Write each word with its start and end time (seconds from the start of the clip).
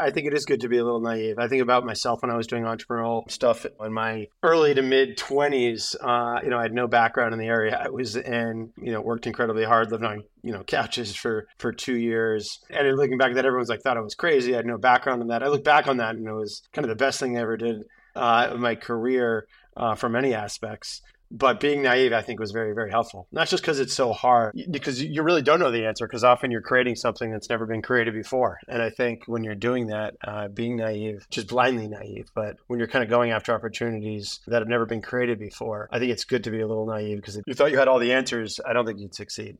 I 0.00 0.10
think 0.10 0.26
it 0.26 0.34
is 0.34 0.46
good 0.46 0.60
to 0.60 0.68
be 0.68 0.78
a 0.78 0.84
little 0.84 1.00
naive. 1.00 1.38
I 1.38 1.48
think 1.48 1.62
about 1.62 1.84
myself 1.84 2.22
when 2.22 2.30
I 2.30 2.36
was 2.36 2.46
doing 2.46 2.64
entrepreneurial 2.64 3.30
stuff 3.30 3.66
in 3.66 3.92
my 3.92 4.26
early 4.42 4.74
to 4.74 4.82
mid 4.82 5.18
20s. 5.18 5.94
Uh, 6.00 6.40
you 6.42 6.50
know, 6.50 6.58
I 6.58 6.62
had 6.62 6.72
no 6.72 6.86
background 6.86 7.34
in 7.34 7.38
the 7.38 7.46
area 7.46 7.80
I 7.84 7.90
was 7.90 8.16
in, 8.16 8.72
you 8.80 8.92
know, 8.92 9.00
worked 9.00 9.26
incredibly 9.26 9.64
hard, 9.64 9.90
lived 9.90 10.04
on, 10.04 10.24
you 10.42 10.52
know, 10.52 10.62
couches 10.62 11.14
for, 11.14 11.46
for 11.58 11.72
two 11.72 11.96
years. 11.96 12.58
And 12.70 12.96
looking 12.96 13.18
back 13.18 13.30
at 13.30 13.34
that, 13.34 13.44
everyone's 13.44 13.68
like, 13.68 13.82
thought 13.82 13.98
I 13.98 14.00
was 14.00 14.14
crazy. 14.14 14.54
I 14.54 14.56
had 14.56 14.66
no 14.66 14.78
background 14.78 15.20
in 15.22 15.28
that. 15.28 15.42
I 15.42 15.48
look 15.48 15.64
back 15.64 15.86
on 15.86 15.98
that 15.98 16.16
and 16.16 16.26
it 16.26 16.32
was 16.32 16.62
kind 16.72 16.84
of 16.84 16.88
the 16.88 17.02
best 17.02 17.20
thing 17.20 17.36
I 17.36 17.42
ever 17.42 17.56
did 17.56 17.82
uh, 18.16 18.50
in 18.54 18.60
my 18.60 18.74
career 18.74 19.46
uh, 19.76 19.94
for 19.94 20.08
many 20.08 20.34
aspects 20.34 21.02
but 21.30 21.60
being 21.60 21.82
naive 21.82 22.12
i 22.12 22.22
think 22.22 22.40
was 22.40 22.50
very 22.50 22.74
very 22.74 22.90
helpful. 22.90 23.26
Not 23.32 23.48
just 23.48 23.62
because 23.62 23.80
it's 23.80 23.94
so 23.94 24.12
hard 24.12 24.54
because 24.70 25.02
you 25.02 25.22
really 25.22 25.42
don't 25.42 25.60
know 25.60 25.70
the 25.70 25.86
answer 25.86 26.06
because 26.06 26.24
often 26.24 26.50
you're 26.50 26.60
creating 26.60 26.96
something 26.96 27.30
that's 27.30 27.48
never 27.48 27.66
been 27.66 27.82
created 27.82 28.14
before. 28.14 28.58
And 28.68 28.82
i 28.82 28.90
think 28.90 29.22
when 29.26 29.44
you're 29.44 29.54
doing 29.54 29.88
that 29.88 30.14
uh, 30.26 30.48
being 30.48 30.76
naive 30.76 31.26
just 31.30 31.48
blindly 31.48 31.88
naive 31.88 32.30
but 32.34 32.56
when 32.66 32.78
you're 32.78 32.88
kind 32.88 33.04
of 33.04 33.10
going 33.10 33.30
after 33.30 33.54
opportunities 33.54 34.40
that 34.46 34.60
have 34.60 34.68
never 34.68 34.86
been 34.86 35.02
created 35.02 35.38
before 35.38 35.88
i 35.92 35.98
think 35.98 36.10
it's 36.10 36.24
good 36.24 36.44
to 36.44 36.50
be 36.50 36.60
a 36.60 36.66
little 36.66 36.86
naive 36.86 37.16
because 37.16 37.36
if 37.36 37.44
you 37.46 37.54
thought 37.54 37.70
you 37.70 37.78
had 37.78 37.88
all 37.88 37.98
the 37.98 38.12
answers 38.12 38.60
i 38.66 38.72
don't 38.72 38.86
think 38.86 38.98
you'd 38.98 39.14
succeed. 39.14 39.58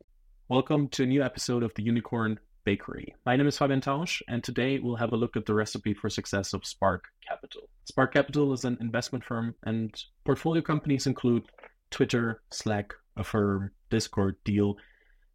Welcome 0.48 0.88
to 0.88 1.04
a 1.04 1.06
new 1.06 1.22
episode 1.22 1.62
of 1.62 1.72
the 1.74 1.82
unicorn 1.84 2.40
Bakery. 2.64 3.14
My 3.26 3.36
name 3.36 3.46
is 3.46 3.58
Fabian 3.58 3.80
Tausch, 3.80 4.22
and 4.28 4.42
today 4.42 4.78
we'll 4.78 4.96
have 4.96 5.12
a 5.12 5.16
look 5.16 5.36
at 5.36 5.46
the 5.46 5.54
recipe 5.54 5.94
for 5.94 6.08
success 6.10 6.52
of 6.52 6.64
Spark 6.66 7.04
Capital. 7.26 7.68
Spark 7.84 8.12
Capital 8.14 8.52
is 8.52 8.64
an 8.64 8.78
investment 8.80 9.24
firm, 9.24 9.54
and 9.64 9.94
portfolio 10.24 10.62
companies 10.62 11.06
include 11.06 11.44
Twitter, 11.90 12.42
Slack, 12.50 12.92
Affirm, 13.16 13.70
Discord, 13.90 14.36
Deel, 14.44 14.76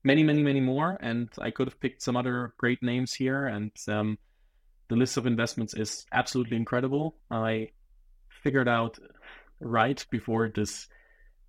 many, 0.03 0.23
many, 0.23 0.43
many 0.43 0.61
more. 0.61 0.97
And 1.01 1.29
I 1.39 1.51
could 1.51 1.67
have 1.67 1.79
picked 1.79 2.01
some 2.01 2.15
other 2.15 2.53
great 2.57 2.81
names 2.81 3.13
here, 3.13 3.47
and 3.47 3.71
um, 3.87 4.17
the 4.89 4.95
list 4.95 5.17
of 5.17 5.25
investments 5.25 5.73
is 5.73 6.05
absolutely 6.13 6.57
incredible. 6.57 7.15
I 7.31 7.71
figured 8.43 8.67
out 8.67 8.99
right 9.59 10.05
before 10.11 10.51
this 10.53 10.87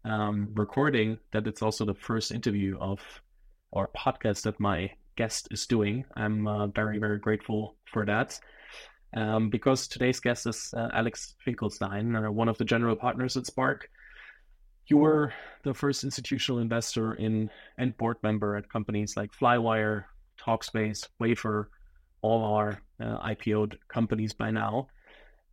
um, 0.04 0.48
recording 0.54 1.18
that 1.32 1.46
it's 1.46 1.62
also 1.62 1.84
the 1.84 1.94
first 1.94 2.30
interview 2.32 2.78
of 2.80 3.00
or 3.72 3.90
podcast 3.96 4.42
that 4.42 4.58
my 4.60 4.90
guest 5.16 5.48
is 5.50 5.66
doing. 5.66 6.04
I'm 6.14 6.46
uh, 6.46 6.66
very, 6.68 6.98
very 6.98 7.18
grateful 7.18 7.76
for 7.92 8.04
that. 8.06 8.38
Um, 9.14 9.48
because 9.48 9.88
today's 9.88 10.20
guest 10.20 10.46
is 10.46 10.74
uh, 10.76 10.88
Alex 10.92 11.34
Finkelstein, 11.44 12.14
uh, 12.14 12.30
one 12.30 12.48
of 12.48 12.58
the 12.58 12.64
general 12.64 12.96
partners 12.96 13.36
at 13.36 13.46
Spark. 13.46 13.88
You 14.88 14.98
were 14.98 15.32
the 15.64 15.74
first 15.74 16.04
institutional 16.04 16.60
investor 16.60 17.14
in 17.14 17.50
and 17.78 17.96
board 17.96 18.18
member 18.22 18.56
at 18.56 18.70
companies 18.70 19.16
like 19.16 19.32
Flywire, 19.32 20.04
Talkspace, 20.40 21.08
Wayfair, 21.20 21.66
all 22.22 22.54
our 22.54 22.82
uh, 23.00 23.18
IPO'd 23.26 23.78
companies 23.88 24.32
by 24.32 24.50
now. 24.50 24.88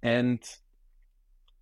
And 0.04 0.40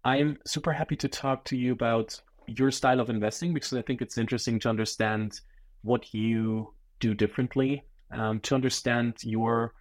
I'm 0.03 0.37
super 0.45 0.73
happy 0.73 0.95
to 0.97 1.07
talk 1.07 1.45
to 1.45 1.57
you 1.57 1.71
about 1.71 2.19
your 2.47 2.71
style 2.71 2.99
of 2.99 3.09
investing 3.09 3.53
because 3.53 3.73
I 3.73 3.83
think 3.83 4.01
it's 4.01 4.17
interesting 4.17 4.59
to 4.61 4.69
understand 4.69 5.39
what 5.83 6.13
you 6.13 6.73
do 6.99 7.13
differently 7.13 7.83
um, 8.11 8.39
to 8.41 8.55
understand 8.55 9.15
your 9.23 9.73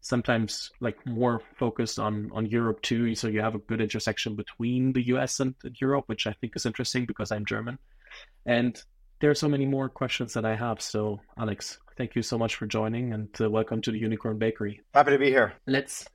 sometimes 0.00 0.70
like 0.80 0.98
more 1.06 1.40
focused 1.56 1.98
on 1.98 2.30
on 2.32 2.46
Europe 2.46 2.82
too. 2.82 3.14
So 3.14 3.28
you 3.28 3.40
have 3.40 3.54
a 3.54 3.58
good 3.58 3.80
intersection 3.80 4.36
between 4.36 4.92
the 4.92 5.06
US 5.14 5.40
and 5.40 5.54
Europe, 5.80 6.04
which 6.06 6.26
I 6.26 6.32
think 6.32 6.54
is 6.56 6.66
interesting 6.66 7.06
because 7.06 7.32
I'm 7.32 7.46
German. 7.46 7.78
And 8.46 8.80
there 9.20 9.30
are 9.30 9.34
so 9.34 9.48
many 9.48 9.66
more 9.66 9.88
questions 9.88 10.34
that 10.34 10.44
I 10.44 10.54
have. 10.56 10.80
So 10.80 11.20
Alex, 11.38 11.78
thank 11.96 12.14
you 12.14 12.22
so 12.22 12.36
much 12.36 12.56
for 12.56 12.66
joining 12.66 13.12
and 13.12 13.28
uh, 13.40 13.48
welcome 13.48 13.80
to 13.82 13.90
the 13.90 13.98
Unicorn 13.98 14.38
Bakery. 14.38 14.80
Happy 14.92 15.12
to 15.12 15.18
be 15.18 15.30
here. 15.30 15.54
Let's 15.66 16.06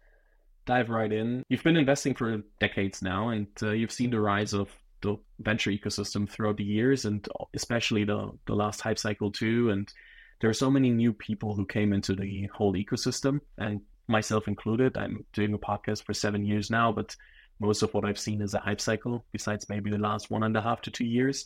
dive 0.65 0.89
right 0.89 1.11
in. 1.11 1.43
You've 1.49 1.63
been 1.63 1.77
investing 1.77 2.13
for 2.13 2.43
decades 2.59 3.01
now, 3.01 3.29
and 3.29 3.47
uh, 3.63 3.71
you've 3.71 3.91
seen 3.91 4.11
the 4.11 4.19
rise 4.19 4.53
of 4.53 4.69
the 5.01 5.15
venture 5.39 5.71
ecosystem 5.71 6.29
throughout 6.29 6.57
the 6.57 6.63
years, 6.63 7.05
and 7.05 7.27
especially 7.55 8.03
the 8.03 8.31
the 8.45 8.53
last 8.53 8.81
hype 8.81 8.99
cycle 8.99 9.31
too. 9.31 9.71
And 9.71 9.91
there 10.39 10.49
are 10.49 10.53
so 10.53 10.71
many 10.71 10.89
new 10.89 11.13
people 11.13 11.55
who 11.55 11.65
came 11.65 11.93
into 11.93 12.15
the 12.15 12.49
whole 12.53 12.73
ecosystem, 12.73 13.41
and 13.57 13.81
myself 14.07 14.47
included. 14.47 14.97
I'm 14.97 15.25
doing 15.33 15.53
a 15.53 15.57
podcast 15.57 16.03
for 16.03 16.13
seven 16.13 16.45
years 16.45 16.69
now, 16.69 16.91
but 16.91 17.15
most 17.59 17.83
of 17.83 17.93
what 17.93 18.05
I've 18.05 18.19
seen 18.19 18.41
is 18.41 18.53
a 18.53 18.59
hype 18.59 18.81
cycle, 18.81 19.25
besides 19.31 19.67
maybe 19.69 19.91
the 19.91 19.97
last 19.97 20.31
one 20.31 20.43
and 20.43 20.55
a 20.55 20.61
half 20.61 20.81
to 20.83 20.91
two 20.91 21.05
years. 21.05 21.45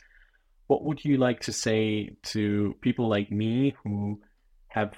What 0.67 0.83
would 0.83 1.03
you 1.03 1.17
like 1.17 1.41
to 1.41 1.53
say 1.53 2.15
to 2.23 2.75
people 2.81 3.09
like 3.09 3.31
me 3.31 3.75
who 3.83 4.21
have 4.67 4.93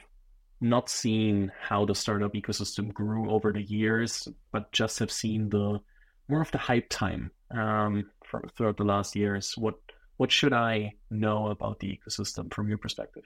not 0.61 0.89
seen 0.89 1.51
how 1.59 1.85
the 1.85 1.95
startup 1.95 2.33
ecosystem 2.33 2.93
grew 2.93 3.29
over 3.31 3.51
the 3.51 3.61
years, 3.61 4.27
but 4.51 4.71
just 4.71 4.99
have 4.99 5.11
seen 5.11 5.49
the 5.49 5.79
more 6.27 6.41
of 6.41 6.51
the 6.51 6.57
hype 6.57 6.89
time 6.89 7.31
um, 7.51 8.09
throughout 8.55 8.77
the 8.77 8.83
last 8.83 9.15
years? 9.15 9.53
What 9.57 9.75
what 10.17 10.31
should 10.31 10.53
I 10.53 10.93
know 11.09 11.47
about 11.47 11.79
the 11.79 11.87
ecosystem 11.87 12.53
from 12.53 12.69
your 12.69 12.77
perspective? 12.77 13.25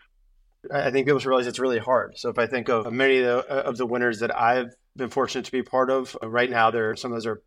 I 0.72 0.92
think 0.92 1.08
people 1.08 1.20
should 1.20 1.30
realize 1.30 1.48
it's 1.48 1.60
really 1.60 1.80
hard. 1.80 2.18
So 2.18 2.30
if 2.30 2.38
I 2.38 2.48
think 2.48 2.70
of 2.70 2.92
many 2.92 3.20
of 3.20 3.24
the, 3.24 3.54
of 3.54 3.78
the 3.78 3.86
winners 3.86 4.20
that 4.20 4.36
I've 4.36 4.74
been 4.96 5.10
fortunate 5.10 5.46
to 5.46 5.52
be 5.52 5.64
part 5.64 5.90
of, 5.90 6.18
uh, 6.22 6.30
right 6.30 6.50
now 6.50 6.72
there 6.72 6.96
some 6.96 7.12
of 7.12 7.16
those 7.16 7.26
are 7.26 7.42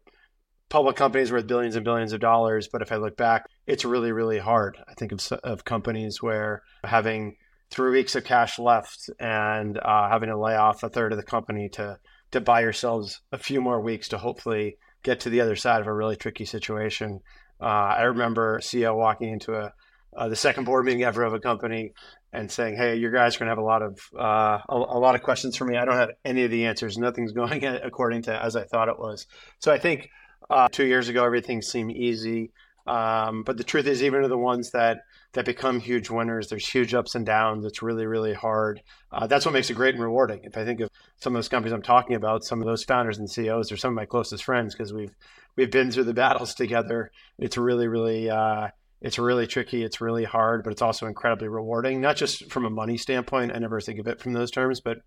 public 0.71 0.97
companies 0.97 1.31
worth 1.31 1.47
billions 1.47 1.77
and 1.77 1.85
billions 1.85 2.15
of 2.15 2.21
dollars. 2.21 2.69
But 2.73 2.83
if 2.83 2.91
I 2.91 2.97
look 2.97 3.17
back, 3.17 3.45
it's 3.67 3.85
really 3.85 4.13
really 4.13 4.39
hard. 4.39 4.79
I 4.89 4.95
think 4.95 5.13
of 5.13 5.33
of 5.45 5.65
companies 5.65 6.23
where 6.23 6.63
having 6.85 7.37
three 7.71 7.91
weeks 7.91 8.15
of 8.15 8.25
cash 8.25 8.59
left 8.59 9.11
and 9.19 9.79
uh, 9.79 10.09
having 10.09 10.29
to 10.29 10.39
lay 10.39 10.55
off 10.55 10.83
a 10.83 10.89
third 10.89 11.13
of 11.13 11.19
the 11.19 11.25
company 11.25 11.69
to 11.71 11.99
to 12.31 12.41
buy 12.41 12.61
yourselves 12.61 13.21
a 13.31 13.39
few 13.39 13.61
more 13.61 13.81
weeks 13.81 14.09
to 14.09 14.19
hopefully 14.19 14.79
get 15.03 15.21
to 15.21 15.31
the 15.31 15.41
other 15.41 15.57
side 15.57 15.81
of 15.81 15.87
a 15.87 15.93
really 15.93 16.17
tricky 16.17 16.47
situation. 16.47 17.21
Uh, 17.61 17.65
I 17.65 18.03
remember 18.05 18.59
CEO 18.61 18.97
walking 18.97 19.33
into 19.33 19.55
a 19.55 19.73
uh, 20.17 20.29
the 20.29 20.37
second 20.37 20.65
board 20.65 20.85
meeting 20.85 21.05
ever 21.05 21.23
of 21.25 21.35
a 21.35 21.41
company 21.41 21.93
and 22.33 22.51
saying, 22.51 22.77
"Hey, 22.77 22.97
your 22.97 23.11
guys 23.11 23.37
are 23.37 23.41
going 23.41 23.47
to 23.47 23.51
have 23.51 23.59
a 23.59 23.63
lot 23.63 23.83
of 23.83 23.99
uh, 24.19 24.59
a, 24.69 24.75
a, 24.75 24.99
lot 24.99 25.15
of 25.15 25.23
questions 25.23 25.57
for 25.57 25.65
me. 25.65 25.77
I 25.77 25.85
don't 25.85 25.97
have 25.97 26.13
any 26.25 26.45
of 26.45 26.51
the 26.51 26.67
answers. 26.67 26.97
Nothing's 26.97 27.33
going 27.41 27.65
according 27.65 28.23
to 28.23 28.43
as 28.43 28.57
I 28.57 28.65
thought 28.65 28.89
it 28.89 28.99
was." 28.99 29.27
So 29.59 29.73
I 29.73 29.79
think 29.79 30.09
uh, 30.51 30.69
two 30.71 30.87
years 30.87 31.09
ago 31.09 31.25
everything 31.25 31.63
seemed 31.63 31.93
easy, 31.93 32.53
um, 32.87 33.43
but 33.43 33.57
the 33.57 33.65
truth 33.65 33.87
is, 33.87 34.03
even 34.03 34.23
to 34.23 34.29
the 34.29 34.39
ones 34.39 34.71
that 34.71 35.03
that 35.35 35.45
become 35.45 35.81
huge 35.81 36.11
winners, 36.11 36.49
there's 36.49 36.69
huge 36.69 36.95
ups 36.95 37.15
and 37.15 37.25
downs. 37.25 37.65
It's 37.65 37.83
really 37.83 38.07
really 38.07 38.35
hard. 38.35 38.83
Uh, 39.11 39.27
that's 39.27 39.45
what 39.45 39.53
makes 39.53 39.71
it 39.71 39.75
great 39.75 39.95
and 39.95 40.03
rewarding. 40.03 40.41
If 40.45 40.57
I 40.57 40.65
think 40.65 40.81
of 40.81 40.91
some 41.21 41.35
of 41.35 41.39
those 41.39 41.49
companies 41.49 41.73
I'm 41.73 41.83
talking 41.83 42.17
about, 42.17 42.45
some 42.45 42.61
of 42.61 42.67
those 42.67 42.85
founders 42.85 43.19
and 43.19 43.31
CEOs 43.31 43.71
are 43.71 43.77
some 43.77 43.91
of 43.91 43.97
my 43.97 44.07
closest 44.07 44.45
friends 44.45 44.75
because 44.75 44.93
we've 44.93 45.15
we've 45.57 45.71
been 45.71 45.91
through 45.91 46.05
the 46.05 46.15
battles 46.15 46.55
together. 46.57 47.13
It's 47.39 47.57
really 47.57 47.89
really 47.89 48.31
uh, 48.31 48.69
it's 49.03 49.19
really 49.19 49.47
tricky. 49.47 49.83
It's 49.83 50.01
really 50.01 50.25
hard, 50.25 50.63
but 50.63 50.73
it's 50.73 50.83
also 50.83 51.07
incredibly 51.07 51.49
rewarding, 51.49 52.01
not 52.01 52.17
just 52.17 52.51
from 52.51 52.65
a 52.65 52.71
money 52.71 52.97
standpoint. 52.97 53.53
I 53.55 53.59
never 53.59 53.81
think 53.81 53.99
of 53.99 54.07
it 54.07 54.21
from 54.21 54.33
those 54.33 54.51
terms, 54.51 54.81
but 54.81 54.99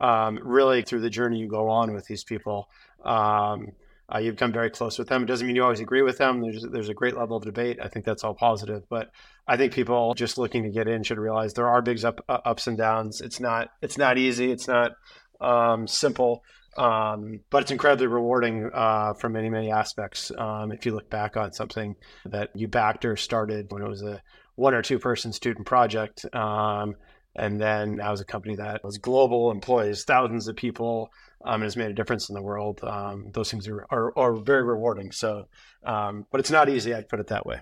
um, 0.00 0.38
really 0.42 0.82
through 0.82 1.00
the 1.00 1.10
journey 1.10 1.38
you 1.38 1.48
go 1.48 1.68
on 1.70 1.94
with 1.94 2.04
these 2.06 2.24
people. 2.24 2.68
Um, 3.04 3.68
uh, 4.14 4.18
you 4.18 4.30
become 4.30 4.52
very 4.52 4.70
close 4.70 4.98
with 4.98 5.08
them. 5.08 5.22
It 5.22 5.26
doesn't 5.26 5.46
mean 5.46 5.56
you 5.56 5.62
always 5.62 5.80
agree 5.80 6.02
with 6.02 6.18
them. 6.18 6.40
There's 6.40 6.62
there's 6.70 6.88
a 6.88 6.94
great 6.94 7.16
level 7.16 7.36
of 7.36 7.44
debate. 7.44 7.78
I 7.82 7.88
think 7.88 8.04
that's 8.04 8.24
all 8.24 8.34
positive, 8.34 8.84
but 8.88 9.10
I 9.46 9.56
think 9.56 9.72
people 9.72 10.14
just 10.14 10.38
looking 10.38 10.62
to 10.62 10.70
get 10.70 10.88
in 10.88 11.02
should 11.02 11.18
realize 11.18 11.52
there 11.52 11.68
are 11.68 11.82
big 11.82 12.02
up, 12.04 12.24
uh, 12.28 12.38
ups 12.44 12.66
and 12.66 12.78
downs. 12.78 13.20
It's 13.20 13.40
not 13.40 13.68
it's 13.82 13.98
not 13.98 14.16
easy. 14.16 14.50
It's 14.50 14.68
not 14.68 14.92
um, 15.40 15.86
simple. 15.86 16.42
Um, 16.78 17.40
but 17.50 17.62
it's 17.62 17.72
incredibly 17.72 18.06
rewarding 18.06 18.70
uh, 18.72 19.14
from 19.14 19.32
many, 19.32 19.50
many 19.50 19.72
aspects. 19.72 20.30
Um, 20.38 20.70
if 20.70 20.86
you 20.86 20.94
look 20.94 21.10
back 21.10 21.36
on 21.36 21.52
something 21.52 21.96
that 22.26 22.50
you 22.54 22.68
backed 22.68 23.04
or 23.04 23.16
started 23.16 23.66
when 23.70 23.82
it 23.82 23.88
was 23.88 24.02
a 24.02 24.22
one 24.54 24.74
or 24.74 24.82
two 24.82 25.00
person 25.00 25.32
student 25.32 25.66
project, 25.66 26.24
um, 26.34 26.94
and 27.34 27.60
then 27.60 27.96
now 27.96 28.12
as 28.12 28.20
a 28.20 28.24
company 28.24 28.56
that 28.56 28.84
was 28.84 28.98
global, 28.98 29.50
employs 29.50 30.04
thousands 30.04 30.46
of 30.46 30.54
people, 30.54 31.10
um, 31.44 31.54
and 31.54 31.64
has 31.64 31.76
made 31.76 31.90
a 31.90 31.94
difference 31.94 32.28
in 32.28 32.34
the 32.34 32.42
world, 32.42 32.80
um, 32.84 33.30
those 33.32 33.50
things 33.50 33.66
are, 33.66 33.84
are, 33.90 34.16
are, 34.16 34.34
very 34.34 34.62
rewarding. 34.62 35.12
So, 35.12 35.46
um, 35.84 36.26
but 36.30 36.40
it's 36.40 36.50
not 36.50 36.68
easy, 36.68 36.94
I'd 36.94 37.08
put 37.08 37.20
it 37.20 37.28
that 37.28 37.46
way. 37.46 37.60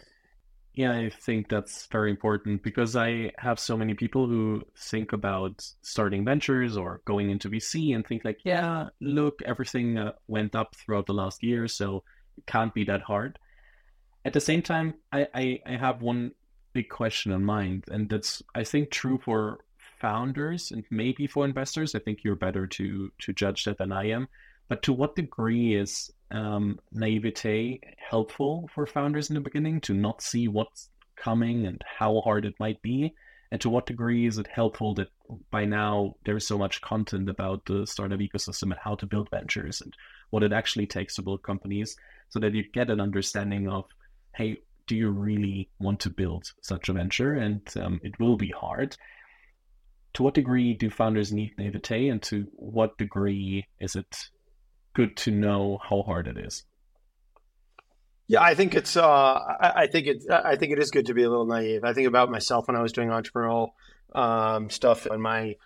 Yeah, 0.77 0.93
I 0.93 1.09
think 1.09 1.49
that's 1.49 1.87
very 1.87 2.11
important 2.11 2.63
because 2.63 2.97
I 2.97 3.33
have 3.39 3.59
so 3.59 3.79
many 3.79 3.95
people 3.95 4.27
who 4.27 4.63
think 4.77 5.15
about 5.15 5.67
starting 5.81 6.23
ventures 6.23 6.77
or 6.77 7.01
going 7.07 7.31
into 7.31 7.49
VC 7.49 7.95
and 7.95 8.07
think 8.07 8.27
like, 8.27 8.41
yeah, 8.45 8.91
look, 9.01 9.41
everything 9.43 9.97
uh, 9.97 10.13
went 10.29 10.55
up 10.55 10.77
throughout 10.77 11.07
the 11.07 11.15
last 11.15 11.43
year, 11.43 11.67
so 11.67 12.05
it 12.37 12.45
can't 12.47 12.75
be 12.75 12.85
that 12.85 13.01
hard. 13.01 13.39
At 14.27 14.35
the 14.35 14.41
same 14.41 14.61
time, 14.61 14.95
I, 15.11 15.27
I, 15.35 15.61
I 15.65 15.77
have 15.77 16.03
one 16.03 16.33
big 16.75 16.91
question 16.91 17.33
in 17.33 17.43
mind, 17.43 17.85
and 17.91 18.11
that's 18.11 18.43
I 18.55 18.63
think 18.63 18.91
true 18.91 19.19
for 19.25 19.61
founders 19.99 20.73
and 20.73 20.85
maybe 20.91 21.27
for 21.27 21.47
investors. 21.47 21.95
I 21.95 22.01
think 22.01 22.23
you're 22.23 22.37
better 22.37 22.67
to 22.67 23.11
to 23.21 23.33
judge 23.33 23.65
that 23.65 23.79
than 23.79 23.93
I 23.93 24.09
am. 24.09 24.29
But 24.69 24.83
to 24.85 24.93
what 24.93 25.17
degree 25.17 25.75
is 25.75 26.11
um, 26.31 26.81
naivete 26.93 27.81
helpful 27.99 28.69
for 28.75 28.87
founders 28.87 29.31
in 29.31 29.35
the 29.35 29.41
beginning 29.41 29.81
to 29.83 29.95
not 29.95 30.23
see 30.23 30.49
what's 30.49 30.91
coming 31.17 31.67
and 31.67 31.83
how 31.87 32.21
hard 32.21 32.45
it 32.45 32.55
might 32.59 32.83
be? 32.83 33.15
And 33.53 33.61
to 33.61 33.71
what 33.71 33.87
degree 33.87 34.27
is 34.27 34.39
it 34.39 34.49
helpful 34.49 34.95
that 34.95 35.09
by 35.51 35.65
now 35.65 36.17
there's 36.25 36.47
so 36.47 36.59
much 36.59 36.81
content 36.81 37.31
about 37.31 37.65
the 37.67 37.87
startup 37.87 38.19
ecosystem 38.19 38.73
and 38.73 38.81
how 38.83 38.97
to 38.97 39.07
build 39.07 39.31
ventures 39.31 39.81
and 39.81 39.95
what 40.31 40.43
it 40.43 40.53
actually 40.53 40.87
takes 40.87 41.15
to 41.15 41.23
build 41.23 41.45
companies 41.45 41.97
so 42.29 42.41
that 42.41 42.55
you 42.55 42.65
get 42.73 42.91
an 42.91 43.01
understanding 43.01 43.69
of, 43.69 43.85
hey, 44.35 44.57
do 44.89 44.97
you 44.97 45.11
really 45.11 45.71
want 45.79 46.01
to 46.01 46.11
build 46.11 46.53
such 46.61 46.89
a 46.89 46.93
venture? 46.93 47.35
And 47.35 47.63
um, 47.77 48.01
it 48.03 48.19
will 48.19 48.37
be 48.37 48.51
hard. 48.51 48.97
To 50.15 50.25
what 50.25 50.35
degree 50.35 50.75
do 50.75 50.91
founders 50.91 51.33
need 51.33 51.53
naivete 51.57 52.09
and 52.09 52.23
to 52.23 52.49
what 52.55 52.99
degree 52.99 53.67
is 53.79 53.95
it 53.95 54.17
good 54.97 55.17
to 55.19 55.31
know 55.31 55.79
how 55.83 56.03
hard 56.03 56.27
it 56.27 56.39
is? 56.39 56.65
Yeah, 58.29 58.41
I 58.41 58.55
think 58.55 58.75
it's. 58.75 58.97
Uh, 58.97 59.07
I, 59.07 59.83
I, 59.83 59.87
think 59.87 60.07
it. 60.07 60.25
I 60.31 60.57
think 60.57 60.73
it 60.73 60.79
is 60.79 60.91
good 60.91 61.07
to 61.07 61.15
be 61.15 61.23
a 61.23 61.31
little 61.31 61.47
naive. 61.47 61.85
I 61.85 61.93
think 61.93 62.09
about 62.09 62.31
myself 62.31 62.67
when 62.67 62.77
I 62.77 62.83
was 62.83 62.93
doing 62.93 63.11
entrepreneurial 63.11 63.69
um, 64.15 64.71
stuff 64.71 65.07
in 65.07 65.21
my 65.21 65.57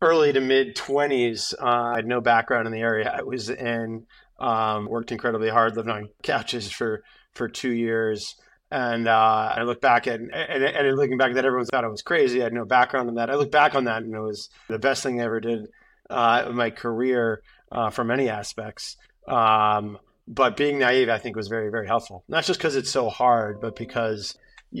early 0.00 0.32
to 0.32 0.40
mid 0.40 0.74
twenties. 0.74 1.54
Uh, 1.60 1.92
I 1.92 1.96
had 1.96 2.06
no 2.06 2.20
background 2.20 2.66
in 2.66 2.72
the 2.72 2.80
area 2.80 3.14
I 3.16 3.22
was 3.22 3.50
in. 3.50 4.06
Um, 4.40 4.86
worked 4.86 5.12
incredibly 5.12 5.50
hard, 5.50 5.76
lived 5.76 5.88
on 5.88 6.08
couches 6.22 6.72
for 6.72 7.04
for 7.34 7.48
two 7.48 7.72
years. 7.72 8.34
And 8.70 9.06
uh, 9.06 9.52
I 9.56 9.62
look 9.62 9.80
back 9.80 10.08
at 10.08 10.18
and, 10.18 10.32
and, 10.32 10.96
looking 10.96 11.18
back 11.18 11.28
at 11.28 11.34
that, 11.34 11.44
everyone 11.44 11.66
thought 11.66 11.84
I 11.84 11.88
was 11.88 12.02
crazy. 12.02 12.40
I 12.40 12.44
had 12.44 12.52
no 12.52 12.64
background 12.64 13.08
in 13.08 13.16
that. 13.16 13.30
I 13.30 13.36
look 13.36 13.52
back 13.52 13.76
on 13.76 13.84
that, 13.84 14.02
and 14.02 14.12
it 14.12 14.20
was 14.20 14.48
the 14.68 14.80
best 14.80 15.02
thing 15.02 15.20
I 15.20 15.24
ever 15.24 15.38
did 15.38 15.68
uh, 16.10 16.46
in 16.48 16.56
my 16.56 16.70
career 16.70 17.42
uh, 17.70 17.90
for 17.90 18.04
many 18.04 18.28
aspects. 18.28 18.96
Um, 19.26 19.98
but 20.26 20.56
being 20.56 20.78
naive, 20.78 21.08
I 21.08 21.18
think, 21.18 21.36
was 21.36 21.48
very, 21.48 21.70
very 21.70 21.86
helpful. 21.86 22.24
Not 22.28 22.44
just 22.44 22.58
because 22.58 22.76
it's 22.76 22.90
so 22.90 23.08
hard, 23.08 23.60
but 23.60 23.76
because 23.76 24.36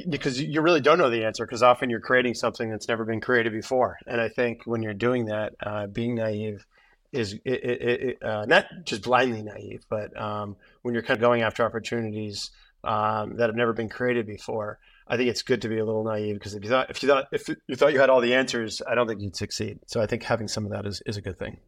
because 0.08 0.40
you 0.40 0.60
really 0.60 0.80
don't 0.80 0.98
know 0.98 1.10
the 1.10 1.24
answer. 1.24 1.44
Because 1.46 1.62
often 1.62 1.90
you're 1.90 2.00
creating 2.00 2.34
something 2.34 2.70
that's 2.70 2.88
never 2.88 3.04
been 3.04 3.20
created 3.20 3.52
before. 3.52 3.98
And 4.06 4.20
I 4.20 4.28
think 4.28 4.62
when 4.64 4.82
you're 4.82 4.94
doing 4.94 5.26
that, 5.26 5.54
uh, 5.64 5.86
being 5.86 6.14
naive 6.14 6.66
is 7.12 7.34
it, 7.44 7.64
it, 7.64 7.82
it, 7.82 8.22
uh, 8.22 8.44
not 8.46 8.66
just 8.84 9.02
blindly 9.02 9.42
naive, 9.42 9.84
but 9.88 10.20
um, 10.20 10.56
when 10.82 10.94
you're 10.94 11.02
kind 11.02 11.16
of 11.16 11.20
going 11.20 11.42
after 11.42 11.64
opportunities 11.64 12.50
um, 12.82 13.36
that 13.36 13.48
have 13.48 13.56
never 13.56 13.72
been 13.72 13.88
created 13.88 14.26
before. 14.26 14.78
I 15.06 15.16
think 15.16 15.28
it's 15.28 15.42
good 15.42 15.62
to 15.62 15.68
be 15.68 15.78
a 15.78 15.84
little 15.84 16.04
naive 16.04 16.34
because 16.34 16.54
if 16.54 16.64
you 16.64 16.70
thought 16.70 16.90
if 16.90 17.02
you 17.02 17.08
thought 17.08 17.26
if 17.30 17.48
you 17.48 17.76
thought 17.76 17.92
you 17.92 18.00
had 18.00 18.08
all 18.08 18.22
the 18.22 18.34
answers, 18.34 18.80
I 18.88 18.94
don't 18.94 19.06
think 19.06 19.20
you'd 19.20 19.36
succeed. 19.36 19.80
So 19.86 20.00
I 20.00 20.06
think 20.06 20.22
having 20.22 20.48
some 20.48 20.64
of 20.64 20.72
that 20.72 20.86
is, 20.86 21.02
is 21.04 21.18
a 21.18 21.20
good 21.20 21.38
thing 21.38 21.58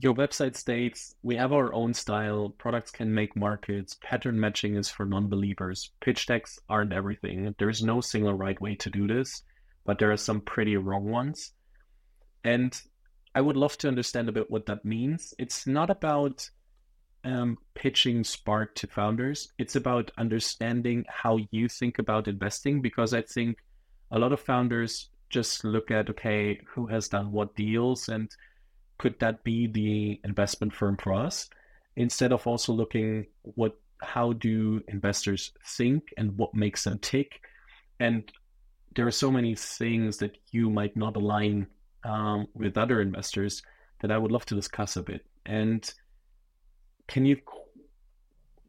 your 0.00 0.14
website 0.14 0.56
states 0.56 1.14
we 1.22 1.36
have 1.36 1.52
our 1.52 1.72
own 1.72 1.94
style. 1.94 2.50
Products 2.58 2.90
can 2.90 3.14
make 3.14 3.36
markets. 3.36 3.96
Pattern 4.02 4.38
matching 4.38 4.76
is 4.76 4.88
for 4.88 5.06
non-believers. 5.06 5.90
Pitch 6.00 6.26
decks 6.26 6.58
aren't 6.68 6.92
everything. 6.92 7.54
There's 7.58 7.82
no 7.82 8.00
single 8.00 8.34
right 8.34 8.60
way 8.60 8.74
to 8.76 8.90
do 8.90 9.06
this 9.06 9.42
but 9.88 9.98
there 9.98 10.12
are 10.12 10.18
some 10.18 10.42
pretty 10.42 10.76
wrong 10.76 11.06
ones. 11.06 11.52
And 12.44 12.78
i 13.34 13.40
would 13.40 13.56
love 13.56 13.78
to 13.78 13.88
understand 13.88 14.28
a 14.28 14.32
bit 14.32 14.50
what 14.50 14.66
that 14.66 14.84
means. 14.84 15.32
It's 15.38 15.66
not 15.66 15.88
about 15.88 16.48
um, 17.24 17.56
pitching 17.74 18.22
spark 18.22 18.74
to 18.76 18.86
founders. 18.86 19.48
It's 19.56 19.76
about 19.76 20.10
understanding 20.18 21.04
how 21.08 21.38
you 21.50 21.68
think 21.68 21.98
about 21.98 22.28
investing 22.28 22.82
because 22.82 23.14
i 23.14 23.22
think 23.22 23.56
a 24.10 24.18
lot 24.18 24.34
of 24.34 24.40
founders 24.40 25.08
just 25.30 25.64
look 25.64 25.90
at 25.90 26.10
okay 26.10 26.60
who 26.74 26.86
has 26.88 27.08
done 27.08 27.32
what 27.32 27.56
deals? 27.56 28.10
And 28.10 28.30
could 28.98 29.18
that 29.20 29.44
be 29.44 29.66
the 29.66 30.20
investment 30.24 30.74
firm 30.74 30.96
for 30.96 31.14
us? 31.14 31.48
Instead 31.96 32.32
of 32.32 32.46
also 32.46 32.72
looking 32.72 33.26
what 33.42 33.78
how 34.00 34.32
do 34.34 34.80
investors 34.88 35.52
think 35.64 36.02
and 36.16 36.36
what 36.38 36.54
makes 36.54 36.84
them 36.84 36.98
tick, 37.00 37.40
and 37.98 38.30
there 38.94 39.06
are 39.06 39.12
so 39.12 39.30
many 39.30 39.54
things 39.54 40.18
that 40.18 40.38
you 40.52 40.70
might 40.70 40.96
not 40.96 41.16
align 41.16 41.66
um, 42.04 42.46
with 42.54 42.78
other 42.78 43.00
investors 43.00 43.62
that 44.00 44.12
I 44.12 44.18
would 44.18 44.30
love 44.30 44.46
to 44.46 44.54
discuss 44.54 44.96
a 44.96 45.02
bit. 45.02 45.26
And 45.46 45.88
can 47.08 47.24
you 47.24 47.38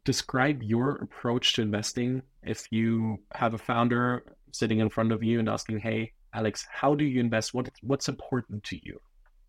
describe 0.04 0.62
your 0.62 0.96
approach 0.96 1.52
to 1.54 1.62
investing 1.62 2.22
if 2.42 2.66
you 2.72 3.18
have 3.34 3.54
a 3.54 3.58
founder 3.58 4.24
sitting 4.52 4.80
in 4.80 4.88
front 4.88 5.12
of 5.12 5.22
you 5.22 5.38
and 5.38 5.48
asking, 5.48 5.80
"Hey, 5.80 6.12
Alex, 6.34 6.66
how 6.70 6.94
do 6.94 7.04
you 7.04 7.20
invest? 7.20 7.54
What 7.54 7.70
what's 7.82 8.08
important 8.08 8.64
to 8.64 8.76
you?" 8.82 8.98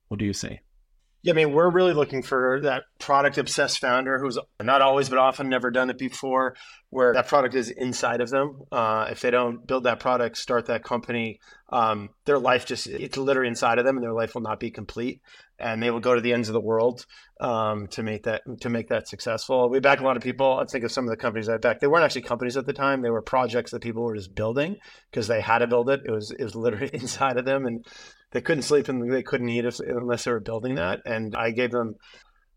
What 0.10 0.20
do 0.20 0.26
you 0.26 0.34
say? 0.34 0.60
Yeah, 1.24 1.34
I 1.34 1.36
mean, 1.36 1.54
we're 1.54 1.70
really 1.70 1.94
looking 1.94 2.24
for 2.24 2.62
that 2.64 2.84
product 3.00 3.38
obsessed 3.38 3.80
founder 3.80 4.18
who's 4.18 4.40
not 4.60 4.82
always, 4.82 5.08
but 5.08 5.20
often 5.20 5.50
never 5.50 5.70
done 5.70 5.92
it 5.92 6.00
before, 6.00 6.56
where 6.90 7.14
that 7.14 7.28
product 7.28 7.54
is 7.54 7.70
inside 7.70 8.22
of 8.22 8.32
them. 8.32 8.62
Uh, 8.72 9.08
if 9.12 9.22
they 9.22 9.30
don't 9.30 9.66
build 9.68 9.84
that 9.84 10.00
product, 10.00 10.38
start 10.38 10.66
that 10.66 10.84
company, 10.84 11.40
um, 11.72 12.10
their 12.26 12.40
life 12.40 12.66
just, 12.66 12.88
it's 12.88 13.18
literally 13.18 13.50
inside 13.50 13.78
of 13.78 13.86
them 13.86 13.98
and 13.98 14.04
their 14.04 14.14
life 14.14 14.34
will 14.34 14.42
not 14.42 14.60
be 14.60 14.72
complete. 14.72 15.22
And 15.60 15.82
they 15.82 15.92
will 15.92 16.00
go 16.00 16.16
to 16.16 16.22
the 16.22 16.34
ends 16.34 16.50
of 16.50 16.54
the 16.54 16.60
world 16.60 17.06
um, 17.40 17.86
to 17.90 18.02
make 18.02 18.24
that 18.24 18.42
to 18.62 18.70
make 18.70 18.90
that 18.90 19.08
successful. 19.08 19.70
We 19.70 19.80
back 19.80 20.00
a 20.00 20.04
lot 20.04 20.18
of 20.18 20.24
people. 20.24 20.58
I 20.58 20.66
think 20.66 20.84
of 20.84 20.92
some 20.92 21.04
of 21.04 21.12
the 21.12 21.18
companies 21.18 21.50
I 21.50 21.58
backed. 21.58 21.82
They 21.82 21.88
weren't 21.88 22.04
actually 22.04 22.24
companies 22.24 22.58
at 22.58 22.66
the 22.66 22.74
time. 22.74 23.04
They 23.04 23.12
were 23.12 23.22
projects 23.22 23.70
that 23.70 23.84
people 23.84 24.02
were 24.02 24.16
just 24.16 24.34
building 24.34 24.78
because 25.12 25.28
they 25.28 25.40
had 25.40 25.60
to 25.60 25.68
build 25.68 25.92
it. 25.92 26.02
It 26.04 26.10
was 26.10 26.32
it 26.32 26.44
was 26.44 26.56
literally 26.56 26.90
inside 26.94 27.38
of 27.38 27.46
them. 27.46 27.68
And 27.68 27.86
they 28.32 28.42
couldn't 28.42 28.64
sleep 28.64 28.88
and 28.90 29.12
they 29.12 29.24
couldn't 29.24 29.50
eat 29.50 29.66
if, 29.66 29.80
unless 29.80 30.24
they 30.24 30.32
were 30.32 30.40
building 30.40 30.76
that. 30.76 31.02
And 31.06 31.36
I 31.36 31.52
gave 31.52 31.72
them 31.72 31.96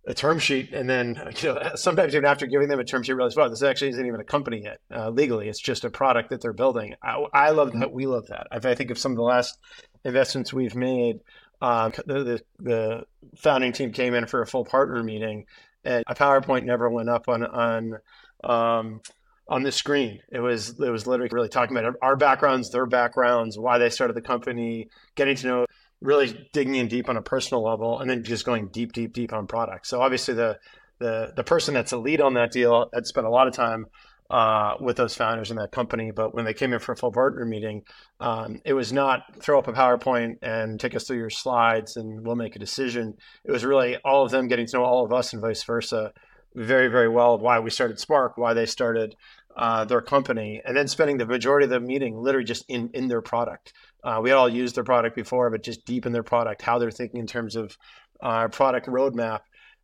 a 0.06 0.14
term 0.14 0.38
sheet, 0.38 0.72
and 0.72 0.88
then 0.88 1.32
you 1.38 1.54
know 1.54 1.72
sometimes 1.74 2.14
even 2.14 2.26
after 2.26 2.46
giving 2.46 2.68
them 2.68 2.80
a 2.80 2.84
term 2.84 3.02
sheet, 3.02 3.14
realize, 3.14 3.36
wow, 3.36 3.48
this 3.48 3.62
actually 3.62 3.90
isn't 3.90 4.06
even 4.06 4.20
a 4.20 4.24
company 4.24 4.62
yet 4.64 4.78
uh, 4.94 5.10
legally. 5.10 5.48
It's 5.48 5.60
just 5.60 5.84
a 5.84 5.90
product 5.90 6.30
that 6.30 6.40
they're 6.40 6.52
building. 6.52 6.94
I, 7.02 7.24
I 7.32 7.50
love 7.50 7.72
that. 7.72 7.92
We 7.92 8.06
love 8.06 8.28
that. 8.28 8.46
I 8.50 8.74
think 8.74 8.90
of 8.90 8.98
some 8.98 9.12
of 9.12 9.16
the 9.16 9.22
last 9.22 9.58
investments 10.04 10.52
we've 10.52 10.76
made. 10.76 11.20
Um, 11.60 11.92
the, 12.04 12.24
the, 12.24 12.42
the 12.58 13.04
founding 13.36 13.72
team 13.72 13.92
came 13.92 14.12
in 14.12 14.26
for 14.26 14.42
a 14.42 14.46
full 14.46 14.64
partner 14.64 15.02
meeting, 15.02 15.46
and 15.84 16.04
a 16.06 16.14
PowerPoint 16.14 16.64
never 16.64 16.90
went 16.90 17.08
up 17.08 17.28
on 17.28 17.44
on 17.44 17.98
um, 18.42 19.00
on 19.48 19.62
the 19.62 19.72
screen. 19.72 20.20
It 20.30 20.40
was 20.40 20.70
it 20.80 20.90
was 20.90 21.06
literally 21.06 21.30
really 21.32 21.48
talking 21.48 21.76
about 21.76 21.94
our 22.02 22.16
backgrounds, 22.16 22.70
their 22.70 22.86
backgrounds, 22.86 23.58
why 23.58 23.78
they 23.78 23.90
started 23.90 24.16
the 24.16 24.22
company, 24.22 24.88
getting 25.14 25.36
to 25.36 25.46
know, 25.46 25.66
really 26.00 26.48
digging 26.52 26.76
in 26.76 26.88
deep 26.88 27.08
on 27.08 27.16
a 27.16 27.22
personal 27.22 27.62
level, 27.62 28.00
and 28.00 28.08
then 28.08 28.24
just 28.24 28.44
going 28.44 28.68
deep, 28.68 28.92
deep, 28.92 29.12
deep 29.12 29.32
on 29.32 29.46
product. 29.46 29.86
So 29.86 30.00
obviously 30.00 30.34
the 30.34 30.58
the 30.98 31.32
the 31.36 31.44
person 31.44 31.74
that's 31.74 31.92
a 31.92 31.98
lead 31.98 32.20
on 32.20 32.34
that 32.34 32.52
deal 32.52 32.88
had 32.94 33.06
spent 33.06 33.26
a 33.26 33.30
lot 33.30 33.46
of 33.46 33.54
time 33.54 33.86
uh, 34.30 34.74
with 34.80 34.96
those 34.96 35.14
founders 35.14 35.50
in 35.50 35.56
that 35.58 35.70
company. 35.70 36.10
But 36.10 36.34
when 36.34 36.44
they 36.44 36.54
came 36.54 36.72
in 36.72 36.78
for 36.78 36.92
a 36.92 36.96
full 36.96 37.12
partner 37.12 37.44
meeting, 37.44 37.82
um, 38.20 38.60
it 38.64 38.72
was 38.72 38.92
not 38.92 39.22
throw 39.40 39.58
up 39.58 39.68
a 39.68 39.72
PowerPoint 39.72 40.38
and 40.42 40.80
take 40.80 40.94
us 40.94 41.06
through 41.06 41.18
your 41.18 41.30
slides 41.30 41.96
and 41.96 42.24
we'll 42.24 42.36
make 42.36 42.56
a 42.56 42.58
decision. 42.58 43.14
It 43.44 43.52
was 43.52 43.64
really 43.64 43.96
all 44.04 44.24
of 44.24 44.30
them 44.30 44.48
getting 44.48 44.66
to 44.66 44.78
know 44.78 44.84
all 44.84 45.04
of 45.04 45.12
us 45.12 45.32
and 45.32 45.42
vice 45.42 45.62
versa 45.64 46.12
very, 46.54 46.88
very 46.88 47.08
well 47.08 47.38
why 47.38 47.58
we 47.58 47.70
started 47.70 47.98
Spark, 47.98 48.36
why 48.36 48.54
they 48.54 48.66
started 48.66 49.16
uh, 49.56 49.84
their 49.84 50.00
company, 50.00 50.60
and 50.64 50.76
then 50.76 50.88
spending 50.88 51.18
the 51.18 51.26
majority 51.26 51.64
of 51.64 51.70
the 51.70 51.80
meeting 51.80 52.16
literally 52.16 52.44
just 52.44 52.64
in, 52.68 52.90
in 52.92 53.08
their 53.08 53.22
product. 53.22 53.72
Uh, 54.02 54.20
we 54.22 54.30
had 54.30 54.36
all 54.36 54.48
used 54.48 54.74
their 54.74 54.84
product 54.84 55.16
before, 55.16 55.50
but 55.50 55.62
just 55.62 55.84
deep 55.84 56.06
in 56.06 56.12
their 56.12 56.22
product, 56.22 56.62
how 56.62 56.78
they're 56.78 56.90
thinking 56.90 57.20
in 57.20 57.26
terms 57.26 57.56
of 57.56 57.76
our 58.20 58.46
uh, 58.46 58.48
product 58.48 58.86
roadmap. 58.86 59.40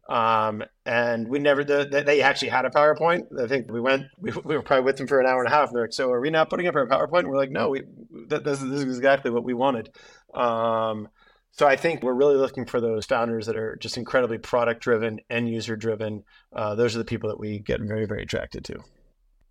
Um, 0.09 0.65
and 0.85 1.29
we 1.29 1.39
never, 1.39 1.63
the, 1.63 1.87
the, 1.89 2.03
they 2.03 2.21
actually 2.21 2.49
had 2.49 2.65
a 2.65 2.71
PowerPoint. 2.71 3.27
I 3.41 3.47
think 3.47 3.71
we 3.71 3.81
went, 3.81 4.07
we, 4.19 4.33
we, 4.45 4.57
were 4.57 4.63
probably 4.63 4.85
with 4.85 4.97
them 4.97 5.07
for 5.07 5.21
an 5.21 5.27
hour 5.27 5.39
and 5.39 5.53
a 5.53 5.55
half. 5.55 5.71
They're 5.73 5.83
like, 5.83 5.93
so 5.93 6.11
are 6.11 6.21
we 6.21 6.31
not 6.31 6.51
putting 6.51 6.67
up 6.67 6.75
our 6.75 6.89
PowerPoint? 6.89 7.21
And 7.21 7.29
we're 7.29 7.37
like, 7.37 7.51
no, 7.51 7.71
we, 7.71 7.83
this, 8.27 8.61
is, 8.61 8.69
this 8.69 8.83
is 8.83 8.99
exactly 8.99 9.31
what 9.31 9.45
we 9.45 9.55
wanted. 9.55 9.91
Um, 10.35 11.09
so 11.53 11.67
I 11.67 11.77
think 11.77 12.03
we're 12.03 12.15
really 12.15 12.37
looking 12.37 12.65
for 12.65 12.81
those 12.81 13.07
founders 13.07 13.47
that 13.47 13.57
are 13.57 13.77
just 13.77 13.97
incredibly 13.97 14.39
product 14.39 14.83
driven, 14.83 15.21
end 15.29 15.49
user 15.49 15.77
driven. 15.77 16.25
Uh, 16.55 16.75
those 16.75 16.95
are 16.95 16.99
the 16.99 17.05
people 17.05 17.29
that 17.31 17.41
we 17.41 17.59
get 17.59 17.81
very, 17.81 18.07
very 18.07 18.23
attracted 18.23 18.65
to. 18.67 18.81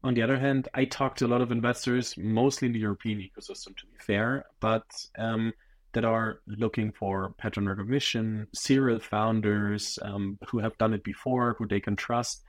On 0.03 0.13
the 0.13 0.21
other 0.21 0.39
hand, 0.39 0.69
I 0.73 0.85
talk 0.85 1.17
to 1.17 1.25
a 1.25 1.27
lot 1.27 1.41
of 1.41 1.51
investors, 1.51 2.15
mostly 2.17 2.67
in 2.67 2.73
the 2.73 2.79
European 2.79 3.19
ecosystem, 3.19 3.75
to 3.77 3.85
be 3.85 3.97
fair, 3.99 4.45
but 4.61 4.85
um, 5.17 5.51
that 5.93 6.05
are 6.05 6.39
looking 6.47 6.91
for 6.93 7.33
pattern 7.37 7.67
recognition, 7.67 8.47
serial 8.53 8.99
founders 8.99 9.99
um, 10.01 10.37
who 10.47 10.59
have 10.59 10.77
done 10.77 10.93
it 10.93 11.03
before, 11.03 11.55
who 11.57 11.67
they 11.67 11.81
can 11.81 11.97
trust. 11.97 12.43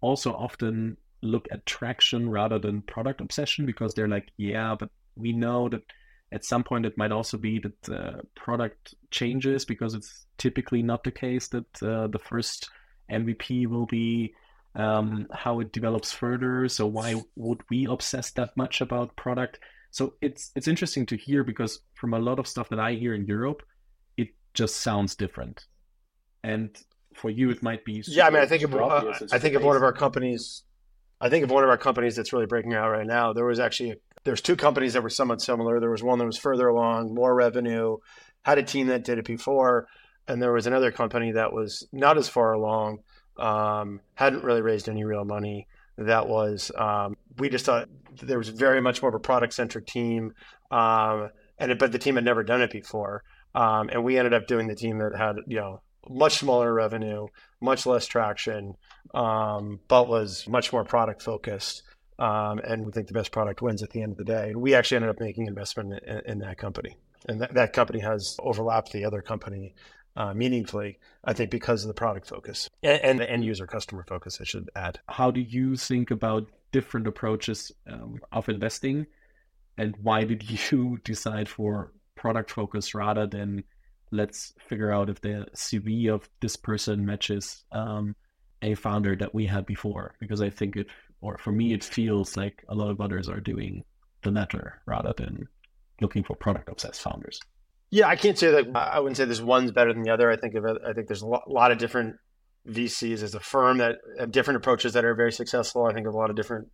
Also, 0.00 0.32
often 0.32 0.96
look 1.22 1.46
at 1.50 1.66
traction 1.66 2.30
rather 2.30 2.58
than 2.58 2.82
product 2.82 3.20
obsession 3.20 3.66
because 3.66 3.94
they're 3.94 4.08
like, 4.08 4.30
yeah, 4.36 4.74
but 4.78 4.90
we 5.16 5.32
know 5.32 5.68
that 5.68 5.82
at 6.34 6.44
some 6.44 6.64
point, 6.64 6.84
it 6.84 6.98
might 6.98 7.12
also 7.12 7.38
be 7.38 7.60
that 7.60 7.80
the 7.82 8.22
product 8.34 8.94
changes 9.10 9.64
because 9.64 9.94
it's 9.94 10.26
typically 10.36 10.82
not 10.82 11.04
the 11.04 11.12
case 11.12 11.48
that 11.48 11.82
uh, 11.82 12.08
the 12.08 12.18
first 12.18 12.70
MVP 13.10 13.68
will 13.68 13.86
be 13.86 14.34
um, 14.74 15.28
how 15.32 15.60
it 15.60 15.72
develops 15.72 16.12
further. 16.12 16.68
So 16.68 16.86
why 16.86 17.22
would 17.36 17.60
we 17.70 17.86
obsess 17.86 18.32
that 18.32 18.56
much 18.56 18.80
about 18.80 19.14
product? 19.14 19.60
So 19.92 20.14
it's 20.20 20.50
it's 20.56 20.66
interesting 20.66 21.06
to 21.06 21.16
hear 21.16 21.44
because 21.44 21.78
from 21.94 22.14
a 22.14 22.18
lot 22.18 22.40
of 22.40 22.48
stuff 22.48 22.68
that 22.70 22.80
I 22.80 22.94
hear 22.94 23.14
in 23.14 23.26
Europe, 23.26 23.62
it 24.16 24.30
just 24.54 24.78
sounds 24.78 25.14
different. 25.14 25.66
And 26.42 26.76
for 27.14 27.30
you, 27.30 27.50
it 27.50 27.62
might 27.62 27.84
be 27.84 28.02
yeah. 28.08 28.26
I 28.26 28.30
mean, 28.30 28.42
I 28.42 28.46
think 28.46 28.64
if, 28.64 28.74
uh, 28.74 29.12
I 29.30 29.38
think 29.38 29.54
if 29.54 29.62
one 29.62 29.76
of 29.76 29.84
our 29.84 29.92
companies 29.92 30.64
I 31.24 31.30
think 31.30 31.42
of 31.42 31.50
one 31.50 31.64
of 31.64 31.70
our 31.70 31.78
companies 31.78 32.16
that's 32.16 32.34
really 32.34 32.44
breaking 32.44 32.74
out 32.74 32.90
right 32.90 33.06
now. 33.06 33.32
There 33.32 33.46
was 33.46 33.58
actually 33.58 33.94
there's 34.24 34.42
two 34.42 34.56
companies 34.56 34.92
that 34.92 35.02
were 35.02 35.08
somewhat 35.08 35.40
similar. 35.40 35.80
There 35.80 35.90
was 35.90 36.02
one 36.02 36.18
that 36.18 36.26
was 36.26 36.36
further 36.36 36.68
along, 36.68 37.14
more 37.14 37.34
revenue, 37.34 37.96
had 38.42 38.58
a 38.58 38.62
team 38.62 38.88
that 38.88 39.04
did 39.04 39.16
it 39.16 39.24
before, 39.24 39.88
and 40.28 40.42
there 40.42 40.52
was 40.52 40.66
another 40.66 40.92
company 40.92 41.32
that 41.32 41.50
was 41.50 41.88
not 41.94 42.18
as 42.18 42.28
far 42.28 42.52
along, 42.52 42.98
um, 43.38 44.02
hadn't 44.16 44.44
really 44.44 44.60
raised 44.60 44.86
any 44.86 45.02
real 45.02 45.24
money. 45.24 45.66
That 45.96 46.28
was 46.28 46.70
um, 46.76 47.16
we 47.38 47.48
just 47.48 47.64
thought 47.64 47.88
there 48.22 48.36
was 48.36 48.50
very 48.50 48.82
much 48.82 49.00
more 49.00 49.08
of 49.08 49.14
a 49.14 49.18
product 49.18 49.54
centric 49.54 49.86
team, 49.86 50.34
um, 50.70 51.30
and 51.58 51.72
it, 51.72 51.78
but 51.78 51.90
the 51.90 51.98
team 51.98 52.16
had 52.16 52.24
never 52.26 52.42
done 52.42 52.60
it 52.60 52.70
before, 52.70 53.24
um, 53.54 53.88
and 53.88 54.04
we 54.04 54.18
ended 54.18 54.34
up 54.34 54.46
doing 54.46 54.66
the 54.66 54.74
team 54.74 54.98
that 54.98 55.16
had 55.16 55.36
you 55.46 55.56
know 55.56 55.80
much 56.08 56.38
smaller 56.38 56.72
revenue, 56.72 57.26
much 57.60 57.86
less 57.86 58.06
traction, 58.06 58.76
um, 59.14 59.80
but 59.88 60.08
was 60.08 60.46
much 60.48 60.72
more 60.72 60.84
product 60.84 61.22
focused. 61.22 61.82
Um, 62.18 62.60
and 62.60 62.86
we 62.86 62.92
think 62.92 63.08
the 63.08 63.14
best 63.14 63.32
product 63.32 63.60
wins 63.60 63.82
at 63.82 63.90
the 63.90 64.02
end 64.02 64.12
of 64.12 64.18
the 64.18 64.24
day. 64.24 64.50
And 64.50 64.60
we 64.60 64.74
actually 64.74 64.96
ended 64.96 65.10
up 65.10 65.20
making 65.20 65.46
investment 65.46 66.02
in, 66.06 66.22
in 66.26 66.38
that 66.40 66.58
company, 66.58 66.96
and 67.28 67.40
that, 67.40 67.54
that 67.54 67.72
company 67.72 68.00
has 68.00 68.36
overlapped 68.40 68.92
the 68.92 69.04
other 69.04 69.20
company 69.20 69.74
uh, 70.16 70.32
meaningfully, 70.32 70.98
I 71.24 71.32
think, 71.32 71.50
because 71.50 71.82
of 71.82 71.88
the 71.88 71.94
product 71.94 72.28
focus 72.28 72.70
and, 72.82 73.00
and, 73.00 73.18
the 73.18 73.28
end 73.28 73.44
user 73.44 73.66
customer 73.66 74.04
focus, 74.06 74.38
I 74.40 74.44
should 74.44 74.70
add. 74.76 75.00
How 75.08 75.30
do 75.30 75.40
you 75.40 75.76
think 75.76 76.10
about 76.10 76.46
different 76.72 77.06
approaches 77.06 77.72
um, 77.88 78.20
of 78.30 78.48
investing? 78.48 79.06
And 79.76 79.96
why 80.02 80.24
did 80.24 80.48
you 80.70 81.00
decide 81.02 81.48
for 81.48 81.92
product 82.14 82.52
focus 82.52 82.94
rather 82.94 83.26
than 83.26 83.64
let's 84.10 84.52
figure 84.68 84.92
out 84.92 85.10
if 85.10 85.20
the 85.20 85.46
CV 85.54 86.12
of 86.12 86.28
this 86.40 86.56
person 86.56 87.04
matches 87.04 87.64
um, 87.72 88.14
a 88.62 88.74
founder 88.74 89.16
that 89.16 89.34
we 89.34 89.46
had 89.46 89.66
before? 89.66 90.14
Because 90.20 90.40
I 90.40 90.50
think 90.50 90.76
it, 90.76 90.86
or 91.20 91.38
for 91.38 91.52
me, 91.52 91.72
it 91.72 91.84
feels 91.84 92.36
like 92.36 92.64
a 92.68 92.74
lot 92.74 92.90
of 92.90 93.00
others 93.00 93.28
are 93.28 93.40
doing 93.40 93.84
the 94.22 94.30
latter 94.30 94.80
rather 94.86 95.12
than 95.16 95.48
looking 96.00 96.24
for 96.24 96.36
product 96.36 96.68
obsessed 96.68 97.02
founders. 97.02 97.38
Yeah, 97.90 98.08
I 98.08 98.16
can't 98.16 98.38
say 98.38 98.50
that. 98.50 98.74
I 98.74 98.98
wouldn't 98.98 99.16
say 99.16 99.24
this 99.24 99.40
one's 99.40 99.70
better 99.70 99.92
than 99.92 100.02
the 100.02 100.10
other. 100.10 100.30
I 100.30 100.36
think 100.36 100.54
of 100.54 100.64
it, 100.64 100.78
I 100.86 100.92
think 100.92 101.06
there's 101.06 101.22
a 101.22 101.26
lot 101.26 101.70
of 101.70 101.78
different 101.78 102.16
VCs 102.68 103.22
as 103.22 103.34
a 103.34 103.40
firm 103.40 103.78
that 103.78 103.96
have 104.18 104.32
different 104.32 104.56
approaches 104.56 104.94
that 104.94 105.04
are 105.04 105.14
very 105.14 105.32
successful. 105.32 105.84
I 105.84 105.92
think 105.92 106.06
of 106.06 106.14
a 106.14 106.16
lot 106.16 106.30
of 106.30 106.36
different 106.36 106.68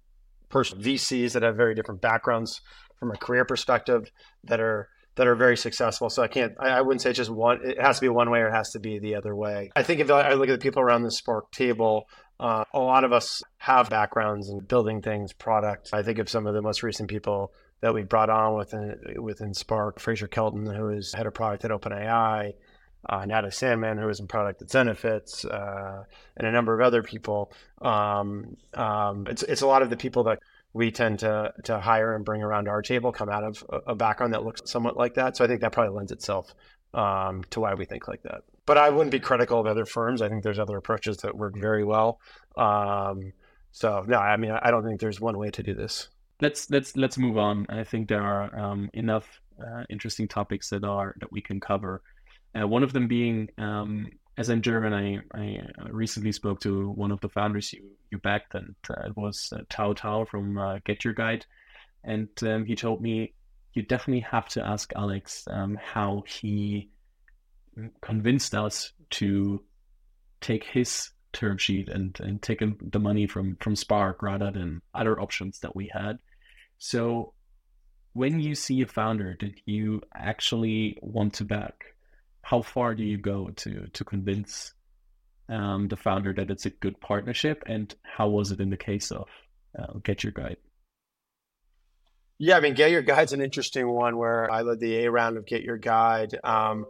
person 0.48 0.80
VCs 0.80 1.32
that 1.32 1.42
have 1.42 1.56
very 1.56 1.74
different 1.74 2.00
backgrounds 2.00 2.60
from 2.98 3.10
a 3.10 3.16
career 3.16 3.44
perspective 3.44 4.10
that 4.44 4.60
are 4.60 4.88
that 5.20 5.26
are 5.26 5.34
very 5.34 5.58
successful. 5.58 6.08
So 6.08 6.22
I 6.22 6.28
can't, 6.28 6.54
I, 6.58 6.70
I, 6.70 6.80
wouldn't 6.80 7.02
say 7.02 7.12
just 7.12 7.28
one. 7.28 7.60
It 7.62 7.78
has 7.78 7.96
to 7.96 8.00
be 8.00 8.08
one 8.08 8.30
way 8.30 8.40
or 8.40 8.48
it 8.48 8.52
has 8.52 8.70
to 8.70 8.78
be 8.78 8.98
the 8.98 9.16
other 9.16 9.36
way. 9.36 9.70
I 9.76 9.82
think 9.82 10.00
if 10.00 10.10
I 10.10 10.32
look 10.32 10.48
at 10.48 10.58
the 10.58 10.62
people 10.62 10.80
around 10.80 11.02
the 11.02 11.10
Spark 11.10 11.52
table, 11.52 12.08
uh, 12.40 12.64
a 12.72 12.78
lot 12.78 13.04
of 13.04 13.12
us 13.12 13.42
have 13.58 13.90
backgrounds 13.90 14.48
in 14.48 14.60
building 14.60 15.02
things, 15.02 15.34
product. 15.34 15.90
I 15.92 16.02
think 16.02 16.20
of 16.20 16.30
some 16.30 16.46
of 16.46 16.54
the 16.54 16.62
most 16.62 16.82
recent 16.82 17.10
people 17.10 17.52
that 17.82 17.92
we 17.92 18.02
brought 18.02 18.30
on 18.30 18.56
within 18.56 19.22
within 19.22 19.52
Spark, 19.52 20.00
Fraser 20.00 20.26
Kelton, 20.26 20.64
who 20.64 20.88
is 20.88 21.12
head 21.12 21.26
of 21.26 21.34
product 21.34 21.66
at 21.66 21.70
OpenAI, 21.70 22.54
uh, 23.06 23.26
Natalie 23.26 23.52
Sandman, 23.52 23.98
who 23.98 24.08
is 24.08 24.20
in 24.20 24.26
product 24.26 24.62
at 24.62 24.68
Zenefits, 24.68 25.44
uh, 25.44 26.04
and 26.38 26.46
a 26.46 26.50
number 26.50 26.72
of 26.72 26.80
other 26.80 27.02
people. 27.02 27.52
Um, 27.82 28.56
um, 28.72 29.26
it's 29.28 29.42
it's 29.42 29.60
a 29.60 29.66
lot 29.66 29.82
of 29.82 29.90
the 29.90 29.98
people 29.98 30.24
that 30.24 30.38
we 30.72 30.90
tend 30.90 31.20
to 31.20 31.52
to 31.64 31.80
hire 31.80 32.14
and 32.14 32.24
bring 32.24 32.42
around 32.42 32.68
our 32.68 32.82
table 32.82 33.12
come 33.12 33.28
out 33.28 33.44
of 33.44 33.64
a, 33.86 33.94
background 33.94 34.34
that 34.34 34.44
looks 34.44 34.62
somewhat 34.70 34.96
like 34.96 35.14
that. 35.14 35.36
So 35.36 35.44
I 35.44 35.48
think 35.48 35.60
that 35.60 35.72
probably 35.72 35.96
lends 35.96 36.12
itself 36.12 36.54
um, 36.94 37.44
to 37.50 37.60
why 37.60 37.74
we 37.74 37.84
think 37.84 38.08
like 38.08 38.22
that. 38.22 38.42
But 38.66 38.78
I 38.78 38.90
wouldn't 38.90 39.10
be 39.10 39.20
critical 39.20 39.58
of 39.60 39.66
other 39.66 39.84
firms. 39.84 40.22
I 40.22 40.28
think 40.28 40.42
there's 40.42 40.58
other 40.58 40.76
approaches 40.76 41.18
that 41.18 41.36
work 41.36 41.54
very 41.56 41.84
well. 41.84 42.20
Um, 42.56 43.32
so 43.72 44.04
no, 44.06 44.18
I 44.18 44.36
mean 44.36 44.52
I 44.52 44.70
don't 44.70 44.84
think 44.84 45.00
there's 45.00 45.20
one 45.20 45.38
way 45.38 45.50
to 45.50 45.62
do 45.62 45.74
this 45.74 46.08
let's 46.40 46.70
let's 46.70 46.96
let's 46.96 47.18
move 47.18 47.38
on. 47.38 47.66
I 47.68 47.84
think 47.84 48.08
there 48.08 48.22
are 48.22 48.58
um, 48.58 48.90
enough 48.94 49.40
uh, 49.60 49.84
interesting 49.88 50.28
topics 50.28 50.70
that 50.70 50.84
are 50.84 51.14
that 51.20 51.30
we 51.32 51.40
can 51.40 51.60
cover. 51.60 52.02
Uh, 52.58 52.66
one 52.66 52.82
of 52.82 52.92
them 52.92 53.06
being, 53.06 53.48
um, 53.58 54.08
as 54.40 54.48
I'm 54.48 54.62
German, 54.62 54.94
I, 54.94 55.20
I 55.38 55.88
recently 55.90 56.32
spoke 56.32 56.60
to 56.60 56.88
one 56.88 57.10
of 57.12 57.20
the 57.20 57.28
founders 57.28 57.74
you 57.74 57.82
you 58.10 58.16
backed, 58.16 58.54
and 58.54 58.74
uh, 58.88 59.08
it 59.08 59.14
was 59.14 59.52
uh, 59.54 59.60
Tao 59.68 59.92
Tao 59.92 60.24
from 60.24 60.56
uh, 60.56 60.78
Get 60.82 61.04
Your 61.04 61.12
Guide, 61.12 61.44
and 62.02 62.28
um, 62.42 62.64
he 62.64 62.74
told 62.74 63.02
me 63.02 63.34
you 63.74 63.82
definitely 63.82 64.22
have 64.22 64.48
to 64.48 64.66
ask 64.66 64.94
Alex 64.96 65.44
um, 65.50 65.78
how 65.80 66.24
he 66.26 66.88
convinced 68.00 68.54
us 68.54 68.92
to 69.10 69.62
take 70.40 70.64
his 70.64 71.10
term 71.34 71.58
sheet 71.58 71.90
and 71.90 72.18
and 72.20 72.40
take 72.40 72.60
the 72.92 72.98
money 72.98 73.26
from 73.26 73.58
from 73.60 73.76
Spark 73.76 74.22
rather 74.22 74.50
than 74.50 74.80
other 74.94 75.20
options 75.20 75.58
that 75.58 75.76
we 75.76 75.90
had. 75.92 76.18
So 76.78 77.34
when 78.14 78.40
you 78.40 78.54
see 78.54 78.80
a 78.80 78.86
founder 78.86 79.36
that 79.38 79.60
you 79.66 80.00
actually 80.14 80.98
want 81.02 81.34
to 81.34 81.44
back, 81.44 81.84
how 82.42 82.62
far 82.62 82.94
do 82.94 83.04
you 83.04 83.18
go 83.18 83.50
to 83.56 83.88
to 83.92 84.04
convince 84.04 84.72
um, 85.48 85.88
the 85.88 85.96
founder 85.96 86.32
that 86.34 86.50
it's 86.50 86.66
a 86.66 86.70
good 86.70 87.00
partnership? 87.00 87.62
And 87.66 87.94
how 88.02 88.28
was 88.28 88.50
it 88.50 88.60
in 88.60 88.70
the 88.70 88.76
case 88.76 89.10
of 89.10 89.28
uh, 89.78 89.98
Get 90.02 90.24
Your 90.24 90.32
Guide? 90.32 90.56
Yeah, 92.38 92.56
I 92.56 92.60
mean, 92.60 92.74
Get 92.74 92.90
Your 92.90 93.02
Guide's 93.02 93.32
an 93.32 93.42
interesting 93.42 93.86
one 93.88 94.16
where 94.16 94.50
I 94.50 94.62
led 94.62 94.80
the 94.80 95.04
A 95.04 95.10
round 95.10 95.36
of 95.36 95.46
Get 95.46 95.62
Your 95.62 95.76
Guide. 95.76 96.38
Um, 96.42 96.86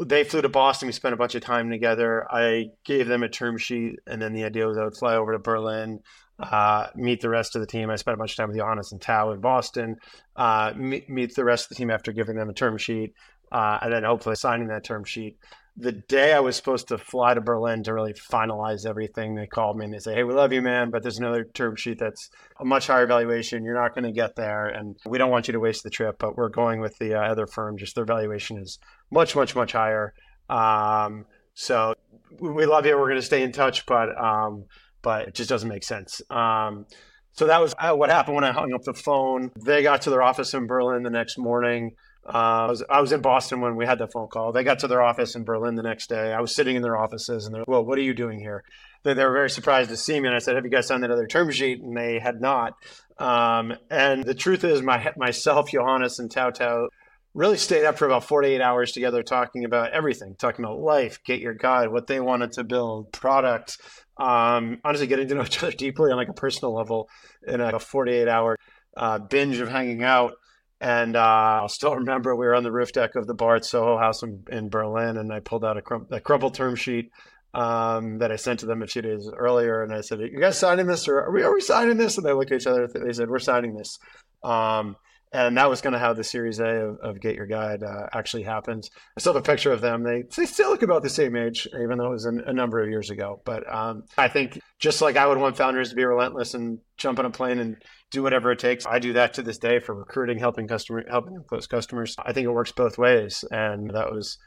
they 0.00 0.24
flew 0.24 0.42
to 0.42 0.48
Boston. 0.48 0.86
We 0.86 0.92
spent 0.92 1.14
a 1.14 1.18
bunch 1.18 1.34
of 1.34 1.42
time 1.42 1.70
together. 1.70 2.26
I 2.30 2.70
gave 2.84 3.06
them 3.06 3.22
a 3.22 3.28
term 3.28 3.58
sheet, 3.58 3.98
and 4.06 4.20
then 4.20 4.32
the 4.32 4.44
idea 4.44 4.66
was 4.66 4.78
I 4.78 4.84
would 4.84 4.96
fly 4.96 5.16
over 5.16 5.32
to 5.32 5.38
Berlin 5.38 6.00
uh, 6.40 6.86
meet 6.94 7.20
the 7.20 7.28
rest 7.28 7.54
of 7.54 7.60
the 7.60 7.66
team. 7.66 7.90
I 7.90 7.96
spent 7.96 8.14
a 8.14 8.18
bunch 8.18 8.32
of 8.32 8.36
time 8.36 8.48
with 8.48 8.56
Johannes 8.56 8.92
and 8.92 9.00
Tao 9.00 9.32
in 9.32 9.40
Boston. 9.40 9.96
Uh, 10.34 10.72
meet, 10.76 11.08
meet, 11.08 11.34
the 11.34 11.44
rest 11.44 11.66
of 11.66 11.68
the 11.70 11.74
team 11.74 11.90
after 11.90 12.12
giving 12.12 12.36
them 12.36 12.48
a 12.48 12.54
term 12.54 12.78
sheet, 12.78 13.14
uh, 13.52 13.78
and 13.82 13.92
then 13.92 14.04
hopefully 14.04 14.36
signing 14.36 14.68
that 14.68 14.84
term 14.84 15.04
sheet. 15.04 15.38
The 15.76 15.92
day 15.92 16.32
I 16.32 16.40
was 16.40 16.56
supposed 16.56 16.88
to 16.88 16.98
fly 16.98 17.32
to 17.32 17.40
Berlin 17.40 17.82
to 17.84 17.94
really 17.94 18.12
finalize 18.12 18.84
everything, 18.86 19.34
they 19.34 19.46
called 19.46 19.78
me 19.78 19.84
and 19.84 19.94
they 19.94 19.98
say, 19.98 20.14
"Hey, 20.14 20.24
we 20.24 20.34
love 20.34 20.52
you, 20.52 20.60
man, 20.60 20.90
but 20.90 21.02
there's 21.02 21.18
another 21.18 21.44
term 21.44 21.76
sheet 21.76 21.98
that's 21.98 22.28
a 22.58 22.64
much 22.64 22.88
higher 22.88 23.06
valuation. 23.06 23.64
You're 23.64 23.80
not 23.80 23.94
going 23.94 24.04
to 24.04 24.12
get 24.12 24.36
there, 24.36 24.66
and 24.66 24.96
we 25.06 25.16
don't 25.16 25.30
want 25.30 25.48
you 25.48 25.52
to 25.52 25.60
waste 25.60 25.82
the 25.82 25.90
trip. 25.90 26.16
But 26.18 26.36
we're 26.36 26.48
going 26.48 26.80
with 26.80 26.98
the 26.98 27.14
uh, 27.14 27.20
other 27.20 27.46
firm. 27.46 27.78
Just 27.78 27.94
their 27.94 28.04
valuation 28.04 28.58
is 28.58 28.78
much, 29.10 29.34
much, 29.36 29.54
much 29.54 29.72
higher. 29.72 30.12
Um, 30.48 31.24
so 31.54 31.94
we 32.40 32.66
love 32.66 32.84
you. 32.84 32.98
We're 32.98 33.08
going 33.08 33.20
to 33.20 33.26
stay 33.26 33.42
in 33.42 33.52
touch, 33.52 33.86
but." 33.86 34.08
Um, 34.20 34.64
but 35.02 35.28
it 35.28 35.34
just 35.34 35.48
doesn't 35.48 35.68
make 35.68 35.84
sense. 35.84 36.20
Um, 36.30 36.86
so 37.32 37.46
that 37.46 37.60
was 37.60 37.74
uh, 37.78 37.94
what 37.94 38.10
happened 38.10 38.34
when 38.34 38.44
I 38.44 38.52
hung 38.52 38.72
up 38.72 38.82
the 38.82 38.94
phone. 38.94 39.50
They 39.56 39.82
got 39.82 40.02
to 40.02 40.10
their 40.10 40.22
office 40.22 40.54
in 40.54 40.66
Berlin 40.66 41.02
the 41.02 41.10
next 41.10 41.38
morning. 41.38 41.96
Uh, 42.26 42.66
I, 42.66 42.66
was, 42.66 42.84
I 42.90 43.00
was 43.00 43.12
in 43.12 43.22
Boston 43.22 43.60
when 43.60 43.76
we 43.76 43.86
had 43.86 43.98
that 43.98 44.12
phone 44.12 44.28
call. 44.28 44.52
They 44.52 44.62
got 44.62 44.80
to 44.80 44.88
their 44.88 45.02
office 45.02 45.34
in 45.34 45.44
Berlin 45.44 45.74
the 45.74 45.82
next 45.82 46.08
day. 46.08 46.32
I 46.32 46.40
was 46.40 46.54
sitting 46.54 46.76
in 46.76 46.82
their 46.82 46.96
offices 46.96 47.46
and 47.46 47.54
they're, 47.54 47.64
well, 47.66 47.84
what 47.84 47.98
are 47.98 48.02
you 48.02 48.14
doing 48.14 48.40
here? 48.40 48.62
They, 49.02 49.14
they 49.14 49.24
were 49.24 49.32
very 49.32 49.50
surprised 49.50 49.90
to 49.90 49.96
see 49.96 50.20
me. 50.20 50.28
And 50.28 50.36
I 50.36 50.38
said, 50.38 50.54
have 50.54 50.64
you 50.64 50.70
guys 50.70 50.86
signed 50.86 51.02
that 51.02 51.10
other 51.10 51.26
term 51.26 51.50
sheet? 51.50 51.80
And 51.80 51.96
they 51.96 52.18
had 52.18 52.40
not. 52.40 52.74
Um, 53.18 53.74
and 53.90 54.24
the 54.24 54.34
truth 54.34 54.64
is, 54.64 54.82
my 54.82 55.12
myself, 55.16 55.70
Johannes, 55.70 56.18
and 56.18 56.30
Tao 56.30 56.50
Tao 56.50 56.88
really 57.34 57.56
stayed 57.56 57.84
up 57.84 57.98
for 57.98 58.06
about 58.06 58.24
48 58.24 58.60
hours 58.60 58.92
together 58.92 59.22
talking 59.22 59.64
about 59.64 59.92
everything, 59.92 60.34
talking 60.36 60.64
about 60.64 60.80
life, 60.80 61.22
get 61.24 61.40
your 61.40 61.54
guide, 61.54 61.92
what 61.92 62.06
they 62.06 62.20
wanted 62.20 62.52
to 62.52 62.64
build, 62.64 63.12
product, 63.12 63.78
um, 64.16 64.78
honestly 64.84 65.06
getting 65.06 65.28
to 65.28 65.34
know 65.34 65.42
each 65.42 65.62
other 65.62 65.72
deeply 65.72 66.10
on 66.10 66.16
like 66.16 66.28
a 66.28 66.34
personal 66.34 66.74
level 66.74 67.08
in 67.46 67.60
a 67.60 67.78
48 67.78 68.28
hour 68.28 68.56
uh, 68.96 69.18
binge 69.18 69.58
of 69.58 69.68
hanging 69.68 70.02
out. 70.02 70.34
And 70.80 71.14
uh, 71.14 71.60
I'll 71.60 71.68
still 71.68 71.94
remember 71.96 72.34
we 72.34 72.46
were 72.46 72.54
on 72.54 72.62
the 72.62 72.72
roof 72.72 72.92
deck 72.92 73.14
of 73.14 73.26
the 73.26 73.34
bar 73.34 73.56
at 73.56 73.66
Soho 73.66 73.98
House 73.98 74.22
in, 74.22 74.44
in 74.50 74.70
Berlin, 74.70 75.18
and 75.18 75.30
I 75.30 75.40
pulled 75.40 75.64
out 75.64 75.76
a, 75.76 75.82
crum- 75.82 76.06
a 76.10 76.20
crumpled 76.20 76.54
term 76.54 76.74
sheet 76.74 77.10
um, 77.52 78.18
that 78.18 78.32
I 78.32 78.36
sent 78.36 78.60
to 78.60 78.66
them 78.66 78.82
a 78.82 78.86
few 78.86 79.02
days 79.02 79.28
earlier, 79.36 79.82
and 79.82 79.92
I 79.92 80.00
said, 80.00 80.20
"You 80.20 80.40
guys 80.40 80.58
signing 80.58 80.86
this, 80.86 81.06
or 81.06 81.20
are 81.20 81.32
we 81.32 81.42
are 81.42 81.52
we 81.52 81.60
signing 81.60 81.98
this?" 81.98 82.16
And 82.16 82.24
they 82.26 82.32
looked 82.32 82.50
at 82.52 82.62
each 82.62 82.66
other. 82.66 82.86
They 82.86 83.12
said, 83.12 83.28
"We're 83.28 83.40
signing 83.40 83.74
this." 83.74 83.98
Um, 84.42 84.96
and 85.32 85.56
that 85.56 85.70
was 85.70 85.80
going 85.80 85.92
to 85.92 85.98
how 85.98 86.12
the 86.12 86.24
Series 86.24 86.58
A 86.58 86.64
of, 86.64 86.98
of 86.98 87.20
Get 87.20 87.36
Your 87.36 87.46
Guide 87.46 87.82
uh, 87.82 88.08
actually 88.12 88.42
happened. 88.42 88.90
I 89.16 89.20
saw 89.20 89.32
the 89.32 89.40
picture 89.40 89.72
of 89.72 89.80
them. 89.80 90.02
They 90.02 90.24
they 90.36 90.46
still 90.46 90.70
look 90.70 90.82
about 90.82 91.02
the 91.02 91.08
same 91.08 91.36
age, 91.36 91.68
even 91.72 91.98
though 91.98 92.06
it 92.06 92.10
was 92.10 92.26
a, 92.26 92.30
a 92.46 92.52
number 92.52 92.80
of 92.80 92.88
years 92.88 93.10
ago. 93.10 93.40
But 93.44 93.72
um, 93.72 94.04
I 94.18 94.28
think 94.28 94.60
just 94.78 95.00
like 95.00 95.16
I 95.16 95.26
would 95.26 95.38
want 95.38 95.56
founders 95.56 95.90
to 95.90 95.96
be 95.96 96.04
relentless 96.04 96.54
and 96.54 96.78
jump 96.96 97.18
on 97.18 97.26
a 97.26 97.30
plane 97.30 97.60
and 97.60 97.76
do 98.10 98.22
whatever 98.22 98.50
it 98.50 98.58
takes, 98.58 98.86
I 98.86 98.98
do 98.98 99.12
that 99.12 99.34
to 99.34 99.42
this 99.42 99.58
day 99.58 99.78
for 99.78 99.94
recruiting, 99.94 100.38
helping 100.38 100.66
customer, 100.66 101.04
helping 101.08 101.42
close 101.44 101.66
customers. 101.68 102.16
I 102.18 102.32
think 102.32 102.46
it 102.46 102.50
works 102.50 102.72
both 102.72 102.98
ways, 102.98 103.44
and 103.50 103.90
that 103.90 104.10
was. 104.12 104.38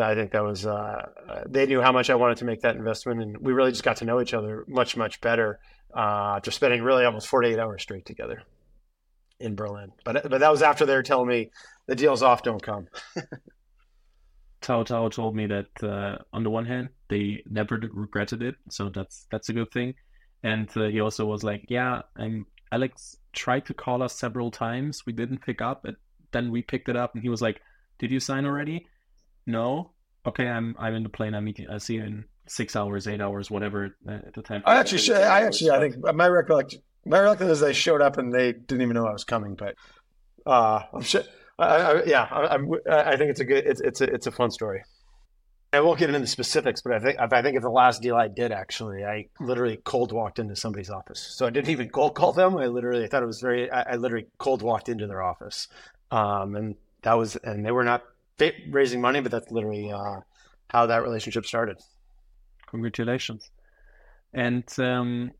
I 0.00 0.14
think 0.14 0.30
that 0.32 0.44
was 0.44 0.66
uh, 0.66 1.06
they 1.48 1.66
knew 1.66 1.80
how 1.80 1.90
much 1.90 2.10
I 2.10 2.14
wanted 2.14 2.36
to 2.38 2.44
make 2.44 2.60
that 2.60 2.76
investment, 2.76 3.20
and 3.22 3.38
we 3.38 3.52
really 3.52 3.72
just 3.72 3.82
got 3.82 3.96
to 3.96 4.04
know 4.04 4.20
each 4.20 4.34
other 4.34 4.64
much, 4.68 4.96
much 4.96 5.20
better. 5.20 5.58
Uh, 5.92 6.38
just 6.40 6.56
spending 6.56 6.82
really 6.82 7.04
almost 7.04 7.26
48 7.26 7.58
hours 7.58 7.82
straight 7.82 8.06
together 8.06 8.44
in 9.40 9.54
Berlin. 9.54 9.92
But 10.04 10.28
but 10.28 10.40
that 10.40 10.50
was 10.50 10.62
after 10.62 10.86
they 10.86 10.94
were 10.94 11.02
telling 11.02 11.28
me 11.28 11.50
the 11.86 11.96
deals 11.96 12.22
off 12.22 12.42
don't 12.42 12.62
come. 12.62 12.88
Tao 14.60 14.82
Tao 14.82 15.08
told 15.08 15.34
me 15.34 15.46
that 15.46 15.82
uh, 15.82 16.18
on 16.32 16.44
the 16.44 16.50
one 16.50 16.66
hand 16.66 16.90
they 17.08 17.42
never 17.50 17.76
regretted 17.76 18.42
it, 18.42 18.56
so 18.68 18.88
that's 18.90 19.26
that's 19.30 19.48
a 19.48 19.52
good 19.52 19.70
thing. 19.70 19.94
And 20.42 20.68
uh, 20.76 20.88
he 20.88 21.00
also 21.00 21.26
was 21.26 21.42
like, 21.42 21.64
"Yeah, 21.68 22.02
I'm 22.16 22.46
Alex 22.72 23.16
tried 23.32 23.66
to 23.66 23.74
call 23.74 24.02
us 24.02 24.14
several 24.14 24.50
times. 24.50 25.04
We 25.06 25.12
didn't 25.12 25.38
pick 25.44 25.60
up. 25.60 25.84
And 25.84 25.96
then 26.32 26.50
we 26.50 26.62
picked 26.62 26.88
it 26.88 26.96
up, 26.96 27.14
and 27.14 27.22
he 27.22 27.28
was 27.28 27.42
like, 27.42 27.60
"Did 27.98 28.10
you 28.10 28.20
sign 28.20 28.44
already?" 28.44 28.86
No. 29.46 29.92
Okay, 30.26 30.46
I'm 30.46 30.76
I'm 30.78 30.94
in 30.94 31.02
the 31.02 31.08
plane. 31.08 31.34
I'm 31.34 31.44
meeting. 31.44 31.66
I 31.68 31.78
see 31.78 31.94
you 31.94 32.02
in 32.02 32.24
six 32.46 32.76
hours, 32.76 33.08
eight 33.08 33.20
hours, 33.20 33.50
whatever 33.50 33.96
uh, 34.08 34.12
at 34.12 34.34
the 34.34 34.42
time. 34.42 34.62
I 34.66 34.76
actually, 34.76 35.16
I 35.16 35.42
actually, 35.42 35.70
I 35.70 35.80
think 35.80 35.96
my 36.14 36.28
recollection, 36.28 36.82
my 37.06 37.18
recollection 37.18 37.48
is 37.50 37.60
they 37.60 37.72
showed 37.72 38.02
up 38.02 38.18
and 38.18 38.32
they 38.32 38.52
didn't 38.52 38.82
even 38.82 38.94
know 38.94 39.06
I 39.06 39.12
was 39.12 39.24
coming. 39.24 39.54
But 39.54 39.74
uh, 40.46 40.82
I'm 40.92 41.02
sure. 41.02 41.22
I, 41.58 41.64
I, 41.64 42.04
yeah, 42.04 42.22
I, 42.30 42.56
I, 42.88 43.16
think 43.16 43.30
it's 43.30 43.40
a 43.40 43.44
good, 43.44 43.66
it's 43.66 43.80
it's 43.80 44.00
a 44.00 44.04
it's 44.04 44.26
a 44.26 44.30
fun 44.30 44.50
story. 44.50 44.82
I 45.72 45.80
won't 45.80 45.98
get 45.98 46.08
into 46.08 46.20
the 46.20 46.26
specifics, 46.26 46.80
but 46.80 46.92
I 46.92 46.98
think 46.98 47.20
I 47.20 47.42
think 47.42 47.56
if 47.56 47.62
the 47.62 47.70
last 47.70 48.02
deal 48.02 48.16
I 48.16 48.28
did 48.28 48.50
actually, 48.50 49.04
I 49.04 49.26
literally 49.38 49.78
cold 49.84 50.10
walked 50.10 50.38
into 50.38 50.56
somebody's 50.56 50.90
office. 50.90 51.20
So 51.20 51.46
I 51.46 51.50
didn't 51.50 51.68
even 51.68 51.90
cold 51.90 52.14
call 52.14 52.32
them. 52.32 52.56
I 52.56 52.66
literally 52.66 53.04
I 53.04 53.08
thought 53.08 53.22
it 53.22 53.26
was 53.26 53.40
very. 53.40 53.70
I, 53.70 53.92
I 53.92 53.96
literally 53.96 54.26
cold 54.38 54.62
walked 54.62 54.88
into 54.88 55.06
their 55.06 55.22
office, 55.22 55.68
um, 56.10 56.56
and 56.56 56.76
that 57.02 57.14
was 57.14 57.36
and 57.36 57.64
they 57.64 57.70
were 57.70 57.84
not 57.84 58.02
raising 58.70 59.00
money, 59.00 59.20
but 59.20 59.30
that's 59.30 59.50
literally 59.50 59.92
uh, 59.92 60.20
how 60.70 60.86
that 60.86 61.02
relationship 61.02 61.46
started. 61.46 61.78
Congratulations, 62.70 63.50
and 64.32 64.64
um, 64.78 65.30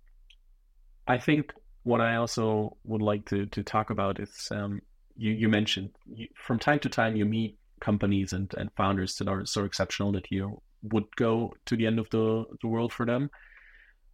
I 1.11 1.19
think 1.19 1.53
what 1.83 2.01
I 2.01 2.17
also 2.17 2.77
would 2.85 3.03
like 3.03 3.25
to 3.31 3.47
to 3.47 3.63
talk 3.65 3.91
about 3.91 4.21
is 4.21 4.49
um, 4.53 4.81
you 5.17 5.33
you 5.33 5.49
mentioned 5.49 5.91
you, 6.07 6.29
from 6.47 6.59
time 6.59 6.79
to 6.81 6.89
time 6.89 7.17
you 7.17 7.25
meet 7.25 7.59
companies 7.81 8.33
and, 8.33 8.53
and 8.57 8.71
founders 8.77 9.17
that 9.17 9.27
are 9.29 9.45
so 9.45 9.65
exceptional 9.65 10.13
that 10.13 10.31
you 10.31 10.63
would 10.93 11.09
go 11.17 11.53
to 11.67 11.77
the 11.77 11.87
end 11.87 11.99
of 11.99 12.09
the, 12.11 12.45
the 12.63 12.69
world 12.69 12.93
for 12.93 13.07
them. 13.07 13.31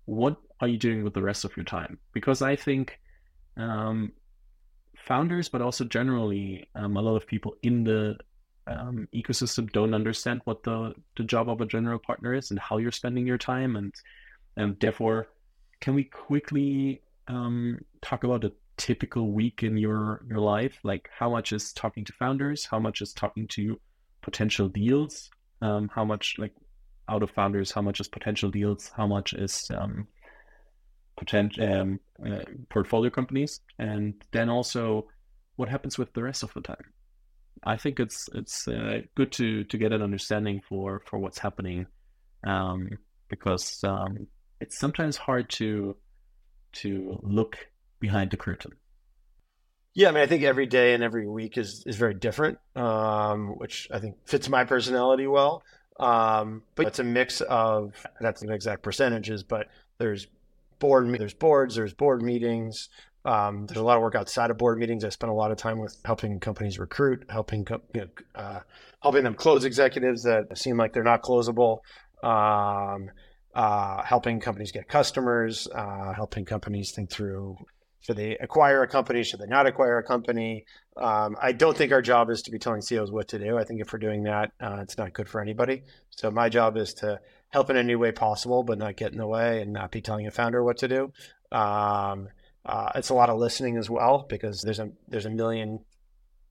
What 0.06 0.36
are 0.60 0.68
you 0.68 0.78
doing 0.78 1.04
with 1.04 1.14
the 1.14 1.22
rest 1.22 1.44
of 1.44 1.56
your 1.56 1.64
time? 1.64 1.98
Because 2.12 2.40
i 2.40 2.56
think 2.56 2.98
um, 3.56 4.12
founders 4.96 5.48
but 5.48 5.60
also 5.60 5.84
generally 5.84 6.66
um, 6.74 6.96
a 6.96 7.02
lot 7.02 7.16
of 7.16 7.26
people 7.26 7.56
in 7.62 7.84
the 7.84 8.16
um, 8.66 9.06
ecosystem 9.14 9.70
don't 9.70 9.94
understand 9.94 10.40
what 10.44 10.62
the, 10.62 10.94
the 11.16 11.24
job 11.24 11.48
of 11.48 11.60
a 11.60 11.66
general 11.66 11.98
partner 11.98 12.34
is 12.34 12.50
and 12.50 12.58
how 12.58 12.78
you're 12.78 13.00
spending 13.00 13.26
your 13.26 13.38
time 13.38 13.76
and 13.76 13.92
and 14.56 14.78
therefore 14.80 15.28
can 15.80 15.94
we 15.94 16.04
quickly 16.04 17.02
um, 17.28 17.78
talk 18.02 18.24
about 18.24 18.44
a 18.44 18.52
typical 18.76 19.32
week 19.32 19.62
in 19.62 19.76
your 19.76 20.24
your 20.28 20.40
life? 20.40 20.78
Like 20.82 21.08
how 21.16 21.30
much 21.30 21.52
is 21.52 21.72
talking 21.72 22.04
to 22.04 22.12
founders? 22.12 22.64
How 22.64 22.78
much 22.78 23.00
is 23.00 23.12
talking 23.12 23.46
to 23.48 23.80
potential 24.22 24.68
deals? 24.68 25.30
Um, 25.62 25.88
how 25.94 26.04
much 26.04 26.36
like 26.38 26.52
out 27.08 27.22
of 27.22 27.30
founders? 27.30 27.70
How 27.72 27.82
much 27.82 28.00
is 28.00 28.08
potential 28.08 28.50
deals? 28.50 28.90
How 28.96 29.06
much 29.06 29.32
is 29.32 29.70
um, 29.76 30.06
potential 31.16 31.72
um, 31.72 32.00
uh, 32.24 32.44
portfolio 32.68 33.10
companies? 33.10 33.60
And 33.78 34.14
then 34.32 34.48
also, 34.48 35.08
what 35.56 35.68
happens 35.68 35.98
with 35.98 36.12
the 36.12 36.22
rest 36.22 36.42
of 36.42 36.52
the 36.54 36.60
time? 36.60 36.92
I 37.64 37.76
think 37.76 38.00
it's 38.00 38.28
it's 38.34 38.68
uh, 38.68 39.00
good 39.14 39.32
to 39.32 39.64
to 39.64 39.78
get 39.78 39.92
an 39.92 40.02
understanding 40.02 40.60
for 40.68 41.02
for 41.06 41.18
what's 41.18 41.38
happening, 41.38 41.86
um, 42.46 42.90
because 43.28 43.82
um, 43.82 44.26
it's 44.60 44.78
sometimes 44.78 45.16
hard 45.16 45.50
to 45.50 45.96
to 46.72 47.18
look 47.22 47.68
behind 48.00 48.30
the 48.30 48.36
curtain? 48.36 48.72
Yeah, 49.94 50.08
I 50.08 50.12
mean, 50.12 50.22
I 50.22 50.26
think 50.26 50.42
every 50.42 50.66
day 50.66 50.92
and 50.92 51.02
every 51.02 51.26
week 51.26 51.56
is 51.56 51.82
is 51.86 51.96
very 51.96 52.14
different, 52.14 52.58
um, 52.74 53.54
which 53.56 53.88
I 53.90 53.98
think 53.98 54.16
fits 54.26 54.48
my 54.48 54.64
personality 54.64 55.26
well. 55.26 55.62
Um, 55.98 56.62
but 56.74 56.86
it's 56.88 56.98
a 56.98 57.04
mix 57.04 57.40
of 57.40 57.94
that's 58.20 58.42
the 58.42 58.52
exact 58.52 58.82
percentages, 58.82 59.42
but 59.42 59.68
there's 59.98 60.26
board 60.78 61.08
there's 61.18 61.34
boards, 61.34 61.76
there's 61.76 61.94
board 61.94 62.22
meetings. 62.22 62.88
Um, 63.24 63.66
there's 63.66 63.78
a 63.78 63.82
lot 63.82 63.96
of 63.96 64.02
work 64.02 64.14
outside 64.14 64.50
of 64.50 64.58
board 64.58 64.78
meetings. 64.78 65.04
I 65.04 65.08
spend 65.08 65.30
a 65.30 65.34
lot 65.34 65.50
of 65.50 65.56
time 65.56 65.80
with 65.80 65.96
helping 66.04 66.38
companies 66.38 66.78
recruit, 66.78 67.24
helping 67.28 67.66
you 67.94 68.02
know, 68.02 68.08
uh, 68.34 68.60
helping 69.02 69.24
them 69.24 69.34
close 69.34 69.64
executives 69.64 70.22
that 70.22 70.56
seem 70.56 70.76
like 70.76 70.92
they're 70.92 71.02
not 71.02 71.22
closable. 71.22 71.78
Um, 72.22 73.10
uh, 73.56 74.02
helping 74.02 74.38
companies 74.38 74.70
get 74.70 74.86
customers, 74.86 75.66
uh, 75.74 76.12
helping 76.12 76.44
companies 76.44 76.92
think 76.92 77.10
through 77.10 77.56
should 78.00 78.16
they 78.16 78.36
acquire 78.36 78.82
a 78.82 78.86
company? 78.86 79.24
Should 79.24 79.40
they 79.40 79.46
not 79.46 79.66
acquire 79.66 79.98
a 79.98 80.02
company? 80.02 80.64
Um, 80.96 81.36
I 81.42 81.50
don't 81.50 81.76
think 81.76 81.90
our 81.90 82.02
job 82.02 82.30
is 82.30 82.42
to 82.42 82.52
be 82.52 82.58
telling 82.58 82.80
CEOs 82.80 83.10
what 83.10 83.28
to 83.28 83.38
do. 83.40 83.58
I 83.58 83.64
think 83.64 83.80
if 83.80 83.92
we're 83.92 83.98
doing 83.98 84.22
that, 84.24 84.52
uh, 84.60 84.78
it's 84.80 84.96
not 84.96 85.12
good 85.12 85.28
for 85.28 85.40
anybody. 85.40 85.82
So 86.10 86.30
my 86.30 86.48
job 86.48 86.76
is 86.76 86.94
to 86.94 87.18
help 87.48 87.68
in 87.68 87.76
any 87.76 87.96
way 87.96 88.12
possible, 88.12 88.62
but 88.62 88.78
not 88.78 88.94
get 88.94 89.10
in 89.10 89.18
the 89.18 89.26
way 89.26 89.60
and 89.60 89.72
not 89.72 89.90
be 89.90 90.02
telling 90.02 90.28
a 90.28 90.30
founder 90.30 90.62
what 90.62 90.76
to 90.78 90.88
do. 90.88 91.12
Um, 91.50 92.28
uh, 92.64 92.92
it's 92.94 93.08
a 93.08 93.14
lot 93.14 93.28
of 93.28 93.38
listening 93.38 93.76
as 93.76 93.90
well 93.90 94.24
because 94.28 94.62
there's 94.62 94.78
a 94.78 94.90
there's 95.08 95.26
a 95.26 95.30
million 95.30 95.80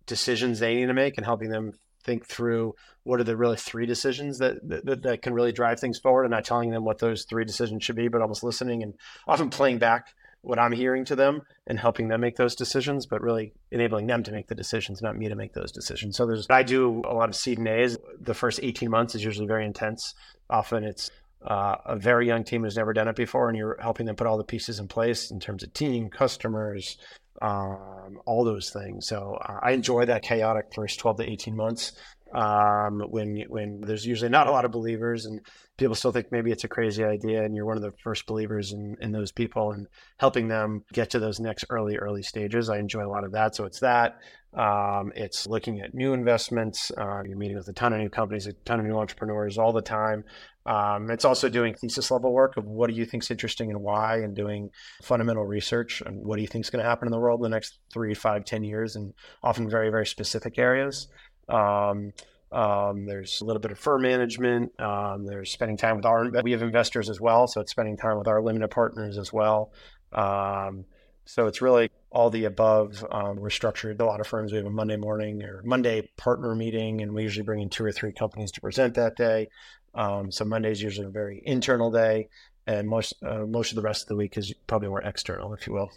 decisions 0.07 0.59
they 0.59 0.75
need 0.75 0.87
to 0.87 0.93
make 0.93 1.17
and 1.17 1.25
helping 1.25 1.49
them 1.49 1.71
think 2.05 2.25
through 2.25 2.75
what 3.03 3.19
are 3.19 3.23
the 3.23 3.35
really 3.35 3.57
three 3.57 3.85
decisions 3.85 4.37
that, 4.39 4.57
that, 4.67 5.03
that 5.03 5.21
can 5.21 5.33
really 5.33 5.51
drive 5.51 5.79
things 5.79 5.99
forward 5.99 6.23
and 6.23 6.31
not 6.31 6.45
telling 6.45 6.69
them 6.69 6.85
what 6.85 6.99
those 6.99 7.23
three 7.23 7.45
decisions 7.45 7.83
should 7.83 7.95
be, 7.95 8.07
but 8.07 8.21
almost 8.21 8.43
listening 8.43 8.83
and 8.83 8.93
often 9.27 9.49
playing 9.49 9.79
back 9.79 10.13
what 10.45 10.59
I'm 10.59 10.71
hearing 10.71 11.05
to 11.05 11.15
them 11.15 11.41
and 11.65 11.79
helping 11.79 12.07
them 12.07 12.21
make 12.21 12.35
those 12.35 12.55
decisions, 12.55 13.05
but 13.07 13.21
really 13.21 13.53
enabling 13.71 14.07
them 14.07 14.23
to 14.23 14.31
make 14.31 14.47
the 14.47 14.55
decisions, 14.55 15.01
not 15.01 15.17
me 15.17 15.27
to 15.27 15.35
make 15.35 15.53
those 15.53 15.71
decisions. 15.71 16.15
So 16.15 16.25
there's 16.25 16.47
I 16.49 16.63
do 16.63 17.01
a 17.05 17.13
lot 17.13 17.29
of 17.29 17.35
seed 17.35 17.57
and 17.57 17.67
A's. 17.67 17.97
The 18.21 18.35
first 18.35 18.59
18 18.61 18.89
months 18.89 19.15
is 19.15 19.23
usually 19.23 19.47
very 19.47 19.65
intense. 19.65 20.13
Often 20.49 20.83
it's 20.83 21.09
uh, 21.41 21.77
a 21.85 21.95
very 21.95 22.27
young 22.27 22.43
team 22.43 22.63
who's 22.63 22.77
never 22.77 22.93
done 22.93 23.07
it 23.07 23.15
before, 23.15 23.49
and 23.49 23.57
you're 23.57 23.77
helping 23.81 24.05
them 24.05 24.15
put 24.15 24.27
all 24.27 24.37
the 24.37 24.43
pieces 24.43 24.79
in 24.79 24.87
place 24.87 25.31
in 25.31 25.39
terms 25.39 25.63
of 25.63 25.73
team, 25.73 26.09
customers, 26.09 26.97
um, 27.41 28.19
all 28.25 28.43
those 28.43 28.69
things. 28.69 29.07
So 29.07 29.37
uh, 29.41 29.59
I 29.61 29.71
enjoy 29.71 30.05
that 30.05 30.23
chaotic 30.23 30.67
first 30.73 30.99
12 30.99 31.17
to 31.17 31.29
18 31.29 31.55
months 31.55 31.93
um, 32.33 33.01
when 33.09 33.45
when 33.47 33.81
there's 33.81 34.05
usually 34.05 34.29
not 34.29 34.47
a 34.47 34.51
lot 34.51 34.65
of 34.65 34.71
believers 34.71 35.25
and 35.25 35.41
people 35.77 35.95
still 35.95 36.11
think 36.11 36.31
maybe 36.31 36.51
it's 36.51 36.63
a 36.63 36.69
crazy 36.69 37.03
idea 37.03 37.43
and 37.43 37.55
you're 37.55 37.65
one 37.65 37.77
of 37.77 37.83
the 37.83 37.93
first 38.03 38.25
believers 38.25 38.71
in, 38.71 38.97
in 38.99 39.11
those 39.11 39.31
people 39.31 39.71
and 39.71 39.87
helping 40.17 40.47
them 40.47 40.83
get 40.91 41.11
to 41.11 41.19
those 41.19 41.39
next 41.39 41.65
early 41.69 41.97
early 41.97 42.23
stages. 42.23 42.69
I 42.69 42.77
enjoy 42.77 43.05
a 43.05 43.09
lot 43.09 43.23
of 43.23 43.31
that. 43.33 43.55
So 43.55 43.65
it's 43.65 43.79
that 43.79 44.19
um, 44.55 45.11
it's 45.15 45.47
looking 45.47 45.81
at 45.81 45.93
new 45.93 46.13
investments 46.13 46.91
uh, 46.97 47.21
you're 47.25 47.37
meeting 47.37 47.57
with 47.57 47.67
a 47.67 47.73
ton 47.73 47.93
of 47.93 47.99
new 47.99 48.09
companies 48.09 48.47
a 48.47 48.53
ton 48.53 48.79
of 48.79 48.85
new 48.85 48.97
entrepreneurs 48.97 49.57
all 49.57 49.73
the 49.73 49.81
time 49.81 50.23
um, 50.65 51.11
it's 51.11 51.25
also 51.25 51.47
doing 51.49 51.75
thesis 51.75 52.09
level 52.09 52.33
work 52.33 52.57
of 52.57 52.65
what 52.65 52.89
do 52.89 52.95
you 52.95 53.05
think 53.05 53.23
is 53.23 53.31
interesting 53.31 53.69
and 53.69 53.81
why 53.81 54.17
and 54.17 54.35
doing 54.35 54.69
fundamental 55.01 55.45
research 55.45 56.01
and 56.05 56.25
what 56.25 56.37
do 56.37 56.41
you 56.41 56.47
think 56.47 56.65
is 56.65 56.69
going 56.69 56.83
to 56.83 56.89
happen 56.89 57.07
in 57.07 57.11
the 57.11 57.19
world 57.19 57.39
in 57.39 57.43
the 57.43 57.49
next 57.49 57.79
three 57.93 58.13
five 58.13 58.45
ten 58.45 58.63
years 58.63 58.95
and 58.95 59.13
often 59.43 59.69
very 59.69 59.89
very 59.89 60.05
specific 60.05 60.57
areas 60.57 61.07
um, 61.49 62.11
um, 62.51 63.05
there's 63.05 63.41
a 63.41 63.45
little 63.45 63.59
bit 63.59 63.71
of 63.71 63.79
firm 63.79 64.03
management. 64.03 64.79
Um, 64.79 65.25
there's 65.25 65.51
spending 65.51 65.75
time 65.75 65.97
with 65.97 66.05
our 66.05 66.29
we 66.41 66.51
have 66.51 66.61
investors 66.61 67.09
as 67.09 67.19
well, 67.19 67.47
so 67.47 67.59
it's 67.59 67.71
spending 67.71 67.97
time 67.97 68.17
with 68.17 68.27
our 68.27 68.41
limited 68.41 68.69
partners 68.69 69.17
as 69.17 69.33
well. 69.33 69.73
Um, 70.13 70.85
so 71.25 71.47
it's 71.47 71.61
really 71.61 71.89
all 72.15 72.29
the 72.29 72.45
above. 72.45 73.05
Um, 73.11 73.35
we're 73.35 73.49
structured. 73.49 73.99
A 73.99 74.05
lot 74.05 74.21
of 74.21 74.25
firms 74.25 74.53
we 74.53 74.57
have 74.57 74.65
a 74.65 74.69
Monday 74.69 74.95
morning 74.95 75.43
or 75.43 75.61
Monday 75.65 76.09
partner 76.15 76.55
meeting, 76.55 77.01
and 77.01 77.13
we 77.13 77.23
usually 77.23 77.43
bring 77.43 77.59
in 77.59 77.69
two 77.69 77.83
or 77.83 77.91
three 77.91 78.13
companies 78.13 78.53
to 78.53 78.61
present 78.61 78.95
that 78.95 79.17
day. 79.17 79.49
Um, 79.93 80.31
so 80.31 80.45
Monday 80.45 80.71
is 80.71 80.81
usually 80.81 81.07
a 81.07 81.09
very 81.09 81.43
internal 81.45 81.91
day, 81.91 82.29
and 82.65 82.87
most 82.87 83.13
uh, 83.21 83.45
most 83.45 83.71
of 83.71 83.75
the 83.75 83.81
rest 83.81 84.03
of 84.03 84.07
the 84.07 84.15
week 84.15 84.37
is 84.37 84.53
probably 84.65 84.87
more 84.87 85.01
external, 85.01 85.53
if 85.53 85.67
you 85.67 85.73
will. 85.73 85.91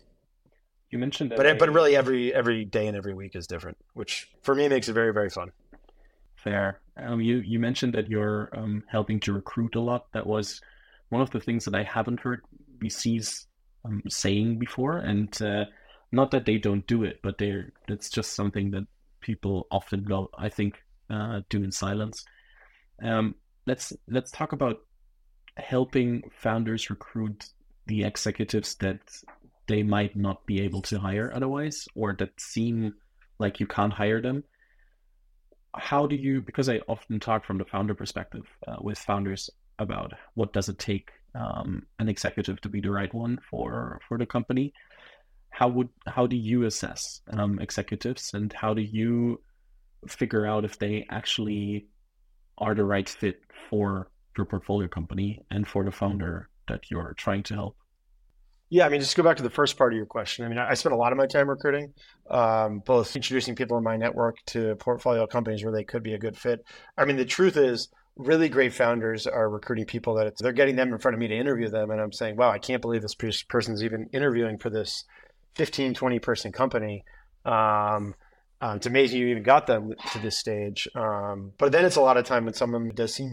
You 0.90 0.98
mentioned, 0.98 1.32
but 1.36 1.56
but 1.56 1.72
really 1.72 1.94
every 1.94 2.34
every 2.34 2.64
day 2.64 2.88
and 2.88 2.96
every 2.96 3.14
week 3.14 3.36
is 3.36 3.46
different, 3.46 3.78
which 3.94 4.28
for 4.42 4.56
me 4.56 4.68
makes 4.68 4.88
it 4.88 4.94
very 4.94 5.12
very 5.12 5.30
fun. 5.30 5.52
Fair. 6.34 6.80
Um, 6.96 7.20
you 7.20 7.36
you 7.38 7.60
mentioned 7.60 7.94
that 7.94 8.08
you're 8.08 8.50
um, 8.56 8.82
helping 8.88 9.20
to 9.20 9.32
recruit 9.32 9.76
a 9.76 9.80
lot. 9.80 10.10
That 10.12 10.26
was 10.26 10.60
one 11.10 11.22
of 11.22 11.30
the 11.30 11.40
things 11.40 11.64
that 11.66 11.76
I 11.76 11.84
haven't 11.84 12.18
heard 12.20 12.42
VCs 12.82 13.46
um, 13.84 14.02
saying 14.08 14.58
before, 14.58 14.98
and 14.98 15.40
uh, 15.42 15.66
not 16.12 16.30
that 16.30 16.46
they 16.46 16.58
don't 16.58 16.86
do 16.86 17.04
it, 17.04 17.20
but 17.22 17.38
they're 17.38 17.72
it's 17.88 18.10
just 18.10 18.34
something 18.34 18.70
that 18.72 18.86
people 19.20 19.66
often 19.70 20.04
go, 20.04 20.30
I 20.36 20.48
think, 20.48 20.82
uh, 21.10 21.40
do 21.48 21.62
in 21.62 21.72
silence. 21.72 22.24
Um, 23.02 23.34
let's 23.66 23.92
let's 24.08 24.30
talk 24.30 24.52
about 24.52 24.78
helping 25.56 26.22
founders 26.40 26.90
recruit 26.90 27.46
the 27.86 28.04
executives 28.04 28.74
that 28.76 29.00
they 29.66 29.82
might 29.82 30.16
not 30.16 30.46
be 30.46 30.60
able 30.62 30.82
to 30.82 30.98
hire 30.98 31.32
otherwise, 31.34 31.86
or 31.94 32.14
that 32.18 32.40
seem 32.40 32.94
like 33.38 33.60
you 33.60 33.66
can't 33.66 33.92
hire 33.92 34.22
them. 34.22 34.44
How 35.74 36.06
do 36.06 36.16
you? 36.16 36.40
Because 36.40 36.68
I 36.68 36.80
often 36.88 37.20
talk 37.20 37.44
from 37.44 37.58
the 37.58 37.64
founder 37.64 37.94
perspective 37.94 38.44
uh, 38.66 38.76
with 38.80 38.98
founders 38.98 39.50
about 39.78 40.12
what 40.34 40.52
does 40.52 40.68
it 40.68 40.78
take 40.78 41.10
um, 41.34 41.86
an 41.98 42.08
executive 42.08 42.60
to 42.62 42.68
be 42.68 42.80
the 42.80 42.90
right 42.90 43.12
one 43.12 43.38
for 43.50 44.00
for 44.08 44.18
the 44.18 44.26
company. 44.26 44.72
How 45.50 45.68
would 45.68 45.88
how 46.06 46.26
do 46.26 46.36
you 46.36 46.64
assess 46.64 47.20
um, 47.30 47.58
executives, 47.58 48.32
and 48.34 48.52
how 48.52 48.74
do 48.74 48.82
you 48.82 49.40
figure 50.06 50.46
out 50.46 50.64
if 50.64 50.78
they 50.78 51.06
actually 51.10 51.86
are 52.58 52.74
the 52.74 52.84
right 52.84 53.08
fit 53.08 53.40
for 53.68 54.10
your 54.36 54.46
portfolio 54.46 54.88
company 54.88 55.42
and 55.50 55.66
for 55.66 55.84
the 55.84 55.90
founder 55.90 56.48
that 56.68 56.90
you're 56.90 57.14
trying 57.16 57.42
to 57.44 57.54
help? 57.54 57.76
Yeah, 58.70 58.84
I 58.84 58.90
mean, 58.90 59.00
just 59.00 59.16
go 59.16 59.22
back 59.22 59.38
to 59.38 59.42
the 59.42 59.50
first 59.50 59.78
part 59.78 59.94
of 59.94 59.96
your 59.96 60.06
question. 60.06 60.44
I 60.44 60.48
mean, 60.48 60.58
I 60.58 60.74
spent 60.74 60.94
a 60.94 60.98
lot 60.98 61.12
of 61.12 61.18
my 61.18 61.26
time 61.26 61.48
recruiting, 61.48 61.94
um, 62.30 62.80
both 62.84 63.16
introducing 63.16 63.54
people 63.54 63.78
in 63.78 63.84
my 63.84 63.96
network 63.96 64.36
to 64.48 64.76
portfolio 64.76 65.26
companies 65.26 65.64
where 65.64 65.72
they 65.72 65.84
could 65.84 66.02
be 66.02 66.12
a 66.12 66.18
good 66.18 66.36
fit. 66.36 66.60
I 66.96 67.06
mean, 67.06 67.16
the 67.16 67.24
truth 67.24 67.56
is, 67.56 67.88
really 68.18 68.48
great 68.48 68.74
founders 68.74 69.26
are 69.26 69.48
recruiting 69.48 69.86
people 69.86 70.16
that 70.16 70.36
they're 70.38 70.52
getting 70.52 70.76
them 70.76 70.92
in 70.92 70.98
front 70.98 71.14
of 71.14 71.20
me 71.20 71.28
to 71.28 71.36
interview 71.36 71.70
them, 71.70 71.90
and 71.90 72.00
I'm 72.00 72.12
saying, 72.12 72.36
wow, 72.36 72.50
I 72.50 72.58
can't 72.58 72.82
believe 72.82 73.00
this 73.00 73.14
person's 73.14 73.82
even 73.82 74.10
interviewing 74.12 74.58
for 74.58 74.70
this 74.70 75.04
15, 75.58 75.94
20 75.94 76.18
person 76.20 76.52
company. 76.52 77.04
Um, 77.44 78.14
um, 78.60 78.76
it's 78.76 78.86
amazing 78.86 79.20
you 79.20 79.28
even 79.28 79.42
got 79.42 79.66
them 79.66 79.94
to 80.12 80.18
this 80.18 80.38
stage. 80.38 80.88
Um, 80.94 81.52
but 81.58 81.72
then 81.72 81.84
it's 81.84 81.96
a 81.96 82.00
lot 82.00 82.16
of 82.16 82.24
time 82.24 82.44
when 82.44 82.54
someone 82.54 82.90
does 82.94 83.14
seem 83.14 83.32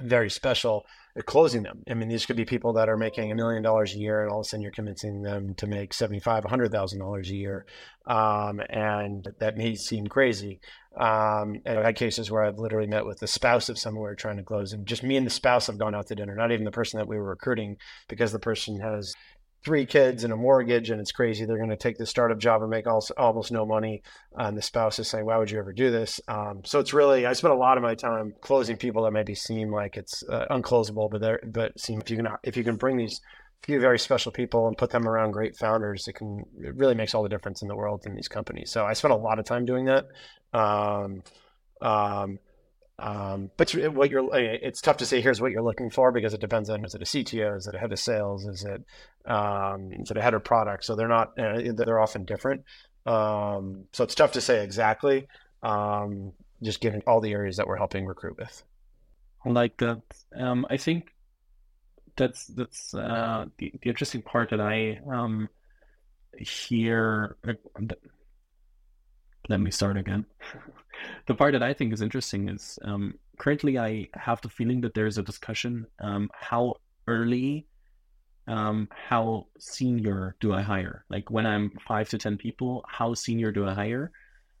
very 0.00 0.30
special 0.30 0.86
at 1.16 1.26
closing 1.26 1.62
them. 1.62 1.82
I 1.88 1.94
mean, 1.94 2.08
these 2.08 2.26
could 2.26 2.36
be 2.36 2.44
people 2.44 2.74
that 2.74 2.88
are 2.88 2.96
making 2.96 3.32
a 3.32 3.34
million 3.34 3.62
dollars 3.62 3.94
a 3.94 3.98
year, 3.98 4.22
and 4.22 4.30
all 4.30 4.40
of 4.40 4.46
a 4.46 4.48
sudden 4.48 4.62
you're 4.62 4.72
convincing 4.72 5.22
them 5.22 5.54
to 5.54 5.66
make 5.66 5.94
seventy-five, 5.94 6.44
hundred 6.44 6.72
thousand 6.72 6.98
dollars 6.98 7.30
a 7.30 7.34
year, 7.34 7.66
um, 8.06 8.60
and 8.68 9.26
that 9.40 9.56
may 9.56 9.74
seem 9.74 10.06
crazy. 10.06 10.60
Um, 10.98 11.60
and 11.66 11.78
I've 11.78 11.84
had 11.84 11.96
cases 11.96 12.30
where 12.30 12.44
I've 12.44 12.58
literally 12.58 12.86
met 12.86 13.04
with 13.04 13.18
the 13.18 13.26
spouse 13.26 13.68
of 13.68 13.78
someone 13.78 14.02
we're 14.02 14.14
trying 14.14 14.36
to 14.38 14.42
close, 14.42 14.72
and 14.72 14.86
just 14.86 15.02
me 15.02 15.16
and 15.16 15.26
the 15.26 15.30
spouse 15.30 15.66
have 15.66 15.78
gone 15.78 15.94
out 15.94 16.06
to 16.08 16.14
dinner, 16.14 16.34
not 16.34 16.52
even 16.52 16.64
the 16.64 16.70
person 16.70 16.98
that 16.98 17.08
we 17.08 17.16
were 17.16 17.28
recruiting, 17.30 17.76
because 18.08 18.32
the 18.32 18.38
person 18.38 18.80
has 18.80 19.14
three 19.66 19.84
kids 19.84 20.22
and 20.22 20.32
a 20.32 20.36
mortgage 20.36 20.90
and 20.90 21.00
it's 21.00 21.10
crazy 21.10 21.44
they're 21.44 21.56
going 21.56 21.68
to 21.68 21.76
take 21.76 21.98
this 21.98 22.08
startup 22.08 22.38
job 22.38 22.62
and 22.62 22.70
make 22.70 22.86
almost, 22.86 23.10
almost 23.18 23.50
no 23.50 23.66
money 23.66 24.00
and 24.36 24.56
the 24.56 24.62
spouse 24.62 25.00
is 25.00 25.08
saying 25.08 25.26
why 25.26 25.36
would 25.36 25.50
you 25.50 25.58
ever 25.58 25.72
do 25.72 25.90
this? 25.90 26.20
Um, 26.28 26.62
so 26.64 26.78
it's 26.78 26.94
really 26.94 27.26
i 27.26 27.32
spend 27.32 27.52
a 27.52 27.56
lot 27.56 27.76
of 27.76 27.82
my 27.82 27.96
time 27.96 28.32
closing 28.40 28.76
people 28.76 29.02
that 29.02 29.10
maybe 29.10 29.34
seem 29.34 29.72
like 29.72 29.96
it's 29.96 30.22
uh, 30.30 30.46
unclosable 30.52 31.10
but 31.10 31.20
they're 31.20 31.40
but 31.48 31.78
seem 31.80 32.00
if 32.00 32.08
you 32.08 32.16
can 32.16 32.28
if 32.44 32.56
you 32.56 32.62
can 32.62 32.76
bring 32.76 32.96
these 32.96 33.20
few 33.64 33.80
very 33.80 33.98
special 33.98 34.30
people 34.30 34.68
and 34.68 34.78
put 34.78 34.90
them 34.90 35.08
around 35.08 35.32
great 35.32 35.56
founders 35.56 36.06
it 36.06 36.12
can 36.12 36.44
it 36.60 36.76
really 36.76 36.94
makes 36.94 37.12
all 37.12 37.24
the 37.24 37.28
difference 37.28 37.60
in 37.60 37.66
the 37.66 37.74
world 37.74 38.04
in 38.06 38.14
these 38.14 38.28
companies. 38.28 38.70
So 38.70 38.86
i 38.86 38.92
spend 38.92 39.12
a 39.12 39.16
lot 39.16 39.40
of 39.40 39.46
time 39.46 39.64
doing 39.64 39.86
that. 39.86 40.04
Um, 40.52 41.24
um, 41.82 42.38
um, 42.98 43.50
but 43.56 43.70
what 43.72 44.10
you're, 44.10 44.28
it's 44.34 44.80
tough 44.80 44.98
to 44.98 45.06
say 45.06 45.20
here's 45.20 45.40
what 45.40 45.52
you're 45.52 45.62
looking 45.62 45.90
for 45.90 46.12
because 46.12 46.32
it 46.32 46.40
depends 46.40 46.70
on 46.70 46.84
is 46.84 46.94
it 46.94 47.02
a 47.02 47.04
CTO, 47.04 47.56
is 47.56 47.66
it 47.66 47.74
a 47.74 47.78
head 47.78 47.92
of 47.92 47.98
sales, 47.98 48.46
is 48.46 48.64
it, 48.64 48.82
um, 49.30 49.92
is 49.92 50.10
it 50.10 50.16
a 50.16 50.22
head 50.22 50.34
of 50.34 50.44
product? 50.44 50.84
So 50.84 50.96
they're 50.96 51.08
not, 51.08 51.38
uh, 51.38 51.60
they're 51.74 52.00
often 52.00 52.24
different. 52.24 52.64
Um, 53.04 53.84
so 53.92 54.02
it's 54.04 54.14
tough 54.14 54.32
to 54.32 54.40
say 54.40 54.64
exactly, 54.64 55.28
um, 55.62 56.32
just 56.62 56.80
given 56.80 57.02
all 57.06 57.20
the 57.20 57.32
areas 57.32 57.58
that 57.58 57.66
we're 57.66 57.76
helping 57.76 58.06
recruit 58.06 58.38
with. 58.38 58.62
I 59.44 59.50
like 59.50 59.76
that. 59.76 60.00
Um, 60.34 60.66
I 60.70 60.76
think 60.78 61.14
that's 62.16 62.46
that's 62.46 62.94
uh, 62.94 63.46
the, 63.58 63.72
the 63.82 63.90
interesting 63.90 64.22
part 64.22 64.50
that 64.50 64.60
I 64.60 65.00
um, 65.08 65.48
hear. 66.38 67.36
Let 69.48 69.60
me 69.60 69.70
start 69.70 69.96
again. 69.96 70.26
the 71.26 71.34
part 71.34 71.52
that 71.52 71.62
I 71.62 71.72
think 71.72 71.92
is 71.92 72.02
interesting 72.02 72.48
is 72.48 72.78
um, 72.82 73.14
currently 73.38 73.78
I 73.78 74.08
have 74.14 74.40
the 74.40 74.48
feeling 74.48 74.80
that 74.80 74.94
there 74.94 75.06
is 75.06 75.18
a 75.18 75.22
discussion 75.22 75.86
um, 76.00 76.30
how 76.34 76.74
early, 77.06 77.66
um, 78.48 78.88
how 78.90 79.46
senior 79.58 80.36
do 80.40 80.52
I 80.52 80.62
hire? 80.62 81.04
Like 81.08 81.30
when 81.30 81.46
I'm 81.46 81.70
five 81.86 82.08
to 82.10 82.18
10 82.18 82.38
people, 82.38 82.84
how 82.88 83.14
senior 83.14 83.52
do 83.52 83.66
I 83.66 83.74
hire? 83.74 84.10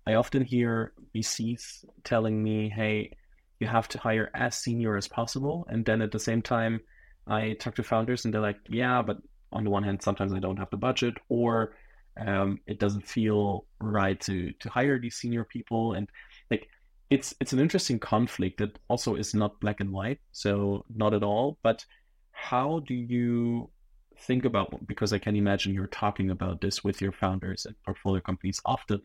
I 0.06 0.14
often 0.14 0.44
hear 0.44 0.92
VCs 1.14 1.84
telling 2.04 2.40
me, 2.40 2.68
hey, 2.68 3.10
you 3.58 3.66
have 3.66 3.88
to 3.88 3.98
hire 3.98 4.30
as 4.34 4.54
senior 4.56 4.96
as 4.96 5.08
possible. 5.08 5.66
And 5.68 5.84
then 5.84 6.00
at 6.00 6.12
the 6.12 6.20
same 6.20 6.42
time, 6.42 6.80
I 7.26 7.54
talk 7.54 7.74
to 7.76 7.82
founders 7.82 8.24
and 8.24 8.32
they're 8.32 8.40
like, 8.40 8.58
yeah, 8.68 9.02
but 9.02 9.18
on 9.52 9.64
the 9.64 9.70
one 9.70 9.82
hand, 9.82 10.02
sometimes 10.02 10.32
I 10.32 10.38
don't 10.38 10.58
have 10.58 10.70
the 10.70 10.76
budget 10.76 11.14
or 11.28 11.74
um, 12.18 12.60
it 12.66 12.78
doesn't 12.78 13.06
feel 13.06 13.64
right 13.80 14.20
to 14.20 14.52
to 14.52 14.68
hire 14.68 14.98
these 14.98 15.16
senior 15.16 15.44
people. 15.44 15.94
And 15.94 16.08
like 16.50 16.68
it's 17.10 17.34
it's 17.40 17.52
an 17.52 17.60
interesting 17.60 17.98
conflict 17.98 18.58
that 18.58 18.78
also 18.88 19.16
is 19.16 19.34
not 19.34 19.60
black 19.60 19.80
and 19.80 19.92
white 19.92 20.20
so 20.32 20.84
not 20.94 21.14
at 21.14 21.22
all. 21.22 21.58
But 21.62 21.84
how 22.32 22.80
do 22.86 22.94
you 22.94 23.70
think 24.18 24.46
about 24.46 24.86
because 24.86 25.12
i 25.12 25.18
can 25.18 25.36
imagine 25.36 25.74
you're 25.74 25.86
talking 25.88 26.30
about 26.30 26.62
this 26.62 26.82
with 26.82 27.02
your 27.02 27.12
founders 27.12 27.66
and 27.66 27.74
portfolio 27.84 28.18
companies 28.18 28.62
often 28.64 28.98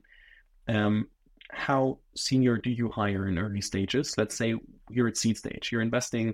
um, 0.69 1.07
how 1.51 1.97
senior 2.15 2.57
do 2.57 2.69
you 2.69 2.89
hire 2.89 3.27
in 3.27 3.37
early 3.37 3.61
stages? 3.61 4.17
Let's 4.17 4.35
say 4.35 4.55
you're 4.89 5.07
at 5.07 5.17
seed 5.17 5.37
stage 5.37 5.69
you're 5.71 5.81
investing 5.81 6.33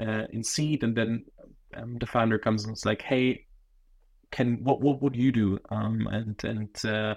uh, 0.00 0.24
in 0.30 0.42
seed 0.42 0.82
and 0.82 0.96
then 0.96 1.24
um, 1.76 1.96
the 1.98 2.06
founder 2.06 2.38
comes 2.38 2.64
and 2.64 2.74
is 2.76 2.84
like 2.84 3.02
hey 3.02 3.46
can 4.30 4.64
what 4.64 4.80
what 4.80 5.02
would 5.02 5.16
you 5.16 5.32
do 5.32 5.58
um, 5.70 6.06
and 6.10 6.42
and 6.44 6.84
uh, 6.84 7.14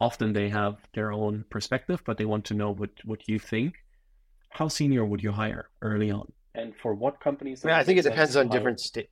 often 0.00 0.32
they 0.32 0.48
have 0.48 0.76
their 0.94 1.12
own 1.12 1.44
perspective, 1.50 2.02
but 2.04 2.18
they 2.18 2.24
want 2.24 2.44
to 2.46 2.54
know 2.54 2.72
what, 2.72 2.90
what 3.04 3.28
you 3.28 3.38
think. 3.38 3.74
How 4.50 4.68
senior 4.68 5.04
would 5.04 5.22
you 5.22 5.32
hire 5.32 5.70
early 5.82 6.10
on? 6.10 6.30
And 6.54 6.74
for 6.76 6.94
what 6.94 7.20
companies? 7.20 7.64
I, 7.64 7.68
mean, 7.68 7.76
I 7.76 7.82
think 7.82 7.98
it 7.98 8.02
depends 8.02 8.36
on 8.36 8.48
different 8.48 8.80
state. 8.80 9.10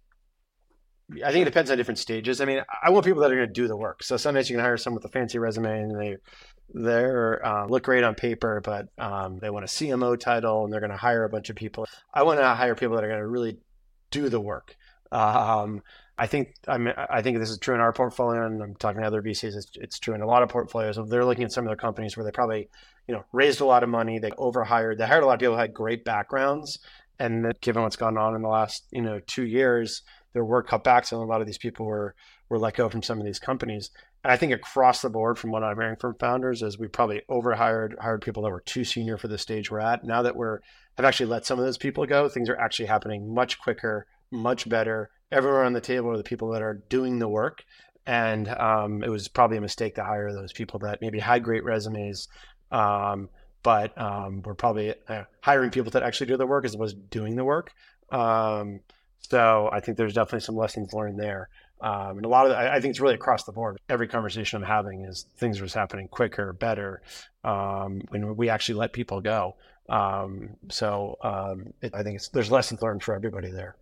I 1.24 1.32
think 1.32 1.42
it 1.42 1.46
depends 1.46 1.70
on 1.70 1.76
different 1.76 1.98
stages. 1.98 2.40
I 2.40 2.44
mean, 2.44 2.62
I 2.82 2.90
want 2.90 3.04
people 3.04 3.20
that 3.22 3.32
are 3.32 3.34
going 3.34 3.48
to 3.48 3.52
do 3.52 3.66
the 3.66 3.76
work. 3.76 4.02
So 4.02 4.16
sometimes 4.16 4.48
you 4.48 4.56
can 4.56 4.64
hire 4.64 4.76
someone 4.76 5.02
with 5.02 5.10
a 5.10 5.12
fancy 5.12 5.38
resume 5.38 5.82
and 5.82 6.00
they 6.00 6.16
they 6.74 7.04
uh, 7.04 7.66
look 7.66 7.82
great 7.82 8.04
on 8.04 8.14
paper, 8.14 8.62
but 8.64 8.86
um, 8.98 9.38
they 9.38 9.50
want 9.50 9.64
a 9.64 9.68
CMO 9.68 10.18
title 10.18 10.64
and 10.64 10.72
they're 10.72 10.80
going 10.80 10.92
to 10.92 10.96
hire 10.96 11.24
a 11.24 11.28
bunch 11.28 11.50
of 11.50 11.56
people. 11.56 11.86
I 12.14 12.22
want 12.22 12.38
to 12.38 12.48
hire 12.48 12.74
people 12.74 12.96
that 12.96 13.04
are 13.04 13.08
going 13.08 13.20
to 13.20 13.26
really 13.26 13.58
do 14.10 14.28
the 14.28 14.40
work. 14.40 14.76
Um, 15.10 15.82
I 16.18 16.26
think 16.26 16.54
I 16.68 16.76
I 17.10 17.22
think 17.22 17.38
this 17.38 17.50
is 17.50 17.58
true 17.58 17.74
in 17.74 17.80
our 17.80 17.92
portfolio, 17.92 18.46
and 18.46 18.62
I'm 18.62 18.74
talking 18.76 19.00
to 19.00 19.06
other 19.06 19.22
VCs. 19.22 19.56
It's, 19.56 19.70
it's 19.74 19.98
true 19.98 20.14
in 20.14 20.20
a 20.20 20.26
lot 20.26 20.42
of 20.42 20.48
portfolios. 20.48 20.98
They're 21.08 21.24
looking 21.24 21.44
at 21.44 21.52
some 21.52 21.64
of 21.64 21.68
their 21.68 21.76
companies 21.76 22.16
where 22.16 22.24
they 22.24 22.30
probably, 22.30 22.68
you 23.08 23.14
know, 23.14 23.24
raised 23.32 23.60
a 23.60 23.64
lot 23.64 23.82
of 23.82 23.88
money, 23.88 24.18
they 24.18 24.30
overhired, 24.32 24.98
they 24.98 25.06
hired 25.06 25.22
a 25.22 25.26
lot 25.26 25.34
of 25.34 25.40
people 25.40 25.54
who 25.54 25.60
had 25.60 25.72
great 25.72 26.04
backgrounds, 26.04 26.78
and 27.18 27.44
that 27.44 27.60
given 27.60 27.82
what's 27.82 27.96
gone 27.96 28.18
on 28.18 28.34
in 28.34 28.42
the 28.42 28.48
last, 28.48 28.84
you 28.90 29.00
know, 29.00 29.20
two 29.26 29.44
years, 29.44 30.02
there 30.32 30.44
were 30.44 30.62
cutbacks, 30.62 31.12
and 31.12 31.20
a 31.20 31.24
lot 31.24 31.40
of 31.40 31.46
these 31.46 31.58
people 31.58 31.86
were 31.86 32.14
were 32.48 32.58
let 32.58 32.74
go 32.74 32.88
from 32.90 33.02
some 33.02 33.18
of 33.18 33.24
these 33.24 33.38
companies. 33.38 33.90
And 34.22 34.32
I 34.32 34.36
think 34.36 34.52
across 34.52 35.00
the 35.00 35.10
board, 35.10 35.38
from 35.38 35.50
what 35.50 35.64
I'm 35.64 35.76
hearing 35.76 35.96
from 35.96 36.14
founders, 36.16 36.62
is 36.62 36.78
we 36.78 36.88
probably 36.88 37.22
overhired 37.28 37.96
hired 38.00 38.20
people 38.20 38.42
that 38.42 38.50
were 38.50 38.60
too 38.60 38.84
senior 38.84 39.16
for 39.16 39.28
the 39.28 39.38
stage 39.38 39.70
we're 39.70 39.80
at. 39.80 40.04
Now 40.04 40.22
that 40.22 40.36
we're 40.36 40.60
have 40.96 41.06
actually 41.06 41.26
let 41.26 41.46
some 41.46 41.58
of 41.58 41.64
those 41.64 41.78
people 41.78 42.04
go, 42.06 42.28
things 42.28 42.48
are 42.48 42.58
actually 42.58 42.86
happening 42.86 43.34
much 43.34 43.58
quicker, 43.58 44.06
much 44.30 44.68
better, 44.68 45.10
everyone 45.32 45.66
on 45.66 45.72
the 45.72 45.80
table 45.80 46.10
are 46.10 46.16
the 46.16 46.22
people 46.22 46.50
that 46.50 46.62
are 46.62 46.74
doing 46.88 47.18
the 47.18 47.28
work. 47.28 47.64
And 48.06 48.48
um, 48.48 49.02
it 49.02 49.08
was 49.08 49.28
probably 49.28 49.56
a 49.56 49.60
mistake 49.60 49.94
to 49.94 50.04
hire 50.04 50.32
those 50.32 50.52
people 50.52 50.80
that 50.80 51.00
maybe 51.00 51.18
had 51.18 51.44
great 51.44 51.64
resumes, 51.64 52.28
um, 52.70 53.28
but 53.62 53.96
um, 53.96 54.42
we're 54.42 54.54
probably 54.54 54.94
uh, 55.08 55.22
hiring 55.40 55.70
people 55.70 55.92
that 55.92 56.02
actually 56.02 56.26
do 56.26 56.36
the 56.36 56.46
work 56.46 56.64
as 56.64 56.74
opposed 56.74 56.96
to 56.96 57.02
doing 57.16 57.36
the 57.36 57.44
work. 57.44 57.72
Um, 58.10 58.80
so 59.20 59.70
I 59.72 59.78
think 59.80 59.96
there's 59.96 60.14
definitely 60.14 60.40
some 60.40 60.56
lessons 60.56 60.92
learned 60.92 61.18
there. 61.18 61.48
Um, 61.80 62.16
and 62.16 62.26
a 62.26 62.28
lot 62.28 62.46
of 62.46 62.50
the, 62.50 62.58
I, 62.58 62.80
think 62.80 62.90
it's 62.90 63.00
really 63.00 63.14
across 63.14 63.44
the 63.44 63.52
board. 63.52 63.78
Every 63.88 64.06
conversation 64.06 64.62
I'm 64.62 64.68
having 64.68 65.04
is 65.04 65.26
things 65.36 65.58
are 65.58 65.64
just 65.64 65.74
happening 65.74 66.08
quicker, 66.08 66.52
better 66.52 67.02
um, 67.44 68.02
when 68.08 68.36
we 68.36 68.48
actually 68.48 68.76
let 68.76 68.92
people 68.92 69.20
go. 69.20 69.56
so 70.70 71.72
it, 71.80 71.94
I 71.94 72.02
think 72.02 72.20
there's 72.32 72.50
lessons 72.50 72.82
learned 72.82 73.02
for 73.02 73.14
everybody 73.14 73.50
there. 73.50 73.76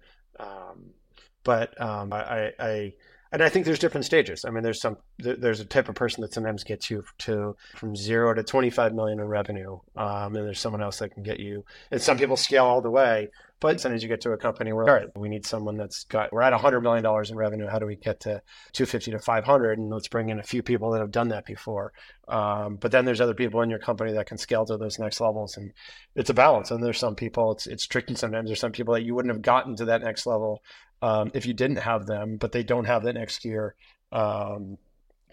But 1.45 1.81
um, 1.81 2.13
I, 2.13 2.53
I, 2.59 2.93
and 3.33 3.43
I 3.43 3.49
think 3.49 3.65
there's 3.65 3.79
different 3.79 4.05
stages. 4.05 4.45
I 4.45 4.51
mean, 4.51 4.65
there's 4.65 4.81
some 4.81 4.97
there's 5.19 5.61
a 5.61 5.65
type 5.65 5.89
of 5.89 5.95
person 5.95 6.23
that 6.23 6.33
sometimes 6.33 6.65
gets 6.65 6.91
you 6.91 7.05
to 7.19 7.57
from 7.77 7.95
zero 7.95 8.35
to 8.35 8.43
25 8.43 8.93
million 8.93 9.21
in 9.21 9.29
revenue, 9.29 9.79
um, 9.97 10.35
and 10.35 10.47
there's 10.47 10.59
someone 10.59 10.83
else 10.83 10.99
that 10.99 11.11
can 11.11 11.23
get 11.23 11.39
you. 11.39 11.65
And 11.93 12.03
some 12.03 12.19
people 12.19 12.37
scale 12.37 12.65
all 12.65 12.81
the 12.81 12.91
way, 12.91 13.29
but 13.61 13.81
sometimes 13.81 14.03
you 14.03 14.09
get 14.09 14.23
to 14.23 14.33
a 14.33 14.37
company 14.37 14.73
where 14.73 14.89
all 14.89 14.95
right, 14.95 15.17
we 15.17 15.29
need 15.29 15.47
someone 15.47 15.77
that's 15.77 16.05
got 16.05 16.33
we're 16.33 16.43
at 16.43 16.53
100 16.53 16.81
million 16.81 17.05
dollars 17.05 17.31
in 17.31 17.37
revenue. 17.37 17.69
How 17.69 17.79
do 17.79 17.87
we 17.87 17.95
get 17.95 18.19
to 18.21 18.43
250 18.73 19.13
to 19.13 19.19
500? 19.21 19.79
And 19.79 19.91
let's 19.91 20.09
bring 20.09 20.31
in 20.31 20.41
a 20.41 20.45
few 20.45 20.65
people 20.65 20.91
that 20.91 21.01
have 21.01 21.13
done 21.13 21.29
that 21.29 21.47
before. 21.47 21.93
Um, 22.27 22.77
but 22.77 22.91
then 22.91 23.05
there's 23.05 23.21
other 23.21 23.35
people 23.35 23.61
in 23.63 23.71
your 23.71 23.79
company 23.79 24.13
that 24.13 24.27
can 24.27 24.39
scale 24.39 24.65
to 24.67 24.77
those 24.77 24.99
next 24.99 25.21
levels, 25.21 25.57
and 25.57 25.73
it's 26.17 26.31
a 26.31 26.35
balance. 26.35 26.73
And 26.73 26.83
there's 26.83 26.99
some 26.99 27.15
people 27.15 27.53
it's 27.53 27.69
it's 27.69 27.87
tricky 27.87 28.17
sometimes. 28.17 28.49
There's 28.49 28.61
some 28.61 28.73
people 28.73 28.95
that 28.95 29.05
you 29.05 29.15
wouldn't 29.15 29.33
have 29.33 29.43
gotten 29.43 29.77
to 29.77 29.85
that 29.85 30.03
next 30.03 30.27
level 30.27 30.63
um, 31.03 31.31
if 31.35 31.47
you 31.47 31.55
didn't 31.55 31.79
have 31.79 32.07
them, 32.07 32.37
but 32.37 32.53
they 32.53 32.63
don't 32.63 32.85
have 32.85 33.05
that 33.05 33.15
next 33.15 33.45
year. 33.45 33.75
Um, 34.13 34.79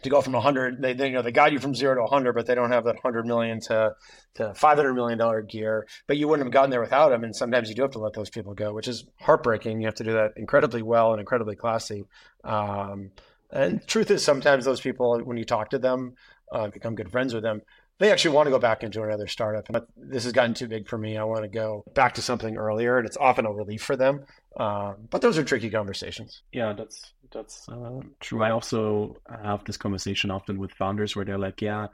to 0.03 0.09
go 0.09 0.21
from 0.21 0.33
100, 0.33 0.81
they, 0.81 0.93
they, 0.93 1.07
you 1.07 1.13
know 1.13 1.21
they 1.21 1.31
guide 1.31 1.53
you 1.53 1.59
from 1.59 1.73
zero 1.73 1.95
to 1.95 2.01
100, 2.01 2.33
but 2.33 2.45
they 2.45 2.55
don't 2.55 2.71
have 2.71 2.83
that 2.85 2.95
100 2.95 3.25
million 3.25 3.59
to 3.61 3.95
to 4.35 4.53
500 4.53 4.93
million 4.93 5.17
dollar 5.17 5.41
gear. 5.41 5.87
But 6.05 6.17
you 6.17 6.27
wouldn't 6.27 6.45
have 6.45 6.53
gotten 6.53 6.69
there 6.69 6.81
without 6.81 7.09
them, 7.09 7.23
and 7.23 7.35
sometimes 7.35 7.69
you 7.69 7.75
do 7.75 7.81
have 7.81 7.91
to 7.91 7.99
let 7.99 8.13
those 8.13 8.29
people 8.29 8.53
go, 8.53 8.73
which 8.73 8.87
is 8.87 9.05
heartbreaking. 9.19 9.81
You 9.81 9.87
have 9.87 9.95
to 9.95 10.03
do 10.03 10.13
that 10.13 10.33
incredibly 10.35 10.81
well 10.81 11.11
and 11.13 11.19
incredibly 11.19 11.55
classy. 11.55 12.05
Um, 12.43 13.11
and 13.51 13.85
truth 13.87 14.11
is, 14.11 14.23
sometimes 14.23 14.65
those 14.65 14.81
people, 14.81 15.19
when 15.23 15.37
you 15.37 15.45
talk 15.45 15.69
to 15.71 15.79
them, 15.79 16.15
uh, 16.51 16.67
become 16.67 16.95
good 16.95 17.11
friends 17.11 17.33
with 17.33 17.43
them, 17.43 17.61
they 17.99 18.11
actually 18.11 18.35
want 18.35 18.47
to 18.47 18.51
go 18.51 18.59
back 18.59 18.83
into 18.83 19.01
another 19.03 19.27
startup. 19.27 19.65
But 19.69 19.87
this 19.95 20.25
has 20.25 20.33
gotten 20.33 20.53
too 20.53 20.67
big 20.67 20.87
for 20.87 20.97
me. 20.97 21.17
I 21.17 21.23
want 21.23 21.43
to 21.43 21.47
go 21.47 21.83
back 21.95 22.13
to 22.15 22.21
something 22.21 22.57
earlier, 22.57 22.97
and 22.97 23.07
it's 23.07 23.17
often 23.17 23.45
a 23.45 23.51
relief 23.51 23.81
for 23.81 23.95
them. 23.95 24.25
Um, 24.55 25.07
but 25.09 25.21
those 25.21 25.37
are 25.37 25.43
tricky 25.43 25.69
conversations. 25.69 26.41
Yeah, 26.51 26.73
that's 26.73 27.13
that's 27.31 27.67
uh, 27.69 27.99
true. 28.19 28.43
I 28.43 28.51
also 28.51 29.17
have 29.43 29.63
this 29.65 29.77
conversation 29.77 30.31
often 30.31 30.57
with 30.57 30.71
founders 30.71 31.15
where 31.15 31.25
they're 31.25 31.37
like, 31.37 31.61
"Yeah, 31.61 31.87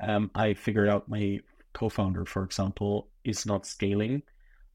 um, 0.00 0.30
I 0.34 0.54
figured 0.54 0.88
out 0.88 1.08
my 1.08 1.40
co-founder, 1.72 2.24
for 2.24 2.44
example, 2.44 3.08
is 3.24 3.46
not 3.46 3.66
scaling, 3.66 4.22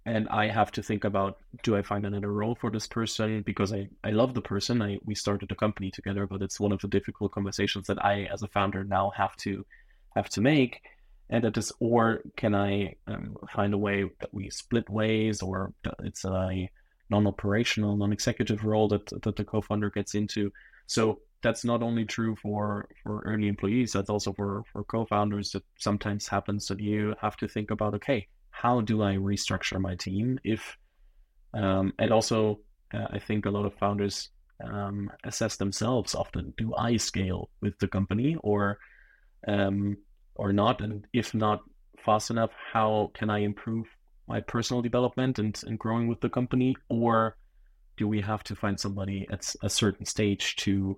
and 0.06 0.30
I 0.30 0.48
have 0.48 0.72
to 0.74 0.84
think 0.84 1.04
about 1.04 1.38
do 1.63 1.76
I 1.76 1.82
find 1.82 2.06
another 2.06 2.32
role 2.32 2.56
for 2.56 2.72
this 2.72 2.88
person 2.88 3.41
because 3.41 3.74
I, 3.74 3.89
I 4.04 4.12
love 4.12 4.34
the 4.34 4.41
person. 4.41 4.82
I 4.82 5.00
we 5.04 5.15
started 5.15 5.52
a 5.52 5.56
company 5.56 5.91
together, 5.91 6.26
but 6.26 6.41
it's 6.41 6.60
one 6.60 6.72
of 6.72 6.80
the 6.82 6.88
difficult 6.88 7.32
conversations 7.32 7.88
that 7.88 8.04
I 8.04 8.24
as 8.32 8.43
a 8.43 8.48
founder 8.48 8.84
now 8.84 9.12
have 9.15 9.36
to 9.38 9.65
have 10.15 10.30
to 10.30 10.41
make. 10.41 10.82
And 11.30 11.43
that 11.43 11.58
is, 11.58 11.72
or 11.80 12.22
can 12.38 12.56
I 12.56 12.95
um, 13.06 13.36
find 13.52 13.74
a 13.74 13.78
way 13.78 14.10
that 14.19 14.34
we 14.34 14.50
split 14.50 14.89
ways, 14.89 15.43
or 15.43 15.74
it's 16.00 16.26
a 16.26 16.69
non-operational, 17.10 17.98
non-executive 17.98 18.63
role 18.63 18.88
that 18.89 19.08
that 19.24 19.36
the 19.36 19.43
co-founder 19.43 19.89
gets 19.89 20.15
into. 20.15 20.52
So 20.88 21.19
that's 21.41 21.63
not 21.63 21.82
only 21.82 22.06
true 22.06 22.36
for 22.36 22.88
for 23.04 23.22
early 23.26 23.48
employees. 23.48 23.93
That's 23.93 24.10
also 24.10 24.34
for 24.34 24.63
for 24.72 24.84
co-founders. 24.84 25.52
That 25.52 25.63
sometimes 25.78 26.28
happens 26.28 26.67
that 26.67 26.80
you 26.80 27.15
have 27.22 27.38
to 27.38 27.48
think 27.48 27.72
about, 27.72 27.95
okay, 27.95 28.28
how 28.52 28.82
do 28.82 29.04
I 29.04 29.15
restructure 29.15 29.80
my 29.80 29.95
team? 29.95 30.39
If 30.43 30.78
um, 31.54 31.93
and 31.98 32.12
also, 32.12 32.60
uh, 32.93 33.08
I 33.12 33.19
think 33.19 33.45
a 33.45 33.50
lot 33.50 33.65
of 33.65 33.74
founders 33.76 34.30
um, 34.63 35.10
assess 35.24 35.58
themselves 35.58 36.13
often: 36.15 36.54
Do 36.58 36.76
I 36.76 36.98
scale 36.98 37.50
with 37.62 37.78
the 37.80 37.88
company, 37.88 38.36
or 38.41 38.78
um, 39.48 39.98
or 40.36 40.54
not? 40.54 40.82
And 40.82 41.08
if 41.13 41.34
not 41.34 41.62
fast 42.06 42.30
enough, 42.30 42.52
how 42.74 43.12
can 43.13 43.30
I 43.30 43.39
improve 43.39 43.88
my 44.30 44.39
personal 44.39 44.82
development 44.82 45.39
and, 45.39 45.62
and 45.65 45.78
growing 45.80 46.08
with 46.08 46.22
the 46.22 46.30
company, 46.30 46.76
or 46.88 47.36
do 47.98 48.08
we 48.08 48.22
have 48.22 48.44
to 48.46 48.56
find 48.56 48.80
somebody 48.80 49.28
at 49.32 49.54
a 49.63 49.70
certain 49.70 50.06
stage 50.06 50.56
to 50.58 50.98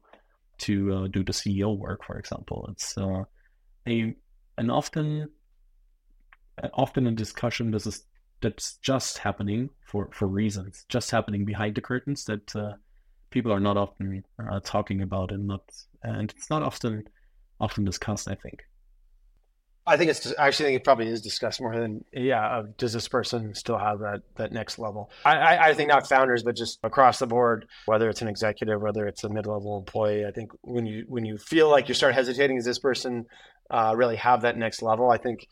to 0.60 0.94
uh, 0.94 1.08
do 1.08 1.24
the 1.24 1.32
CEO 1.32 1.76
work, 1.76 2.04
for 2.06 2.20
example? 2.20 2.68
It's 2.72 2.96
uh, 2.98 3.24
a 3.88 4.14
an 4.58 4.70
often 4.70 5.30
often 6.74 7.08
a 7.08 7.12
discussion 7.12 7.72
this 7.72 7.88
is 7.88 8.04
that's 8.42 8.78
just 8.78 9.18
happening 9.18 9.70
for 9.88 10.10
for 10.12 10.28
reasons 10.28 10.86
just 10.90 11.10
happening 11.12 11.46
behind 11.46 11.76
the 11.76 11.82
curtains 11.82 12.26
that 12.26 12.56
uh, 12.56 12.74
people 13.30 13.52
are 13.52 13.60
not 13.60 13.78
often 13.78 14.24
uh, 14.40 14.60
talking 14.64 15.02
about 15.02 15.32
and 15.32 15.48
not 15.48 15.64
and 16.04 16.32
it's 16.38 16.50
not 16.50 16.62
often 16.62 17.04
often 17.60 17.86
discussed. 17.86 18.28
I 18.28 18.36
think. 18.36 18.64
I 19.86 19.98
think 19.98 20.12
it's. 20.12 20.32
I 20.38 20.48
actually 20.48 20.68
think 20.68 20.82
it 20.82 20.84
probably 20.84 21.08
is 21.08 21.22
discussed 21.22 21.60
more 21.60 21.76
than 21.76 22.06
yeah. 22.14 22.62
does 22.78 22.94
this 22.94 23.08
person 23.08 23.56
still 23.56 23.78
have 23.78 24.00
that 24.00 24.22
that 24.36 24.52
next 24.52 24.78
level? 24.78 25.10
I, 25.26 25.38
I, 25.38 25.70
I 25.70 25.74
think 25.74 25.90
not 25.90 26.08
founders, 26.08 26.44
but 26.44 26.56
just 26.56 26.80
across 26.84 27.18
the 27.18 27.26
board, 27.26 27.68
whether 27.86 28.08
it's 28.08 28.22
an 28.22 28.28
executive, 28.28 28.80
whether 28.80 29.08
it's 29.08 29.24
a 29.24 29.30
mid 29.30 29.48
level 29.48 29.80
employee. 29.80 30.26
I 30.26 30.32
think 30.32 30.52
when 30.62 30.86
you 30.86 31.06
when 31.08 31.26
you 31.26 31.38
feel 31.38 31.70
like 31.70 31.88
you 31.88 31.96
start 31.96 32.14
hesitating, 32.14 32.58
does 32.58 32.66
this 32.66 32.78
person 32.78 33.26
uh, 33.72 33.94
really 33.98 34.18
have 34.18 34.44
that 34.44 34.56
next 34.56 34.84
level? 34.84 35.10
I 35.10 35.18
think, 35.18 35.48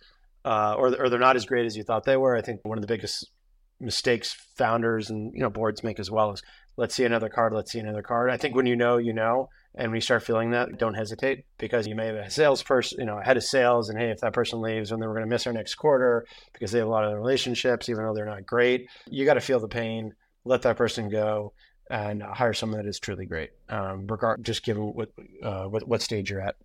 uh, 0.45 0.75
or 0.77 0.95
or 0.99 1.09
they're 1.09 1.19
not 1.19 1.35
as 1.35 1.45
great 1.45 1.65
as 1.65 1.75
you 1.75 1.83
thought 1.83 2.03
they 2.03 2.17
were. 2.17 2.35
I 2.35 2.41
think 2.41 2.63
one 2.63 2.77
of 2.77 2.83
the 2.83 2.87
biggest 2.87 3.31
mistakes 3.79 4.35
founders 4.55 5.09
and 5.09 5.33
you 5.33 5.39
know 5.39 5.49
boards 5.49 5.83
make 5.83 5.99
as 5.99 6.11
well 6.11 6.33
is 6.33 6.43
let's 6.77 6.93
see 6.93 7.03
another 7.03 7.29
card, 7.29 7.53
let's 7.53 7.71
see 7.71 7.79
another 7.79 8.01
card. 8.03 8.29
I 8.29 8.37
think 8.37 8.55
when 8.55 8.65
you 8.65 8.75
know, 8.75 8.97
you 8.97 9.13
know, 9.13 9.49
and 9.75 9.93
you 9.93 10.01
start 10.01 10.23
feeling 10.23 10.51
that, 10.51 10.77
don't 10.77 10.95
hesitate 10.95 11.45
because 11.57 11.87
you 11.87 11.95
may 11.95 12.07
have 12.07 12.15
a 12.15 12.29
salesperson, 12.29 12.99
you 12.99 13.05
know, 13.05 13.19
head 13.19 13.37
of 13.37 13.43
sales, 13.43 13.89
and 13.89 13.99
hey, 13.99 14.09
if 14.09 14.19
that 14.19 14.33
person 14.33 14.61
leaves, 14.61 14.89
then 14.89 14.99
we're 14.99 15.13
going 15.13 15.21
to 15.21 15.27
miss 15.27 15.47
our 15.47 15.53
next 15.53 15.75
quarter 15.75 16.25
because 16.53 16.71
they 16.71 16.79
have 16.79 16.87
a 16.87 16.91
lot 16.91 17.05
of 17.05 17.13
relationships, 17.13 17.87
even 17.89 18.03
though 18.03 18.13
they're 18.13 18.25
not 18.25 18.45
great. 18.45 18.87
You 19.07 19.25
got 19.25 19.35
to 19.35 19.41
feel 19.41 19.59
the 19.59 19.67
pain, 19.67 20.13
let 20.43 20.63
that 20.63 20.77
person 20.77 21.09
go, 21.09 21.53
and 21.89 22.21
hire 22.21 22.53
someone 22.53 22.81
that 22.81 22.89
is 22.89 22.99
truly 22.99 23.25
great, 23.25 23.51
um, 23.69 24.07
regard 24.07 24.43
just 24.43 24.63
given 24.63 24.83
what, 24.83 25.11
uh, 25.43 25.65
what 25.65 25.87
what 25.87 26.01
stage 26.01 26.29
you're 26.29 26.41
at. 26.41 26.55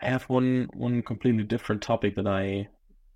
I 0.00 0.08
have 0.08 0.24
one 0.24 0.68
one 0.74 1.02
completely 1.02 1.44
different 1.44 1.82
topic 1.82 2.16
that 2.16 2.26
I 2.26 2.68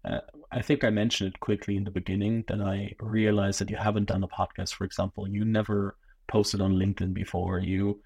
uh, 0.05 0.21
I 0.53 0.63
think 0.63 0.85
I 0.85 0.91
mentioned 0.91 1.35
it 1.35 1.41
quickly 1.41 1.77
in 1.77 1.85
the 1.85 1.91
beginning 1.91 2.45
that 2.49 2.61
I 2.61 2.95
realized 3.01 3.61
that 3.61 3.71
you 3.71 3.77
haven't 3.77 4.09
done 4.09 4.23
a 4.23 4.29
podcast, 4.29 4.75
for 4.75 4.85
example. 4.85 5.29
You 5.29 5.45
never 5.45 5.97
posted 6.29 6.61
on 6.61 6.75
LinkedIn 6.75 7.13
before. 7.13 7.59
You 7.59 8.01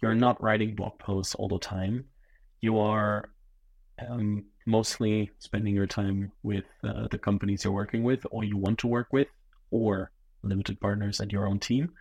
you're 0.00 0.14
not 0.14 0.42
writing 0.42 0.74
blog 0.74 0.98
posts 0.98 1.34
all 1.34 1.48
the 1.48 1.58
time. 1.58 2.04
You 2.60 2.78
are 2.78 3.30
um, 4.08 4.44
mostly 4.66 5.30
spending 5.38 5.74
your 5.74 5.86
time 5.86 6.32
with 6.42 6.64
uh, 6.84 7.08
the 7.10 7.18
companies 7.18 7.64
you're 7.64 7.72
working 7.72 8.02
with, 8.02 8.24
or 8.30 8.44
you 8.44 8.56
want 8.56 8.78
to 8.80 8.86
work 8.86 9.08
with, 9.12 9.28
or 9.70 10.10
limited 10.42 10.80
partners 10.80 11.20
and 11.20 11.32
your 11.32 11.46
own 11.46 11.58
team. 11.58 11.92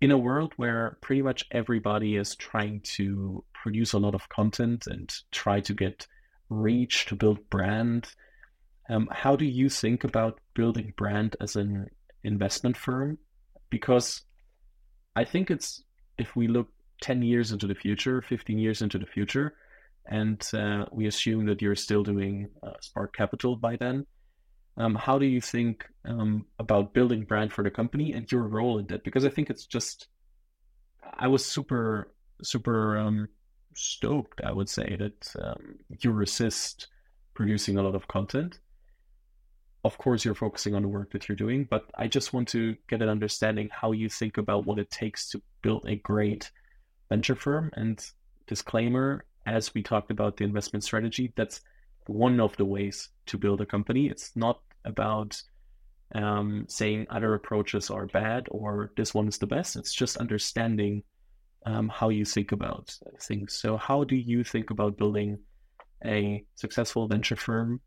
In 0.00 0.10
a 0.10 0.18
world 0.18 0.52
where 0.56 0.98
pretty 1.00 1.22
much 1.22 1.44
everybody 1.50 2.16
is 2.16 2.36
trying 2.36 2.80
to 2.96 3.44
produce 3.54 3.94
a 3.94 3.98
lot 3.98 4.14
of 4.14 4.28
content 4.28 4.86
and 4.86 5.12
try 5.32 5.60
to 5.60 5.74
get 5.74 6.06
reach 6.48 7.06
to 7.06 7.16
build 7.16 7.48
brand 7.50 8.08
um, 8.88 9.08
how 9.10 9.36
do 9.36 9.44
you 9.44 9.68
think 9.68 10.04
about 10.04 10.40
building 10.54 10.92
brand 10.96 11.36
as 11.40 11.56
an 11.56 11.88
investment 12.22 12.76
firm? 12.76 13.18
Because 13.70 14.22
I 15.14 15.24
think 15.24 15.50
it's 15.50 15.82
if 16.18 16.36
we 16.36 16.46
look 16.46 16.68
10 17.00 17.22
years 17.22 17.52
into 17.52 17.66
the 17.66 17.74
future, 17.74 18.22
15 18.22 18.58
years 18.58 18.82
into 18.82 18.98
the 18.98 19.06
future, 19.06 19.54
and 20.06 20.48
uh, 20.54 20.86
we 20.92 21.06
assume 21.06 21.46
that 21.46 21.60
you're 21.60 21.74
still 21.74 22.02
doing 22.02 22.48
uh, 22.62 22.72
Spark 22.80 23.14
Capital 23.14 23.56
by 23.56 23.76
then, 23.76 24.06
um, 24.76 24.94
how 24.94 25.18
do 25.18 25.26
you 25.26 25.40
think 25.40 25.86
um, 26.04 26.46
about 26.58 26.92
building 26.92 27.24
brand 27.24 27.52
for 27.52 27.64
the 27.64 27.70
company 27.70 28.12
and 28.12 28.30
your 28.30 28.42
role 28.42 28.78
in 28.78 28.86
that? 28.88 29.04
Because 29.04 29.24
I 29.24 29.30
think 29.30 29.48
it's 29.50 29.66
just, 29.66 30.08
I 31.18 31.28
was 31.28 31.44
super, 31.44 32.12
super 32.42 32.98
um, 32.98 33.28
stoked, 33.74 34.42
I 34.44 34.52
would 34.52 34.68
say, 34.68 34.96
that 34.96 35.32
um, 35.42 35.76
you 36.00 36.12
resist 36.12 36.88
producing 37.34 37.78
a 37.78 37.82
lot 37.82 37.94
of 37.94 38.08
content 38.08 38.58
of 39.86 39.96
course 39.98 40.24
you're 40.24 40.34
focusing 40.34 40.74
on 40.74 40.82
the 40.82 40.88
work 40.88 41.12
that 41.12 41.28
you're 41.28 41.36
doing 41.36 41.66
but 41.70 41.84
i 41.96 42.06
just 42.06 42.32
want 42.32 42.48
to 42.48 42.76
get 42.88 43.00
an 43.00 43.08
understanding 43.08 43.68
how 43.70 43.92
you 43.92 44.08
think 44.08 44.36
about 44.36 44.66
what 44.66 44.78
it 44.78 44.90
takes 44.90 45.30
to 45.30 45.40
build 45.62 45.84
a 45.86 45.96
great 45.96 46.50
venture 47.08 47.36
firm 47.36 47.70
and 47.74 48.10
disclaimer 48.46 49.24
as 49.46 49.72
we 49.74 49.82
talked 49.82 50.10
about 50.10 50.36
the 50.36 50.44
investment 50.44 50.82
strategy 50.82 51.32
that's 51.36 51.60
one 52.06 52.40
of 52.40 52.56
the 52.56 52.64
ways 52.64 53.08
to 53.26 53.38
build 53.38 53.60
a 53.60 53.66
company. 53.66 54.06
It's 54.06 54.34
not 54.36 54.60
about 54.84 55.40
um, 56.14 56.66
saying 56.68 57.06
other 57.10 57.34
approaches 57.34 57.90
are 57.90 58.06
bad 58.06 58.46
or 58.50 58.92
this 58.96 59.12
one 59.12 59.28
is 59.28 59.38
the 59.38 59.46
best. 59.46 59.76
It's 59.76 59.92
just 59.92 60.16
understanding 60.18 61.02
um, 61.64 61.88
how 61.88 62.10
you 62.10 62.24
think 62.24 62.52
about 62.52 62.96
things. 63.20 63.54
So 63.54 63.76
how 63.76 64.04
do 64.04 64.14
you 64.14 64.44
think 64.44 64.70
about 64.70 64.96
building 64.96 65.38
a 66.04 66.44
successful 66.54 67.08
venture 67.08 67.36
firm 67.36 67.80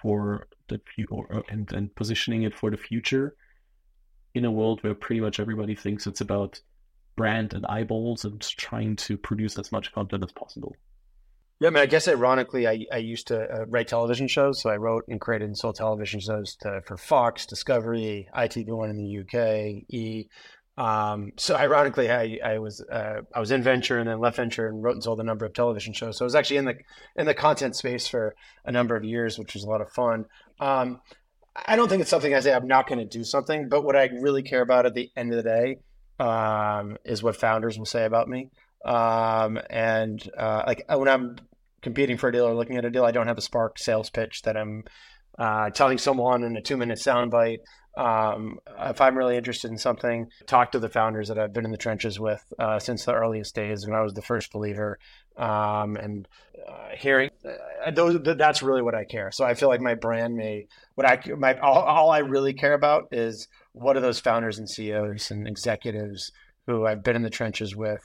for 0.00 0.46
the 0.68 0.80
future 0.94 1.42
and, 1.48 1.72
and 1.72 1.94
positioning 1.96 2.44
it 2.44 2.54
for 2.54 2.70
the 2.70 2.76
future 2.76 3.34
in 4.34 4.44
a 4.44 4.50
world 4.50 4.82
where 4.82 4.94
pretty 4.94 5.20
much 5.20 5.40
everybody 5.40 5.74
thinks 5.74 6.06
it's 6.06 6.20
about 6.20 6.60
brand 7.16 7.54
and 7.54 7.64
eyeballs 7.66 8.24
and 8.24 8.40
trying 8.40 8.96
to 8.96 9.16
produce 9.16 9.58
as 9.58 9.72
much 9.72 9.92
content 9.92 10.24
as 10.24 10.32
possible. 10.32 10.74
Yeah, 11.60 11.68
I 11.68 11.70
mean, 11.70 11.82
I 11.82 11.86
guess 11.86 12.08
ironically, 12.08 12.66
I, 12.66 12.84
I 12.92 12.98
used 12.98 13.28
to 13.28 13.42
uh, 13.42 13.64
write 13.68 13.88
television 13.88 14.26
shows. 14.26 14.60
So 14.60 14.70
I 14.70 14.76
wrote 14.76 15.04
and 15.08 15.20
created 15.20 15.46
and 15.46 15.56
sold 15.56 15.76
television 15.76 16.20
shows 16.20 16.56
to, 16.56 16.82
for 16.84 16.96
Fox, 16.96 17.46
Discovery, 17.46 18.28
ITV1 18.34 18.90
in 18.90 18.96
the 18.96 19.18
UK, 19.20 19.84
E, 19.88 20.28
um, 20.76 21.32
so 21.36 21.54
ironically, 21.54 22.10
I, 22.10 22.38
I 22.44 22.58
was 22.58 22.80
uh, 22.80 23.20
I 23.32 23.40
was 23.40 23.52
in 23.52 23.62
venture 23.62 23.98
and 23.98 24.08
then 24.08 24.18
left 24.18 24.36
venture 24.36 24.66
and 24.66 24.82
wrote 24.82 24.94
and 24.94 25.04
sold 25.04 25.20
a 25.20 25.24
number 25.24 25.46
of 25.46 25.52
television 25.52 25.92
shows. 25.92 26.18
So 26.18 26.24
I 26.24 26.26
was 26.26 26.34
actually 26.34 26.56
in 26.56 26.64
the 26.64 26.74
in 27.16 27.26
the 27.26 27.34
content 27.34 27.76
space 27.76 28.08
for 28.08 28.34
a 28.64 28.72
number 28.72 28.96
of 28.96 29.04
years, 29.04 29.38
which 29.38 29.54
was 29.54 29.62
a 29.62 29.68
lot 29.68 29.80
of 29.80 29.90
fun. 29.90 30.26
Um, 30.58 31.00
I 31.54 31.76
don't 31.76 31.88
think 31.88 32.00
it's 32.00 32.10
something 32.10 32.34
I 32.34 32.40
say 32.40 32.52
I'm 32.52 32.66
not 32.66 32.88
going 32.88 32.98
to 32.98 33.04
do 33.04 33.22
something, 33.22 33.68
but 33.68 33.84
what 33.84 33.94
I 33.94 34.06
really 34.20 34.42
care 34.42 34.62
about 34.62 34.86
at 34.86 34.94
the 34.94 35.10
end 35.16 35.32
of 35.32 35.36
the 35.36 35.48
day 35.48 35.78
um, 36.18 36.96
is 37.04 37.22
what 37.22 37.36
founders 37.36 37.78
will 37.78 37.86
say 37.86 38.04
about 38.04 38.28
me. 38.28 38.50
Um, 38.84 39.58
and 39.70 40.22
uh, 40.36 40.62
like 40.66 40.84
when 40.88 41.08
I'm 41.08 41.36
competing 41.82 42.18
for 42.18 42.28
a 42.28 42.32
deal 42.32 42.44
or 42.44 42.54
looking 42.54 42.76
at 42.76 42.84
a 42.84 42.90
deal, 42.90 43.04
I 43.04 43.12
don't 43.12 43.28
have 43.28 43.38
a 43.38 43.42
Spark 43.42 43.78
sales 43.78 44.10
pitch 44.10 44.42
that 44.42 44.56
I'm 44.56 44.84
uh, 45.38 45.70
telling 45.70 45.98
someone 45.98 46.44
in 46.44 46.56
a 46.56 46.62
two 46.62 46.76
minute 46.76 46.98
soundbite 46.98 47.58
um, 47.96 48.58
if 48.78 49.00
I'm 49.00 49.16
really 49.16 49.36
interested 49.36 49.70
in 49.70 49.78
something, 49.78 50.28
talk 50.46 50.72
to 50.72 50.78
the 50.78 50.88
founders 50.88 51.28
that 51.28 51.38
I've 51.38 51.52
been 51.52 51.64
in 51.64 51.70
the 51.70 51.76
trenches 51.76 52.18
with 52.18 52.44
uh, 52.58 52.78
since 52.78 53.04
the 53.04 53.14
earliest 53.14 53.54
days 53.54 53.86
when 53.86 53.94
I 53.94 54.02
was 54.02 54.14
the 54.14 54.22
first 54.22 54.52
believer. 54.52 54.98
Um, 55.36 55.96
and 55.96 56.28
uh, 56.68 56.90
hearing 56.96 57.30
uh, 57.44 57.90
those, 57.90 58.18
that's 58.22 58.62
really 58.62 58.82
what 58.82 58.94
I 58.94 59.04
care. 59.04 59.30
So 59.32 59.44
I 59.44 59.54
feel 59.54 59.68
like 59.68 59.80
my 59.80 59.94
brand 59.94 60.36
may, 60.36 60.68
what 60.94 61.06
I, 61.06 61.20
my, 61.36 61.58
all, 61.58 61.82
all 61.82 62.10
I 62.10 62.18
really 62.18 62.52
care 62.52 62.74
about 62.74 63.08
is 63.10 63.48
what 63.72 63.96
are 63.96 64.00
those 64.00 64.20
founders 64.20 64.58
and 64.58 64.70
CEOs 64.70 65.30
and 65.30 65.48
executives 65.48 66.30
who 66.66 66.86
I've 66.86 67.02
been 67.02 67.16
in 67.16 67.22
the 67.22 67.30
trenches 67.30 67.74
with 67.74 68.00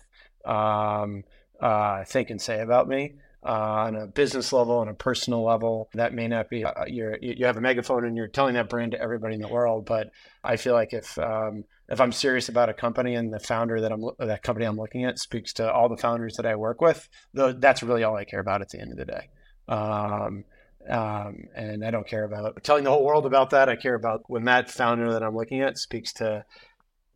um, 0.46 1.24
uh, 1.62 2.04
think 2.06 2.30
and 2.30 2.42
say 2.42 2.62
about 2.62 2.88
me. 2.88 3.14
Uh, 3.44 3.86
on 3.86 3.96
a 3.96 4.08
business 4.08 4.52
level, 4.52 4.78
on 4.78 4.90
a 4.90 4.94
personal 4.94 5.44
level. 5.44 5.90
That 5.94 6.14
may 6.14 6.28
not 6.28 6.50
be 6.50 6.66
uh, 6.66 6.86
you're, 6.88 7.18
you 7.22 7.46
have 7.46 7.58
a 7.58 7.62
megaphone 7.62 8.06
and 8.06 8.18
you're 8.18 8.28
telling 8.28 8.56
that 8.56 8.70
brand 8.70 8.92
to 8.92 9.02
everybody 9.02 9.36
in 9.36 9.42
the 9.42 9.48
world. 9.48 9.86
But 9.86 10.12
I 10.44 10.58
feel 10.58 10.74
like 10.74 10.94
if 10.94 11.18
um, 11.18 11.64
if 11.88 12.02
I'm 12.02 12.12
serious 12.12 12.50
about 12.50 12.70
a 12.70 12.74
company 12.74 13.16
and 13.16 13.34
the 13.34 13.40
founder 13.40 13.82
that 13.82 13.92
I'm 13.92 14.04
that 14.20 14.44
company 14.44 14.66
I'm 14.66 14.78
looking 14.78 15.06
at 15.06 15.20
speaks 15.20 15.54
to 15.54 15.72
all 15.72 15.90
the 15.90 15.98
founders 15.98 16.36
that 16.36 16.46
I 16.46 16.56
work 16.56 16.82
with, 16.82 17.08
though 17.34 17.54
that's 17.54 17.84
really 17.84 18.04
all 18.04 18.16
I 18.16 18.26
care 18.26 18.42
about 18.42 18.62
at 18.62 18.70
the 18.70 18.80
end 18.80 18.92
of 18.92 18.98
the 18.98 19.06
day. 19.06 19.30
Um, 19.68 20.46
um, 20.90 21.44
and 21.56 21.86
I 21.86 21.92
don't 21.92 22.08
care 22.08 22.24
about 22.24 22.64
telling 22.64 22.84
the 22.84 22.90
whole 22.90 23.06
world 23.06 23.26
about 23.26 23.52
that. 23.52 23.70
I 23.70 23.76
care 23.76 23.96
about 23.96 24.24
when 24.28 24.46
that 24.46 24.72
founder 24.72 25.14
that 25.14 25.24
I'm 25.24 25.36
looking 25.36 25.62
at 25.62 25.78
speaks 25.78 26.14
to 26.14 26.46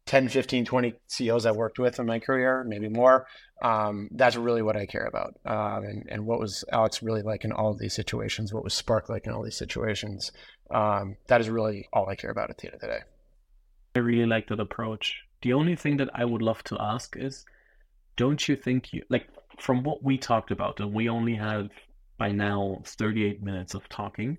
10, 0.05 0.27
15, 0.29 0.65
20 0.65 0.93
CEOs 1.07 1.45
I've 1.45 1.55
worked 1.55 1.79
with 1.79 1.99
in 1.99 2.05
my 2.05 2.19
career, 2.19 2.63
maybe 2.67 2.89
more. 2.89 3.25
Um, 3.61 4.09
that's 4.11 4.35
really 4.35 4.61
what 4.61 4.75
I 4.75 4.85
care 4.85 5.05
about. 5.05 5.35
Um, 5.45 5.85
and, 5.85 6.05
and 6.09 6.25
what 6.25 6.39
was 6.39 6.65
Alex 6.71 7.01
really 7.01 7.21
like 7.21 7.45
in 7.45 7.53
all 7.53 7.71
of 7.71 7.79
these 7.79 7.93
situations? 7.93 8.53
What 8.53 8.63
was 8.63 8.73
Spark 8.73 9.07
like 9.07 9.25
in 9.25 9.33
all 9.33 9.43
these 9.43 9.57
situations? 9.57 10.31
Um, 10.69 11.15
that 11.27 11.39
is 11.39 11.49
really 11.49 11.87
all 11.93 12.09
I 12.09 12.15
care 12.15 12.31
about 12.31 12.49
at 12.49 12.57
the 12.57 12.67
end 12.67 12.75
of 12.75 12.81
the 12.81 12.87
day. 12.87 12.99
I 13.95 13.99
really 13.99 14.25
like 14.25 14.47
that 14.49 14.59
approach. 14.59 15.21
The 15.41 15.53
only 15.53 15.75
thing 15.75 15.97
that 15.97 16.09
I 16.13 16.25
would 16.25 16.41
love 16.41 16.63
to 16.65 16.77
ask 16.79 17.15
is 17.17 17.45
don't 18.17 18.47
you 18.47 18.55
think 18.55 18.91
you, 18.91 19.03
like, 19.09 19.27
from 19.59 19.83
what 19.83 20.03
we 20.03 20.17
talked 20.17 20.51
about, 20.51 20.79
and 20.79 20.93
we 20.93 21.09
only 21.09 21.35
have 21.35 21.69
by 22.17 22.31
now 22.31 22.81
38 22.85 23.41
minutes 23.41 23.73
of 23.73 23.87
talking, 23.89 24.37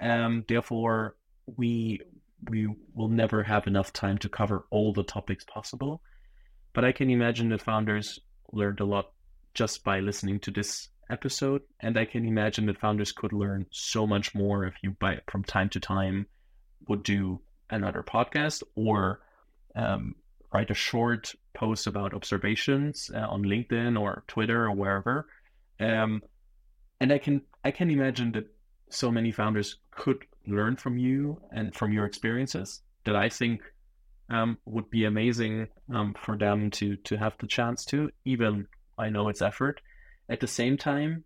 um, 0.00 0.44
therefore, 0.48 1.16
we 1.56 2.00
we 2.48 2.68
will 2.94 3.08
never 3.08 3.42
have 3.42 3.66
enough 3.66 3.92
time 3.92 4.18
to 4.18 4.28
cover 4.28 4.66
all 4.70 4.92
the 4.92 5.02
topics 5.02 5.44
possible. 5.44 6.02
But 6.72 6.84
I 6.84 6.92
can 6.92 7.10
imagine 7.10 7.48
that 7.50 7.62
founders 7.62 8.18
learned 8.52 8.80
a 8.80 8.84
lot 8.84 9.12
just 9.54 9.84
by 9.84 10.00
listening 10.00 10.40
to 10.40 10.50
this 10.50 10.88
episode, 11.10 11.62
and 11.80 11.98
I 11.98 12.04
can 12.04 12.26
imagine 12.26 12.66
that 12.66 12.80
founders 12.80 13.12
could 13.12 13.32
learn 13.32 13.66
so 13.70 14.06
much 14.06 14.34
more 14.34 14.64
if 14.64 14.74
you, 14.82 14.92
by 14.92 15.20
from 15.30 15.44
time 15.44 15.68
to 15.70 15.80
time, 15.80 16.26
would 16.88 17.02
do 17.02 17.40
another 17.70 18.02
podcast 18.02 18.62
or 18.74 19.20
um, 19.76 20.14
write 20.52 20.70
a 20.70 20.74
short 20.74 21.34
post 21.54 21.86
about 21.86 22.14
observations 22.14 23.10
uh, 23.14 23.18
on 23.18 23.42
LinkedIn 23.44 24.00
or 24.00 24.24
Twitter 24.28 24.64
or 24.64 24.72
wherever. 24.72 25.26
Um, 25.80 26.22
and 27.00 27.12
I 27.12 27.18
can 27.18 27.42
I 27.64 27.70
can 27.70 27.90
imagine 27.90 28.32
that 28.32 28.46
so 28.90 29.10
many 29.10 29.32
founders 29.32 29.76
could 29.90 30.24
learn 30.46 30.76
from 30.76 30.98
you 30.98 31.40
and 31.52 31.74
from 31.74 31.92
your 31.92 32.04
experiences 32.06 32.82
that 33.04 33.16
I 33.16 33.28
think 33.28 33.60
um, 34.30 34.58
would 34.64 34.90
be 34.90 35.04
amazing 35.04 35.68
um, 35.92 36.14
for 36.18 36.36
them 36.36 36.70
to 36.72 36.96
to 36.96 37.16
have 37.16 37.34
the 37.38 37.46
chance 37.46 37.84
to. 37.86 38.10
Even 38.24 38.66
I 38.98 39.10
know 39.10 39.28
it's 39.28 39.42
effort. 39.42 39.80
At 40.28 40.40
the 40.40 40.46
same 40.46 40.78
time, 40.78 41.24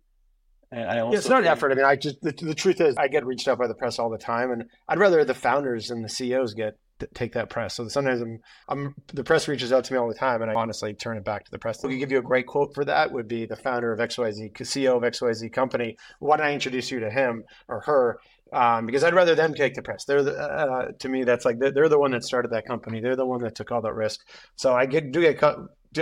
I 0.71 0.99
also 0.99 1.13
yeah, 1.13 1.17
it's 1.17 1.29
not 1.29 1.43
think... 1.43 1.51
effort. 1.51 1.71
I 1.71 1.75
mean, 1.75 1.85
I 1.85 1.95
just 1.95 2.21
the, 2.21 2.31
the 2.31 2.55
truth 2.55 2.81
is 2.81 2.95
I 2.97 3.07
get 3.07 3.25
reached 3.25 3.47
out 3.47 3.57
by 3.57 3.67
the 3.67 3.75
press 3.75 3.99
all 3.99 4.09
the 4.09 4.17
time, 4.17 4.51
and 4.51 4.65
I'd 4.87 4.99
rather 4.99 5.23
the 5.23 5.33
founders 5.33 5.89
and 5.89 6.03
the 6.03 6.09
CEOs 6.09 6.53
get 6.53 6.77
take 7.13 7.33
that 7.33 7.49
press. 7.49 7.75
So 7.75 7.87
sometimes 7.87 8.21
I'm, 8.21 8.39
I'm 8.67 8.95
the 9.13 9.23
press 9.23 9.47
reaches 9.47 9.71
out 9.71 9.85
to 9.85 9.93
me 9.93 9.99
all 9.99 10.07
the 10.07 10.13
time, 10.13 10.41
and 10.41 10.51
I 10.51 10.55
honestly 10.55 10.93
turn 10.93 11.17
it 11.17 11.23
back 11.23 11.45
to 11.45 11.51
the 11.51 11.59
press. 11.59 11.81
We 11.83 11.91
could 11.91 11.99
give 11.99 12.11
you 12.11 12.19
a 12.19 12.23
great 12.23 12.45
quote 12.45 12.73
for 12.73 12.85
that. 12.85 13.11
Would 13.11 13.27
be 13.27 13.45
the 13.45 13.55
founder 13.55 13.91
of 13.91 13.99
XYZ, 13.99 14.53
CEO 14.53 14.97
of 14.97 15.03
XYZ 15.03 15.51
company. 15.53 15.97
Why 16.19 16.37
don't 16.37 16.45
I 16.45 16.53
introduce 16.53 16.91
you 16.91 16.99
to 16.99 17.09
him 17.09 17.43
or 17.67 17.81
her? 17.81 18.19
Um, 18.51 18.87
because 18.87 19.03
I'd 19.03 19.13
rather 19.13 19.35
them 19.35 19.53
take 19.53 19.75
the 19.75 19.83
press. 19.83 20.05
They're 20.05 20.23
the, 20.23 20.35
uh, 20.35 20.91
to 20.97 21.09
me 21.09 21.23
that's 21.23 21.45
like 21.45 21.59
they're, 21.59 21.71
they're, 21.71 21.89
the 21.89 21.99
one 21.99 22.11
that 22.11 22.23
started 22.23 22.49
that 22.51 22.65
company. 22.65 22.99
They're 22.99 23.15
the 23.15 23.25
one 23.25 23.41
that 23.43 23.53
took 23.53 23.71
all 23.71 23.81
that 23.81 23.93
risk. 23.93 24.21
So 24.55 24.73
I 24.73 24.87
get 24.87 25.11
do 25.11 25.21
get 25.21 25.39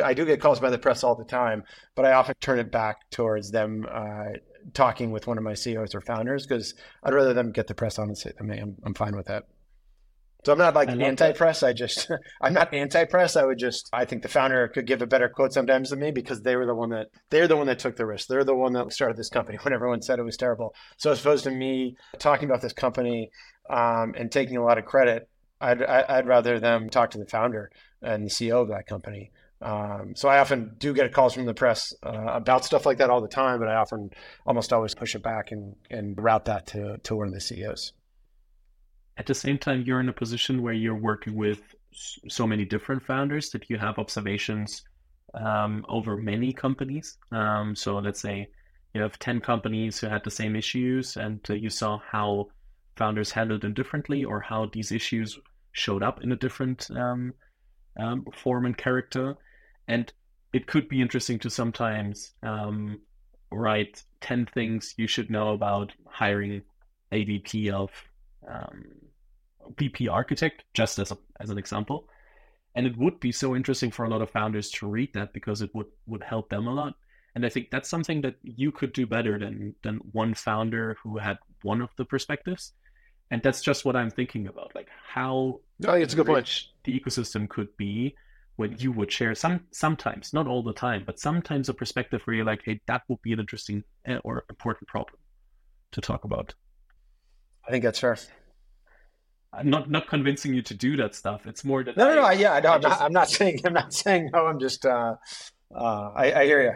I 0.03 0.13
do 0.13 0.25
get 0.25 0.41
calls 0.41 0.59
by 0.59 0.69
the 0.69 0.77
press 0.77 1.03
all 1.03 1.15
the 1.15 1.25
time, 1.25 1.63
but 1.95 2.05
I 2.05 2.13
often 2.13 2.35
turn 2.39 2.59
it 2.59 2.71
back 2.71 3.09
towards 3.09 3.51
them 3.51 3.85
uh, 3.91 4.37
talking 4.73 5.11
with 5.11 5.27
one 5.27 5.37
of 5.37 5.43
my 5.43 5.53
CEOs 5.53 5.95
or 5.95 6.01
founders 6.01 6.45
because 6.45 6.73
I'd 7.03 7.13
rather 7.13 7.33
them 7.33 7.51
get 7.51 7.67
the 7.67 7.75
press 7.75 7.99
on 7.99 8.09
and 8.09 8.17
say, 8.17 8.31
I'm, 8.39 8.75
I'm 8.83 8.93
fine 8.93 9.15
with 9.15 9.27
that. 9.27 9.45
So 10.47 10.53
I'm 10.53 10.59
not 10.59 10.75
like 10.75 10.87
anti-press. 10.87 11.61
I 11.61 11.73
just 11.73 12.09
I'm 12.41 12.53
not 12.53 12.73
anti-press. 12.73 13.35
I 13.35 13.43
would 13.43 13.57
just 13.57 13.89
I 13.91 14.05
think 14.05 14.21
the 14.21 14.29
founder 14.29 14.65
could 14.69 14.87
give 14.87 15.01
a 15.01 15.05
better 15.05 15.27
quote 15.27 15.51
sometimes 15.51 15.89
than 15.89 15.99
me 15.99 16.11
because 16.11 16.41
they 16.41 16.55
were 16.55 16.65
the 16.65 16.73
one 16.73 16.91
that 16.91 17.07
they're 17.29 17.49
the 17.49 17.57
one 17.57 17.67
that 17.67 17.79
took 17.79 17.97
the 17.97 18.05
risk. 18.05 18.29
They're 18.29 18.45
the 18.45 18.55
one 18.55 18.71
that 18.71 18.93
started 18.93 19.17
this 19.17 19.27
company 19.27 19.57
when 19.63 19.73
everyone 19.73 20.01
said 20.01 20.19
it 20.19 20.23
was 20.23 20.37
terrible. 20.37 20.73
So 20.95 21.11
as 21.11 21.19
opposed 21.19 21.43
to 21.43 21.51
me 21.51 21.97
talking 22.17 22.47
about 22.47 22.61
this 22.61 22.71
company 22.71 23.29
um, 23.69 24.13
and 24.17 24.31
taking 24.31 24.55
a 24.55 24.63
lot 24.63 24.77
of 24.77 24.85
credit, 24.85 25.27
I'd 25.59 25.83
I'd 25.83 26.27
rather 26.27 26.61
them 26.61 26.89
talk 26.89 27.11
to 27.11 27.17
the 27.17 27.25
founder 27.25 27.69
and 28.01 28.25
the 28.25 28.29
CEO 28.29 28.61
of 28.61 28.69
that 28.69 28.87
company. 28.87 29.33
Um, 29.61 30.13
so 30.15 30.29
I 30.29 30.39
often 30.39 30.75
do 30.77 30.93
get 30.93 31.11
calls 31.11 31.33
from 31.33 31.45
the 31.45 31.53
press 31.53 31.93
uh, 32.05 32.09
about 32.09 32.63
stuff 32.63 32.85
like 32.85 32.99
that 32.99 33.09
all 33.09 33.19
the 33.19 33.27
time, 33.27 33.59
but 33.59 33.67
I 33.67 33.75
often 33.75 34.11
almost 34.45 34.71
always 34.71 34.95
push 34.95 35.13
it 35.13 35.23
back 35.23 35.51
and, 35.51 35.75
and 35.89 36.17
route 36.17 36.45
that 36.45 36.67
to, 36.67 36.99
to 36.99 37.17
one 37.17 37.27
of 37.27 37.33
the 37.33 37.41
CEOs 37.41 37.91
at 39.17 39.25
the 39.25 39.33
same 39.33 39.57
time 39.57 39.83
you're 39.85 39.99
in 39.99 40.09
a 40.09 40.13
position 40.13 40.61
where 40.61 40.73
you're 40.73 40.95
working 40.95 41.35
with 41.35 41.75
so 41.91 42.45
many 42.45 42.65
different 42.65 43.03
founders 43.03 43.49
that 43.49 43.69
you 43.69 43.77
have 43.77 43.97
observations 43.97 44.83
um, 45.33 45.85
over 45.89 46.15
many 46.15 46.53
companies. 46.53 47.17
Um, 47.31 47.75
so 47.75 47.97
let's 47.97 48.21
say 48.21 48.49
you 48.93 49.01
have 49.01 49.19
10 49.19 49.41
companies 49.41 49.99
who 49.99 50.07
had 50.07 50.23
the 50.23 50.31
same 50.31 50.55
issues 50.55 51.17
and 51.17 51.39
uh, 51.49 51.53
you 51.53 51.69
saw 51.69 51.99
how 51.99 52.47
founders 52.95 53.31
handled 53.31 53.61
them 53.61 53.73
differently 53.73 54.23
or 54.23 54.39
how 54.39 54.69
these 54.71 54.91
issues 54.91 55.39
showed 55.71 56.03
up 56.03 56.23
in 56.23 56.31
a 56.31 56.35
different 56.35 56.89
um, 56.91 57.33
um 57.99 58.25
form 58.33 58.65
and 58.65 58.77
character. 58.77 59.35
And 59.87 60.11
it 60.53 60.67
could 60.67 60.87
be 60.87 61.01
interesting 61.01 61.39
to 61.39 61.49
sometimes 61.49 62.33
um, 62.43 62.99
write 63.51 64.03
10 64.21 64.47
things 64.47 64.93
you 64.97 65.07
should 65.07 65.29
know 65.29 65.53
about 65.53 65.93
hiring 66.07 66.61
AVP 67.11 67.71
of 67.71 67.89
um, 68.47 68.85
VP 69.77 70.07
architect, 70.07 70.63
just 70.73 70.99
as, 70.99 71.11
a, 71.11 71.17
as 71.39 71.49
an 71.49 71.57
example. 71.57 72.07
And 72.75 72.85
it 72.85 72.97
would 72.97 73.19
be 73.19 73.31
so 73.31 73.55
interesting 73.55 73.91
for 73.91 74.05
a 74.05 74.09
lot 74.09 74.21
of 74.21 74.29
founders 74.29 74.69
to 74.71 74.87
read 74.87 75.13
that 75.13 75.33
because 75.33 75.61
it 75.61 75.71
would, 75.73 75.87
would 76.05 76.23
help 76.23 76.49
them 76.49 76.67
a 76.67 76.73
lot. 76.73 76.93
And 77.37 77.45
I 77.45 77.49
think 77.49 77.69
that's 77.69 77.89
something 77.89 78.21
that 78.21 78.35
you 78.43 78.71
could 78.71 78.93
do 78.93 79.05
better 79.05 79.37
than 79.37 79.75
than 79.83 79.97
one 80.11 80.33
founder 80.33 80.97
who 81.03 81.19
had 81.19 81.37
one 81.61 81.81
of 81.81 81.89
the 81.95 82.03
perspectives. 82.03 82.73
And 83.29 83.43
that's 83.43 83.61
just 83.61 83.85
what 83.85 83.95
I'm 83.95 84.09
thinking 84.09 84.47
about, 84.47 84.73
like 84.73 84.87
how 85.07 85.59
no, 85.79 85.93
it's 85.93 86.13
a 86.13 86.15
good 86.15 86.25
point. 86.25 86.63
the 86.83 86.99
ecosystem 86.99 87.47
could 87.47 87.75
be 87.77 88.15
when 88.55 88.75
you 88.79 88.91
would 88.91 89.11
share 89.11 89.35
some 89.35 89.65
sometimes, 89.69 90.33
not 90.33 90.47
all 90.47 90.63
the 90.63 90.73
time, 90.73 91.03
but 91.05 91.19
sometimes 91.19 91.69
a 91.69 91.75
perspective 91.75 92.21
where 92.23 92.37
you're 92.37 92.45
like, 92.45 92.61
hey, 92.65 92.81
that 92.87 93.03
would 93.07 93.21
be 93.21 93.33
an 93.33 93.39
interesting 93.39 93.83
eh, 94.07 94.17
or 94.23 94.43
important 94.49 94.87
problem 94.87 95.19
to 95.91 96.01
talk 96.01 96.23
about. 96.23 96.55
I 97.67 97.71
think 97.71 97.83
that's 97.83 97.99
fair. 97.99 98.17
I'm 99.53 99.69
not 99.69 99.89
not 99.89 100.07
convincing 100.07 100.53
you 100.53 100.61
to 100.63 100.73
do 100.73 100.97
that 100.97 101.15
stuff. 101.15 101.47
It's 101.47 101.63
more 101.63 101.83
that 101.83 101.97
no, 101.97 102.09
I, 102.09 102.15
no, 102.15 102.21
no. 102.21 102.31
Yeah, 102.31 102.59
no, 102.59 102.73
I'm, 102.73 102.81
just... 102.81 102.99
not, 102.99 103.01
I'm 103.01 103.13
not 103.13 103.29
saying 103.37 103.61
I'm 103.65 103.73
not 103.73 103.93
saying 103.93 104.29
no. 104.33 104.47
I'm 104.47 104.59
just 104.59 104.85
uh, 104.85 105.15
uh, 105.73 106.11
I, 106.15 106.33
I 106.33 106.45
hear 106.45 106.61
you. 106.63 106.73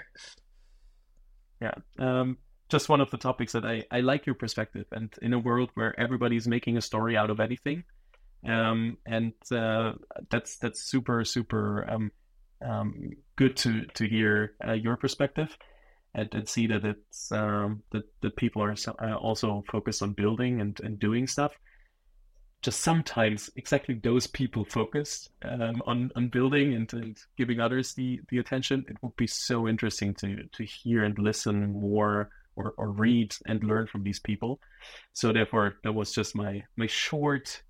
Yeah, 1.61 1.73
um, 1.99 2.37
just 2.69 2.89
one 2.89 3.01
of 3.01 3.11
the 3.11 3.17
topics 3.17 3.53
that 3.53 3.65
I 3.65 3.83
I 3.91 3.99
like 3.99 4.25
your 4.25 4.35
perspective, 4.35 4.85
and 4.91 5.13
in 5.21 5.33
a 5.33 5.39
world 5.39 5.69
where 5.73 5.97
everybody's 5.99 6.47
making 6.47 6.77
a 6.77 6.81
story 6.81 7.17
out 7.17 7.29
of 7.29 7.39
anything, 7.39 7.83
um, 8.47 8.97
and 9.05 9.33
uh, 9.51 9.93
that's 10.29 10.57
that's 10.57 10.81
super 10.81 11.23
super 11.25 11.87
um, 11.89 12.11
um, 12.65 13.11
good 13.35 13.57
to 13.57 13.85
to 13.95 14.07
hear 14.07 14.53
uh, 14.65 14.73
your 14.73 14.97
perspective. 14.97 15.55
And, 16.13 16.27
and 16.33 16.49
see 16.49 16.67
that 16.67 16.83
it's 16.83 17.31
um, 17.31 17.83
that 17.93 18.03
that 18.21 18.35
people 18.35 18.61
are 18.61 18.75
uh, 19.01 19.15
also 19.15 19.63
focused 19.71 20.01
on 20.01 20.11
building 20.11 20.59
and, 20.59 20.77
and 20.81 20.99
doing 20.99 21.25
stuff 21.25 21.53
just 22.61 22.81
sometimes 22.81 23.49
exactly 23.55 23.95
those 23.95 24.27
people 24.27 24.63
focused 24.65 25.29
um, 25.43 25.81
on 25.85 26.11
on 26.15 26.29
building 26.29 26.73
and, 26.73 26.91
and, 26.93 27.17
giving 27.37 27.59
others 27.59 27.93
the 27.93 28.19
the 28.29 28.37
attention. 28.37 28.85
It 28.87 28.97
would 29.01 29.15
be 29.15 29.27
so 29.27 29.67
interesting 29.67 30.13
to 30.15 30.43
to 30.43 30.63
hear 30.63 31.03
and 31.03 31.17
listen 31.17 31.73
more 31.73 32.29
or, 32.55 32.73
or 32.77 32.91
read 32.91 33.35
and 33.45 33.63
learn 33.63 33.87
from 33.87 34.03
these 34.03 34.19
people. 34.19 34.59
So 35.13 35.31
therefore, 35.31 35.75
that 35.83 35.93
was 35.93 36.13
just 36.13 36.35
my 36.35 36.63
my 36.75 36.87
short, 36.87 37.63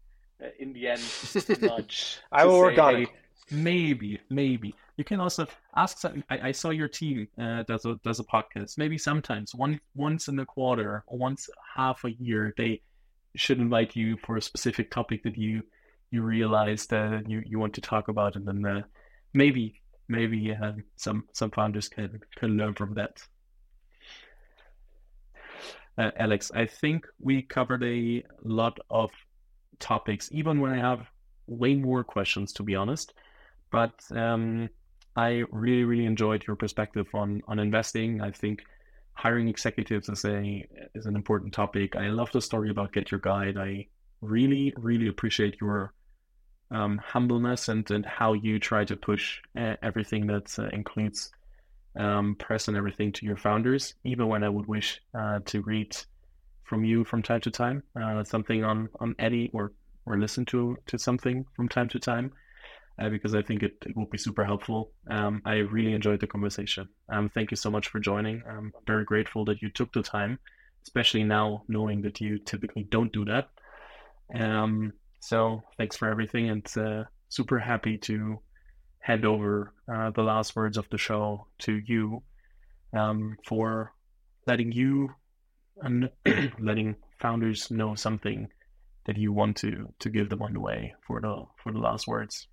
uh, 0.43 0.47
in 0.60 0.73
the 0.73 0.88
end, 0.89 1.01
nudge. 1.62 2.19
I 2.32 2.45
will 2.45 2.60
work 2.60 2.77
on 2.77 2.95
it. 3.04 3.10
Maybe, 3.49 4.17
maybe 4.30 4.73
you 4.95 5.04
can 5.04 5.19
also 5.19 5.47
ask. 5.75 5.97
Some, 5.97 6.23
I, 6.30 6.49
I 6.49 6.51
saw 6.51 6.69
your 6.69 6.88
team 6.88 7.27
uh, 7.38 7.63
does 7.63 7.86
a 7.86 7.95
does 8.04 8.19
a 8.19 8.23
podcast. 8.23 8.77
Maybe 8.77 8.97
sometimes 8.97 9.56
one 9.56 9.80
once 9.95 10.27
in 10.27 10.39
a 10.39 10.45
quarter 10.45 11.04
or 11.08 11.17
once 11.17 11.49
half 11.75 12.04
a 12.06 12.11
year 12.11 12.53
they 12.57 12.82
should 13.36 13.59
invite 13.59 13.95
you 13.95 14.17
for 14.17 14.38
a 14.38 14.41
specific 14.41 14.91
topic 14.91 15.23
that 15.23 15.38
you 15.38 15.63
you 16.11 16.21
realize 16.21 16.88
that 16.88 17.29
you, 17.29 17.41
you 17.45 17.57
want 17.57 17.73
to 17.75 17.82
talk 17.82 18.09
about, 18.09 18.36
and 18.36 18.45
then 18.45 18.65
uh, 18.65 18.82
maybe 19.34 19.82
maybe 20.07 20.53
uh, 20.53 20.73
some 20.97 21.23
some 21.34 21.51
founders 21.51 21.88
can 21.88 22.19
can 22.36 22.57
learn 22.57 22.73
from 22.73 22.93
that. 22.95 23.23
Uh, 25.97 26.11
Alex, 26.17 26.51
I 26.53 26.65
think 26.65 27.05
we 27.19 27.41
covered 27.41 27.84
a 27.84 28.23
lot 28.43 28.79
of 28.89 29.11
topics, 29.79 30.29
even 30.32 30.59
when 30.59 30.71
I 30.71 30.77
have 30.77 31.07
way 31.47 31.75
more 31.75 32.03
questions, 32.03 32.53
to 32.53 32.63
be 32.63 32.75
honest. 32.75 33.13
But 33.71 33.93
um, 34.11 34.69
I 35.15 35.43
really, 35.51 35.84
really 35.84 36.05
enjoyed 36.05 36.45
your 36.47 36.55
perspective 36.55 37.07
on 37.13 37.41
on 37.47 37.59
investing. 37.59 38.21
I 38.21 38.32
think 38.32 38.63
hiring 39.14 39.47
executives 39.47 40.09
is 40.09 40.26
a 40.26 40.68
is 40.95 41.05
an 41.05 41.16
important 41.16 41.53
topic. 41.53 41.95
I 41.95 42.07
love 42.07 42.32
the 42.32 42.41
story 42.41 42.70
about 42.70 42.93
Get 42.93 43.12
Your 43.12 43.20
Guide. 43.20 43.57
I 43.57 43.88
really 44.22 44.74
really 44.78 45.07
appreciate 45.07 45.57
your 45.62 45.93
um, 46.72 46.97
humbleness 46.97 47.68
and 47.68 47.89
and 47.91 48.05
how 48.05 48.34
you 48.34 48.59
try 48.59 48.86
to 48.86 48.95
push 48.95 49.39
uh, 49.57 49.76
everything 49.82 50.28
that 50.28 50.57
uh, 50.57 50.68
includes 50.70 51.32
um, 51.97 52.36
press 52.36 52.68
and 52.68 52.78
everything 52.78 53.12
to 53.14 53.26
your 53.26 53.38
founders. 53.38 53.95
Even 54.03 54.28
when 54.28 54.43
I 54.43 54.49
would 54.49 54.68
wish 54.68 55.01
uh, 55.14 55.39
to 55.45 55.62
read 55.62 55.95
from 56.64 56.86
you 56.86 57.03
from 57.03 57.22
time 57.22 57.41
to 57.41 57.51
time, 57.51 57.84
uh, 58.01 58.24
something 58.24 58.64
on 58.64 58.89
on 58.99 59.16
Eddie 59.20 59.51
or 59.53 59.74
or 60.05 60.18
listen 60.18 60.45
to 60.45 60.78
to 60.88 60.97
something 60.97 61.45
from 61.55 61.68
time 61.68 61.89
to 61.89 61.99
time 61.99 62.32
uh, 63.00 63.10
because 63.10 63.36
I 63.36 63.42
think 63.42 63.64
it, 63.64 63.74
it 63.86 63.96
will 63.96 64.06
be 64.06 64.18
super 64.18 64.46
helpful. 64.46 64.92
Um, 65.10 65.42
I 65.46 65.56
really 65.56 65.94
enjoyed 65.94 66.20
the 66.20 66.28
conversation. 66.28 66.89
Um, 67.10 67.30
thank 67.30 67.52
you 67.52 67.58
so 67.58 67.72
much 67.72 67.88
for 67.89 68.00
joining. 68.00 68.44
I'm 68.50 68.72
very 68.88 69.06
grateful 69.06 69.46
that 69.46 69.62
you 69.62 69.70
took 69.70 69.92
the 69.94 70.04
time, 70.04 70.39
especially 70.84 71.24
now 71.24 71.64
knowing 71.68 72.02
that 72.04 72.22
you 72.22 72.39
typically 72.39 72.84
don't 72.84 73.12
do 73.12 73.26
that. 73.26 73.50
Um, 74.34 74.94
so 75.20 75.62
thanks 75.78 75.98
for 75.98 76.10
everything 76.10 76.50
and 76.50 76.78
uh, 76.78 77.04
super 77.30 77.60
happy 77.60 77.98
to 78.00 78.39
hand 79.00 79.26
over 79.26 79.74
uh, 79.92 80.12
the 80.12 80.24
last 80.24 80.56
words 80.56 80.78
of 80.78 80.88
the 80.89 80.98
show 80.98 81.48
to 81.60 81.82
you 81.86 82.24
um, 82.96 83.38
for 83.46 83.94
letting 84.48 84.72
you 84.72 85.10
and 85.82 86.10
letting 86.60 86.96
founders 87.20 87.72
know 87.72 87.96
something 87.96 88.48
that 89.06 89.18
you 89.18 89.34
want 89.34 89.58
to 89.58 89.92
to 90.00 90.10
give 90.10 90.30
them 90.30 90.42
on 90.42 90.54
the 90.54 90.60
way 90.60 90.94
for 91.06 91.22
the 91.22 91.44
for 91.62 91.72
the 91.72 91.80
last 91.80 92.08
words. 92.08 92.48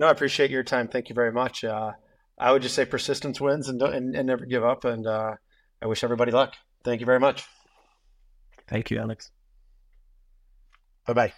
No, 0.00 0.06
I 0.06 0.10
appreciate 0.10 0.50
your 0.50 0.64
time. 0.64 0.88
Thank 0.88 1.10
you 1.10 1.14
very 1.14 1.30
much. 1.30 1.62
Uh, 1.62 1.92
I 2.38 2.50
would 2.50 2.62
just 2.62 2.74
say 2.74 2.86
persistence 2.86 3.38
wins 3.38 3.68
and, 3.68 3.80
and, 3.82 4.16
and 4.16 4.26
never 4.26 4.46
give 4.46 4.64
up. 4.64 4.86
And 4.86 5.06
uh, 5.06 5.34
I 5.82 5.86
wish 5.86 6.02
everybody 6.02 6.32
luck. 6.32 6.54
Thank 6.82 7.00
you 7.00 7.06
very 7.06 7.20
much. 7.20 7.44
Thank 8.66 8.90
you, 8.90 8.98
Alex. 8.98 9.30
Bye 11.06 11.12
bye. 11.12 11.32